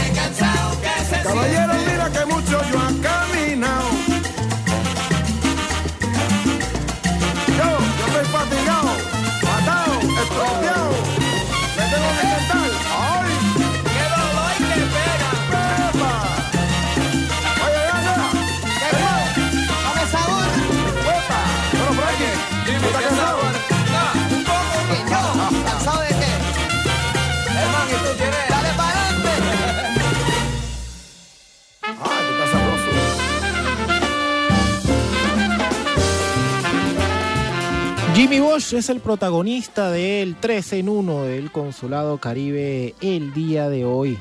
Es 38.72 38.90
el 38.90 38.98
protagonista 38.98 39.92
del 39.92 40.34
13 40.34 40.80
en 40.80 40.88
1 40.88 41.22
del 41.22 41.52
Consulado 41.52 42.18
Caribe 42.18 42.96
el 43.00 43.32
día 43.32 43.68
de 43.68 43.84
hoy. 43.84 44.18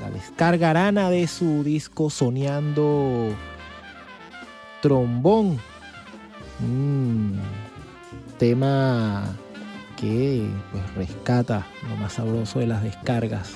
La 0.00 0.10
descarga 0.10 0.70
arana 0.70 1.10
de 1.10 1.28
su 1.28 1.62
disco 1.62 2.10
Soñando 2.10 3.28
Trombón. 4.82 5.60
Un 6.60 7.38
tema 8.36 9.36
que 9.96 10.44
pues, 10.72 10.94
rescata 10.96 11.68
lo 11.88 11.96
más 11.96 12.14
sabroso 12.14 12.58
de 12.58 12.66
las 12.66 12.82
descargas. 12.82 13.52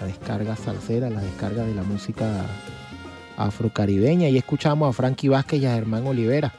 La 0.00 0.06
descarga 0.06 0.54
salsera, 0.54 1.08
la 1.08 1.22
descarga 1.22 1.64
de 1.64 1.74
la 1.74 1.82
música 1.82 2.44
afrocaribeña. 3.38 4.28
Y 4.28 4.36
escuchamos 4.36 4.90
a 4.90 4.92
Frankie 4.92 5.30
Vázquez 5.30 5.62
y 5.62 5.66
a 5.66 5.74
Germán 5.74 6.06
Olivera 6.06 6.52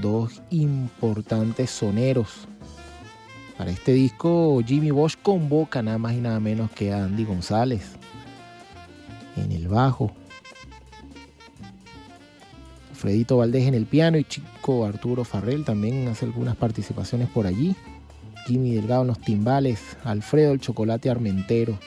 dos 0.00 0.42
importantes 0.50 1.70
soneros. 1.70 2.48
Para 3.56 3.70
este 3.70 3.92
disco, 3.92 4.60
Jimmy 4.66 4.90
Bosch 4.90 5.16
convoca 5.22 5.82
nada 5.82 5.98
más 5.98 6.14
y 6.14 6.20
nada 6.20 6.40
menos 6.40 6.70
que 6.70 6.92
a 6.92 7.04
Andy 7.04 7.24
González 7.24 7.92
en 9.36 9.52
el 9.52 9.68
bajo, 9.68 10.12
Fredito 13.00 13.38
Valdés 13.38 13.66
en 13.66 13.72
el 13.72 13.86
piano 13.86 14.18
y 14.18 14.24
Chico 14.24 14.84
Arturo 14.84 15.24
Farrell 15.24 15.64
también 15.64 16.06
hace 16.08 16.26
algunas 16.26 16.54
participaciones 16.54 17.30
por 17.30 17.46
allí. 17.46 17.74
Jimmy 18.46 18.74
Delgado 18.74 19.00
en 19.00 19.08
los 19.08 19.18
timbales, 19.18 19.96
Alfredo 20.04 20.52
el 20.52 20.60
Chocolate 20.60 21.08
Armentero 21.08 21.78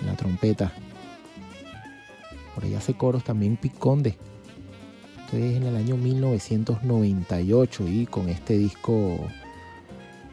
en 0.00 0.06
la 0.06 0.14
trompeta. 0.14 0.72
Por 2.54 2.64
ahí 2.64 2.74
hace 2.74 2.94
coros 2.94 3.24
también 3.24 3.58
Piconde. 3.58 4.16
Esto 5.28 5.36
es 5.44 5.56
en 5.56 5.64
el 5.64 5.76
año 5.76 5.98
1998 5.98 7.86
y 7.86 8.06
con 8.06 8.30
este 8.30 8.56
disco 8.56 9.18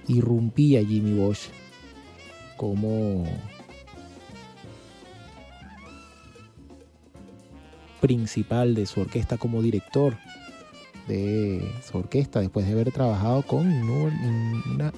irrumpía 0.07 0.85
Jimmy 0.85 1.19
Bosch 1.19 1.49
como 2.55 3.25
principal 7.99 8.73
de 8.73 8.85
su 8.85 9.01
orquesta, 9.01 9.35
como 9.35 9.61
director 9.61 10.15
de 11.09 11.69
su 11.85 11.97
orquesta, 11.97 12.39
después 12.39 12.65
de 12.65 12.71
haber 12.71 12.93
trabajado 12.93 13.41
con 13.41 13.67
un- 13.67 14.63
una 14.75 14.93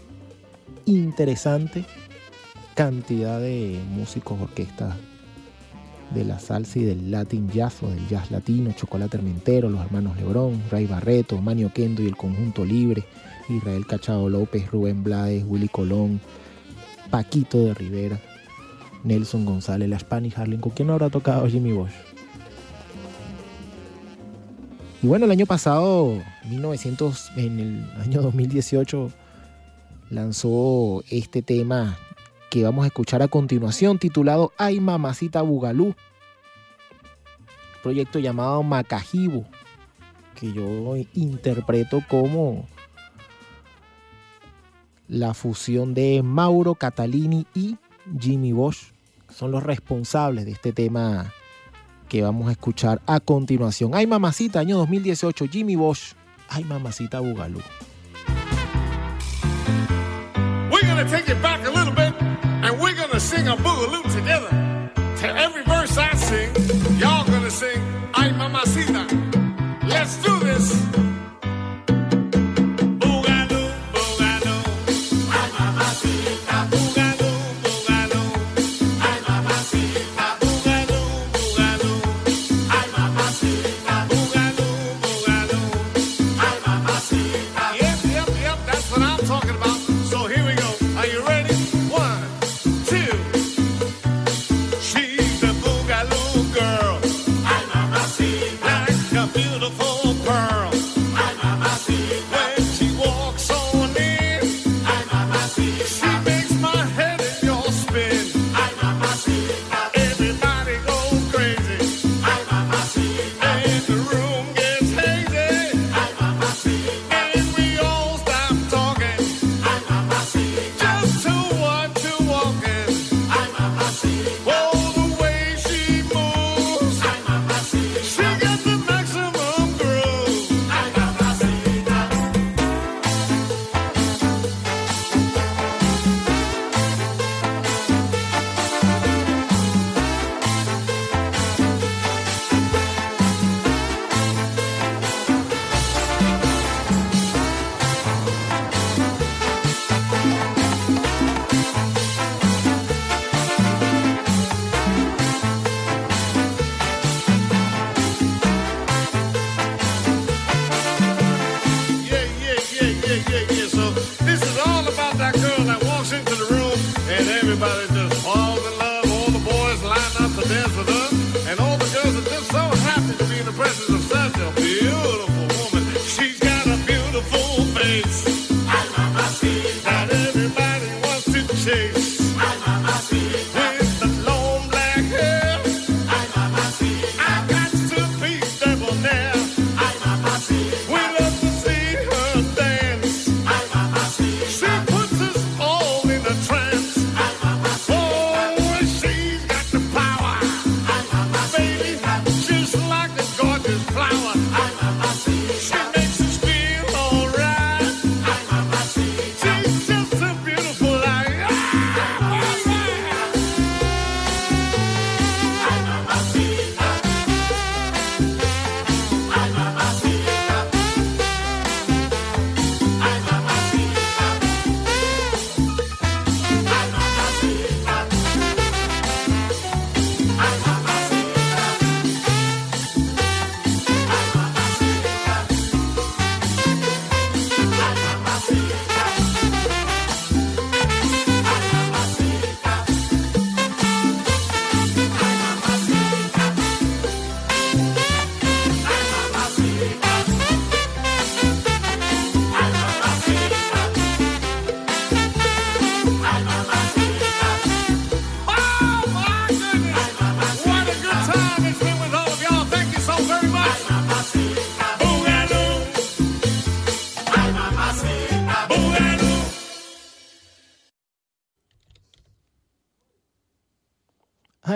interesante 0.85 1.85
cantidad 2.75 3.39
de 3.39 3.79
músicos, 3.89 4.39
orquestas 4.39 4.95
de 6.13 6.23
la 6.23 6.39
salsa 6.39 6.79
y 6.79 6.83
del 6.83 7.11
Latin 7.11 7.49
Jazz 7.49 7.83
o 7.83 7.89
del 7.89 8.07
jazz 8.07 8.31
latino, 8.31 8.71
Chocolate 8.71 9.17
Armentero, 9.17 9.69
los 9.69 9.81
hermanos 9.81 10.17
Lebrón, 10.17 10.61
Ray 10.71 10.85
Barreto, 10.85 11.41
Manio 11.41 11.71
Kendo 11.73 12.01
y 12.01 12.07
el 12.07 12.15
Conjunto 12.15 12.63
Libre, 12.65 13.05
Israel 13.49 13.85
Cachado 13.85 14.29
López, 14.29 14.69
Rubén 14.71 15.03
Blades, 15.03 15.43
Willy 15.45 15.67
Colón, 15.67 16.21
Paquito 17.09 17.65
de 17.65 17.73
Rivera, 17.73 18.19
Nelson 19.03 19.45
González, 19.45 19.89
la 19.89 19.99
Spanish 19.99 20.33
Harlem. 20.37 20.59
¿Con 20.59 20.71
quién 20.71 20.89
habrá 20.89 21.09
tocado 21.09 21.47
Jimmy 21.47 21.71
Bosch? 21.71 21.91
Y 25.01 25.07
bueno, 25.07 25.25
el 25.25 25.31
año 25.31 25.45
pasado, 25.45 26.13
1900, 26.49 27.31
en 27.37 27.59
el 27.59 28.01
año 28.01 28.21
2018, 28.21 29.11
lanzó 30.09 31.03
este 31.09 31.41
tema 31.41 31.97
que 32.49 32.63
vamos 32.63 32.83
a 32.83 32.87
escuchar 32.87 33.21
a 33.21 33.27
continuación, 33.27 33.99
titulado 33.99 34.53
Ay 34.57 34.79
Mamacita 34.79 35.41
Bugalú. 35.41 35.95
Proyecto 37.83 38.19
llamado 38.19 38.63
Macajibo, 38.63 39.45
que 40.35 40.51
yo 40.51 40.95
interpreto 41.13 42.01
como 42.07 42.65
la 45.07 45.33
fusión 45.33 45.93
de 45.93 46.21
Mauro 46.23 46.75
Catalini 46.75 47.45
y 47.53 47.77
Jimmy 48.19 48.51
Bosch. 48.51 48.91
Son 49.33 49.51
los 49.51 49.63
responsables 49.63 50.45
de 50.45 50.51
este 50.51 50.73
tema 50.73 51.33
que 52.09 52.21
vamos 52.21 52.47
a 52.49 52.51
escuchar 52.51 53.01
a 53.05 53.19
continuación. 53.19 53.91
Ay 53.93 54.07
Mamacita, 54.07 54.59
año 54.59 54.77
2018, 54.77 55.45
Jimmy 55.49 55.75
Bosch. 55.75 56.13
Ay 56.49 56.63
Mamacita 56.63 57.19
Bugalú. 57.19 57.61
We're 60.71 60.87
gonna 60.87 61.05
take 61.09 61.29
it 61.29 61.41
back 61.41 61.61
gonna 63.17 63.29
sing 63.29 63.47
a 63.47 63.55
boogaloo 63.57 64.03
together. 64.13 64.49
To 65.21 65.27
every 65.39 65.63
verse 65.63 65.97
I 65.97 66.13
sing, 66.13 66.53
y'all 66.99 67.25
gonna 67.25 67.49
sing 67.49 67.81
"Ay 68.13 68.29
Mamacita." 68.29 69.07
Let's 69.87 70.17
do 70.17 70.29
this. 70.29 70.36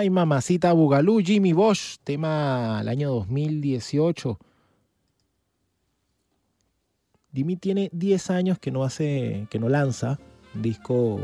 Ay 0.02 0.10
Mamacita 0.10 0.72
Bugalú, 0.72 1.20
Jimmy 1.20 1.52
Bosch, 1.52 1.98
tema 2.02 2.78
del 2.78 2.88
año 2.88 3.10
2018. 3.10 4.36
Jimmy 7.32 7.54
tiene 7.54 7.88
10 7.92 8.30
años 8.30 8.58
que 8.58 8.72
no 8.72 8.82
hace, 8.82 9.46
que 9.48 9.60
no 9.60 9.68
lanza 9.68 10.18
un 10.56 10.62
disco 10.62 11.20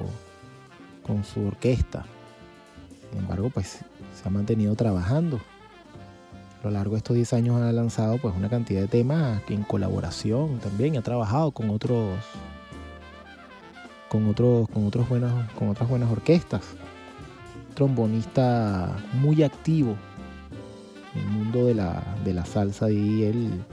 con 1.05 1.24
su 1.24 1.44
orquesta. 1.44 2.06
Sin 3.10 3.18
embargo, 3.18 3.50
pues 3.50 3.80
se 4.14 4.28
ha 4.28 4.30
mantenido 4.30 4.76
trabajando. 4.76 5.40
A 6.62 6.66
lo 6.66 6.70
largo 6.70 6.92
de 6.92 6.98
estos 6.98 7.16
10 7.16 7.32
años 7.32 7.60
ha 7.60 7.72
lanzado 7.72 8.18
pues 8.18 8.32
una 8.36 8.48
cantidad 8.48 8.82
de 8.82 8.86
temas 8.86 9.42
que 9.42 9.55
en 9.55 9.64
colaboración 9.64 10.60
también 10.60 10.96
ha 10.96 11.02
trabajado 11.02 11.50
con 11.50 11.70
otros 11.70 12.16
con 14.09 14.28
otros 14.28 14.68
con 14.68 14.86
otros 14.86 15.09
buenas 15.09 15.50
con 15.55 15.68
otras 15.68 15.88
buenas 15.88 16.12
orquestas. 16.12 16.62
Trombonista 17.78 18.96
muy 19.12 19.44
activo 19.44 19.94
en 21.14 21.20
el 21.20 21.26
mundo 21.28 21.66
de 21.66 21.74
la, 21.74 22.02
de 22.24 22.34
la 22.34 22.44
salsa 22.44 22.90
y 22.90 23.22
el 23.22 23.64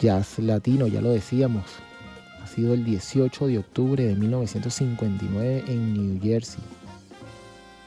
jazz 0.00 0.38
latino, 0.38 0.86
ya 0.86 1.02
lo 1.02 1.10
decíamos. 1.10 1.66
Ha 2.42 2.46
sido 2.46 2.72
el 2.72 2.86
18 2.86 3.48
de 3.48 3.58
octubre 3.58 4.02
de 4.02 4.14
1959 4.14 5.64
en 5.68 5.92
New 5.92 6.22
Jersey, 6.22 6.64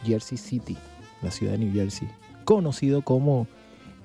Jersey 0.06 0.38
City, 0.38 0.78
la 1.24 1.32
ciudad 1.32 1.54
de 1.54 1.58
New 1.58 1.74
Jersey, 1.74 2.08
conocido 2.46 3.02
como 3.02 3.48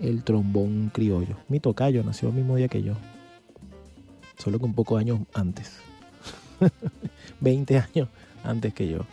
el 0.01 0.25
trombón 0.25 0.91
criollo. 0.95 1.37
Mi 1.49 1.61
tocayo 1.61 2.03
nació 2.03 2.31
el 2.31 2.37
mismo 2.37 2.57
día 2.57 2.69
que 2.69 2.83
yo, 2.83 2.95
solo 4.39 4.59
que 4.59 4.65
un 4.65 4.73
poco 4.75 4.97
años 4.97 5.21
antes, 5.35 5.81
20 7.41 7.77
años 7.77 8.09
antes 8.43 8.73
que 8.73 8.89
yo. 8.89 9.05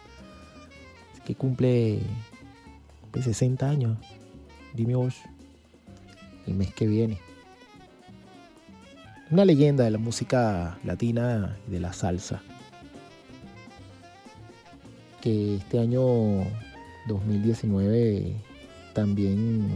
Que 1.25 1.35
cumple, 1.35 1.99
cumple 3.01 3.23
60 3.23 3.67
años, 3.67 3.97
Jimmy 4.75 4.93
Bosch, 4.93 5.15
el 6.47 6.53
mes 6.53 6.73
que 6.73 6.87
viene. 6.87 7.19
Una 9.31 9.43
leyenda 9.43 9.83
de 9.83 9.91
la 9.91 9.97
música 9.97 10.77
latina 10.83 11.57
y 11.67 11.71
de 11.71 11.79
la 11.79 11.93
salsa. 11.93 12.41
Que 15.19 15.55
este 15.55 15.79
año 15.79 16.03
2019 17.07 18.35
también 18.93 19.67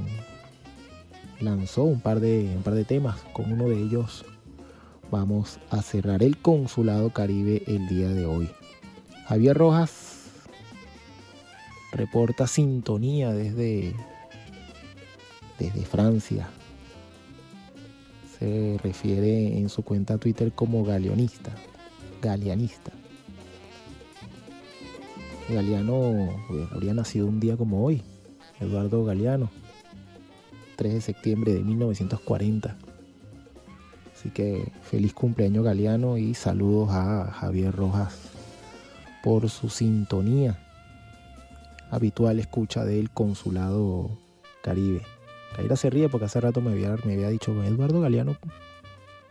lanzó 1.39 1.83
un 1.83 1.99
par 1.99 2.19
de, 2.19 2.53
un 2.55 2.61
par 2.61 2.75
de 2.75 2.85
temas. 2.85 3.19
Con 3.33 3.51
uno 3.51 3.67
de 3.67 3.81
ellos 3.81 4.23
vamos 5.09 5.59
a 5.71 5.81
cerrar 5.81 6.21
el 6.21 6.37
Consulado 6.37 7.09
Caribe 7.09 7.63
el 7.65 7.87
día 7.87 8.09
de 8.09 8.25
hoy. 8.25 8.49
Javier 9.25 9.57
Rojas 9.57 10.08
reporta 11.91 12.47
sintonía 12.47 13.31
desde, 13.33 13.93
desde 15.57 15.85
Francia. 15.85 16.49
Se 18.37 18.79
refiere 18.83 19.57
en 19.57 19.69
su 19.69 19.83
cuenta 19.83 20.17
Twitter 20.17 20.51
como 20.53 20.83
galeonista, 20.83 21.51
galeanista. 22.21 22.91
Galeano 25.49 26.29
pues, 26.47 26.71
habría 26.71 26.93
nacido 26.93 27.25
un 27.25 27.39
día 27.39 27.57
como 27.57 27.83
hoy, 27.83 28.03
Eduardo 28.59 29.03
Galeano, 29.03 29.49
3 30.75 30.93
de 30.93 31.01
septiembre 31.01 31.53
de 31.53 31.63
1940. 31.63 32.77
Así 34.15 34.29
que 34.29 34.71
feliz 34.83 35.13
cumpleaños 35.13 35.65
Galeano 35.65 36.17
y 36.17 36.33
saludos 36.33 36.89
a 36.91 37.31
Javier 37.31 37.75
Rojas 37.75 38.15
por 39.23 39.49
su 39.49 39.69
sintonía 39.69 40.68
habitual 41.89 42.39
escucha 42.39 42.85
del 42.85 43.09
Consulado 43.09 44.09
Caribe. 44.63 45.01
Caira 45.55 45.75
se 45.75 45.89
ríe 45.89 46.09
porque 46.09 46.25
hace 46.25 46.39
rato 46.39 46.61
me 46.61 46.71
había, 46.71 46.95
me 47.05 47.13
había 47.13 47.29
dicho 47.29 47.51
Eduardo 47.63 48.01
Galeano 48.01 48.37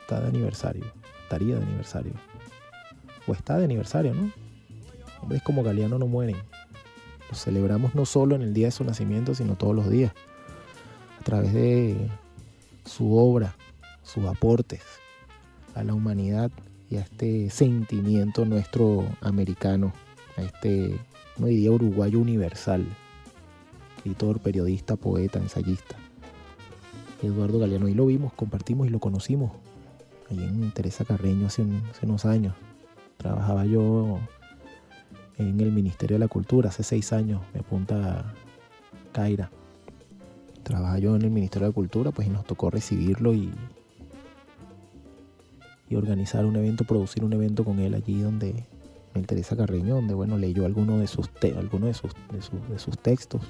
está 0.01 0.20
de 0.20 0.28
aniversario, 0.28 0.85
estaría 1.22 1.56
de 1.56 1.62
aniversario. 1.62 2.12
O 3.26 3.32
está 3.32 3.59
de 3.59 3.64
aniversario, 3.64 4.14
¿no? 4.14 4.32
Hombres 5.20 5.43
como 5.43 5.62
Galeano 5.62 5.98
no 5.98 6.06
mueren. 6.06 6.36
Los 7.28 7.44
celebramos 7.44 7.94
no 7.94 8.06
solo 8.06 8.35
en 8.35 8.40
el 8.40 8.55
día 8.55 8.68
de 8.68 8.72
su 8.72 8.85
nacimiento, 8.85 9.35
sino 9.35 9.56
todos 9.56 9.74
los 9.76 9.90
días. 9.90 10.12
A 11.20 11.24
través 11.24 11.52
de 11.52 12.09
su 12.86 13.18
obra, 13.18 13.55
sus 14.02 14.24
aportes 14.24 14.80
a 15.74 15.85
la 15.85 15.93
humanidad 15.93 16.51
y 16.90 16.97
a 16.97 17.01
este 17.01 17.51
sentimiento 17.51 18.47
nuestro 18.47 19.05
americano, 19.20 19.93
a 20.39 20.43
este, 20.43 20.98
no 21.39 21.47
diría 21.47 21.70
uruguayo 21.70 22.19
universal, 22.19 22.85
escritor, 23.97 24.40
periodista, 24.40 24.97
poeta, 24.97 25.39
ensayista. 25.39 25.97
Eduardo 27.23 27.59
Galeano, 27.59 27.89
y 27.89 27.94
lo 27.94 28.06
vimos, 28.06 28.32
compartimos 28.32 28.86
y 28.86 28.90
lo 28.90 29.01
conocimos 29.01 29.52
ahí 30.31 30.39
en 30.39 30.70
Teresa 30.73 31.05
Carreño 31.05 31.47
hace 31.47 31.65
unos 32.02 32.24
años. 32.24 32.55
Trabajaba 33.16 33.65
yo 33.65 34.20
en 35.36 35.60
el 35.60 35.73
Ministerio 35.73 36.15
de 36.15 36.20
la 36.20 36.28
Cultura 36.28 36.69
hace 36.69 36.82
seis 36.82 37.12
años, 37.12 37.40
me 37.55 37.60
apunta 37.60 38.35
Kaira. 39.12 39.51
Trabajaba 40.62 40.98
yo 40.98 41.16
en 41.16 41.23
el 41.23 41.31
Ministerio 41.31 41.66
de 41.66 41.70
la 41.70 41.74
Cultura, 41.74 42.10
pues 42.10 42.28
y 42.28 42.31
nos 42.31 42.44
tocó 42.44 42.70
recibirlo 42.70 43.35
y, 43.35 43.51
y 45.89 45.97
organizar 45.97 46.44
un 46.44 46.56
evento, 46.56 46.85
producir 46.85 47.24
un 47.24 47.32
evento 47.32 47.65
con 47.65 47.78
él 47.78 47.94
allí 47.94 48.20
donde 48.20 48.65
el 49.19 49.27
Teresa 49.27 49.57
Carreño, 49.57 49.97
donde 49.97 50.15
bueno, 50.15 50.39
leyó 50.39 50.65
algunos 50.66 51.01
de 51.01 51.07
sus, 51.07 51.28
te- 51.28 51.57
alguno 51.57 51.86
de 51.86 51.95
sus, 51.95 52.12
de, 52.32 52.78
sus, 52.78 52.99
textos. 52.99 53.43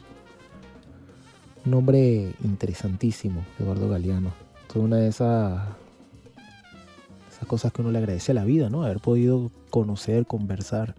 Un 1.65 1.75
hombre 1.75 2.33
interesantísimo, 2.43 3.45
Eduardo 3.59 3.89
Galeano. 3.89 4.33
Es 4.69 4.77
una 4.77 4.97
de 4.97 5.09
esas, 5.09 5.63
esas 7.31 7.47
cosas 7.47 7.73
que 7.73 7.83
uno 7.83 7.91
le 7.91 7.99
agradece 7.99 8.33
a 8.33 8.35
la 8.35 8.45
vida, 8.45 8.71
¿no? 8.71 8.83
Haber 8.83 9.01
podido 9.01 9.51
conocer, 9.71 10.27
conversar 10.27 10.95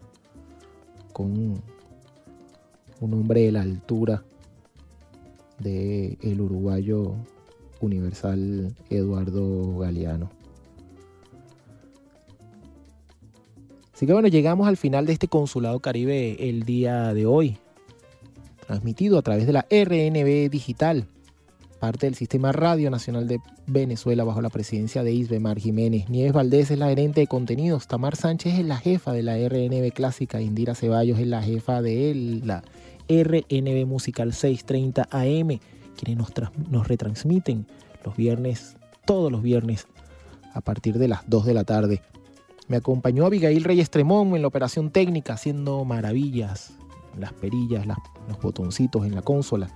con 1.14 1.60
un, 3.02 3.14
hombre 3.14 3.41
de 3.41 3.52
la 3.52 3.62
altura 3.62 4.24
de 5.60 6.18
el 6.22 6.41
uruguayo 6.41 7.16
universal 7.82 8.74
Eduardo 8.90 9.78
Galeano. 9.80 10.39
Así 14.00 14.08
que 14.08 14.14
bueno, 14.14 14.30
llegamos 14.30 14.66
al 14.66 14.78
final 14.78 15.06
de 15.06 15.12
este 15.12 15.28
Consulado 15.28 15.82
Caribe 15.82 16.48
el 16.48 16.64
día 16.64 17.14
de 17.14 17.26
hoy, 17.26 17.58
transmitido 18.66 19.18
a 19.18 19.22
través 19.22 19.46
de 19.46 19.52
la 19.52 19.68
RNB 19.70 20.50
Digital, 20.50 21.06
parte 21.82 22.06
del 22.06 22.16
Sistema 22.16 22.54
Radio 22.54 22.90
Nacional 22.92 23.28
de 23.28 23.42
Venezuela 23.68 24.24
bajo 24.24 24.42
la 24.42 24.50
presidencia 24.50 25.04
de 25.04 25.12
Isbemar 25.12 25.60
Jiménez. 25.60 26.08
Nieves 26.08 26.32
Valdés 26.32 26.72
es 26.72 26.80
la 26.80 26.88
gerente 26.88 27.20
de 27.20 27.28
contenidos, 27.28 27.90
Tamar 27.90 28.16
Sánchez 28.16 28.60
es 28.60 28.66
la 28.66 28.78
jefa 28.78 29.12
de 29.12 29.22
la 29.22 29.36
RNB 29.36 29.92
Clásica, 29.92 30.40
Indira 30.40 30.76
Ceballos 30.76 31.20
es 31.20 31.28
la 31.28 31.44
jefa 31.44 31.82
de 31.82 32.42
la 32.46 32.64
RNB 33.10 33.86
Musical 33.86 34.32
630 34.32 35.10
AM, 35.12 35.60
quienes 35.98 36.26
nos, 36.70 36.88
retransmiten 36.88 37.66
los 38.06 38.16
viernes, 38.16 38.78
todos 39.04 39.30
los 39.30 39.44
viernes, 39.44 39.88
a 40.54 40.62
partir 40.62 41.00
de 41.00 41.10
las 41.10 41.30
2 41.30 41.46
de 41.48 41.54
la 41.54 41.66
tarde. 41.66 42.02
Me 42.70 42.78
acompañó 42.78 43.26
Abigail 43.26 43.64
Reyes 43.66 43.90
Tremón 43.90 44.36
en 44.36 44.41
la 44.44 44.48
operación 44.48 44.91
técnica, 44.91 45.34
haciendo 45.34 45.84
maravillas, 45.84 46.72
las 47.18 47.34
perillas, 47.34 47.86
las- 47.86 47.98
los 48.28 48.40
botoncitos 48.40 49.06
en 49.06 49.16
la 49.16 49.22
consola. 49.22 49.70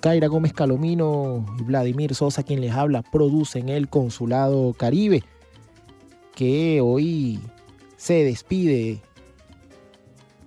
Kaira 0.00 0.26
Gómez 0.26 0.52
Calomino 0.52 1.46
y 1.58 1.62
Vladimir 1.62 2.14
Sosa, 2.14 2.42
quien 2.42 2.60
les 2.60 2.72
habla, 2.72 3.02
producen 3.02 3.68
el 3.68 3.88
Consulado 3.88 4.74
Caribe, 4.74 5.22
que 6.34 6.80
hoy 6.82 7.40
se 7.96 8.24
despide 8.24 9.00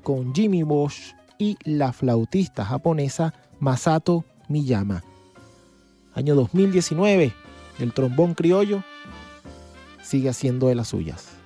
con 0.04 0.36
Jimmy 0.36 0.64
Bosch 0.64 1.16
y 1.38 1.58
la 1.64 1.94
flautista 1.94 2.64
japonesa 2.66 3.34
Masato 3.60 4.24
Miyama. 4.50 5.04
Año 6.14 6.36
2019, 6.36 7.34
el 7.80 7.94
trombón 7.94 8.34
criollo 8.34 8.84
sigue 10.10 10.30
haciendo 10.30 10.70
de 10.70 10.76
las 10.76 10.88
suyas. 10.88 11.39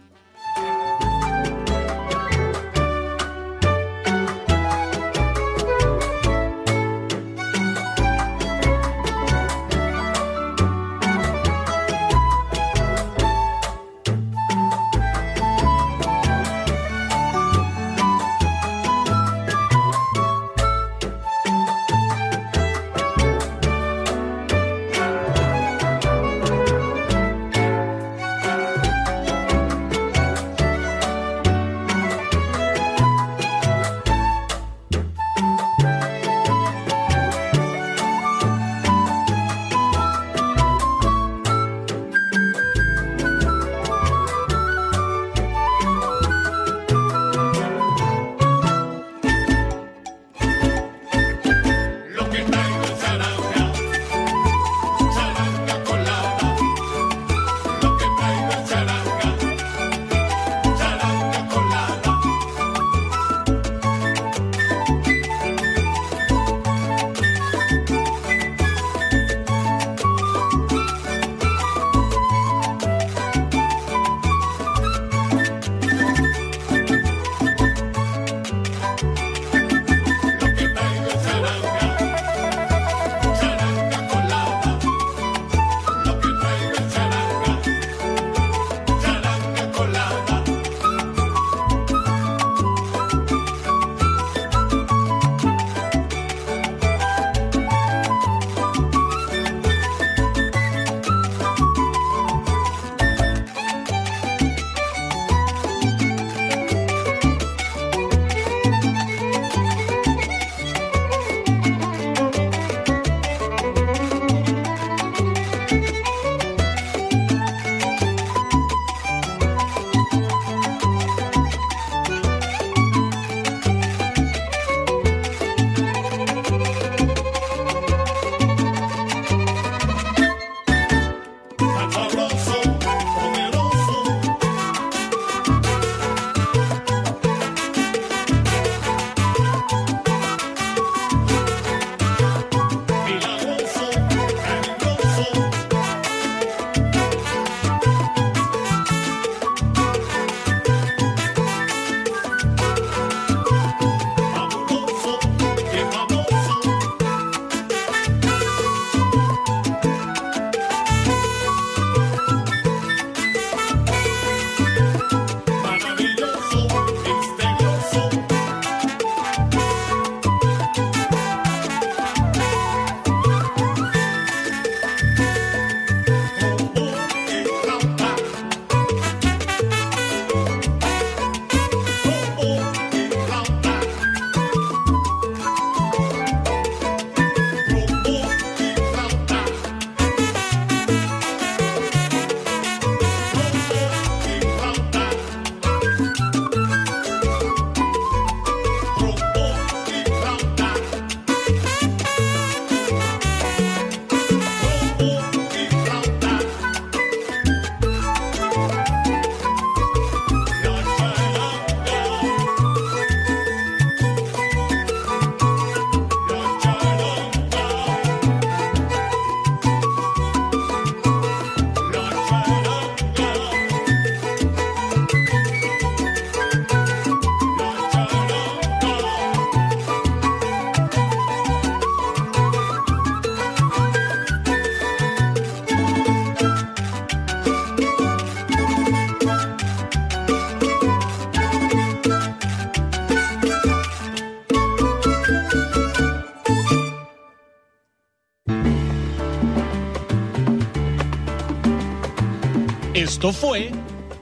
Esto 253.23 253.31
fue 253.31 253.71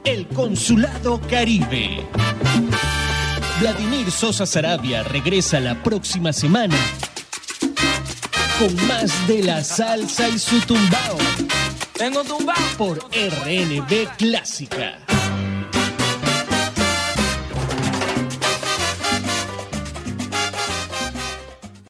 El 0.04 0.28
Consulado 0.28 1.20
Caribe. 1.28 2.06
Vladimir 3.58 4.08
Sosa 4.12 4.46
Sarabia 4.46 5.02
regresa 5.02 5.58
la 5.58 5.82
próxima 5.82 6.32
semana 6.32 6.76
con 8.60 8.86
más 8.86 9.26
de 9.26 9.42
la 9.42 9.64
salsa 9.64 10.28
y 10.28 10.38
su 10.38 10.60
tumbao. 10.60 11.18
Tengo 11.94 12.22
tumbao 12.22 12.54
por 12.78 12.98
RNB 13.10 14.16
Clásica. 14.16 15.01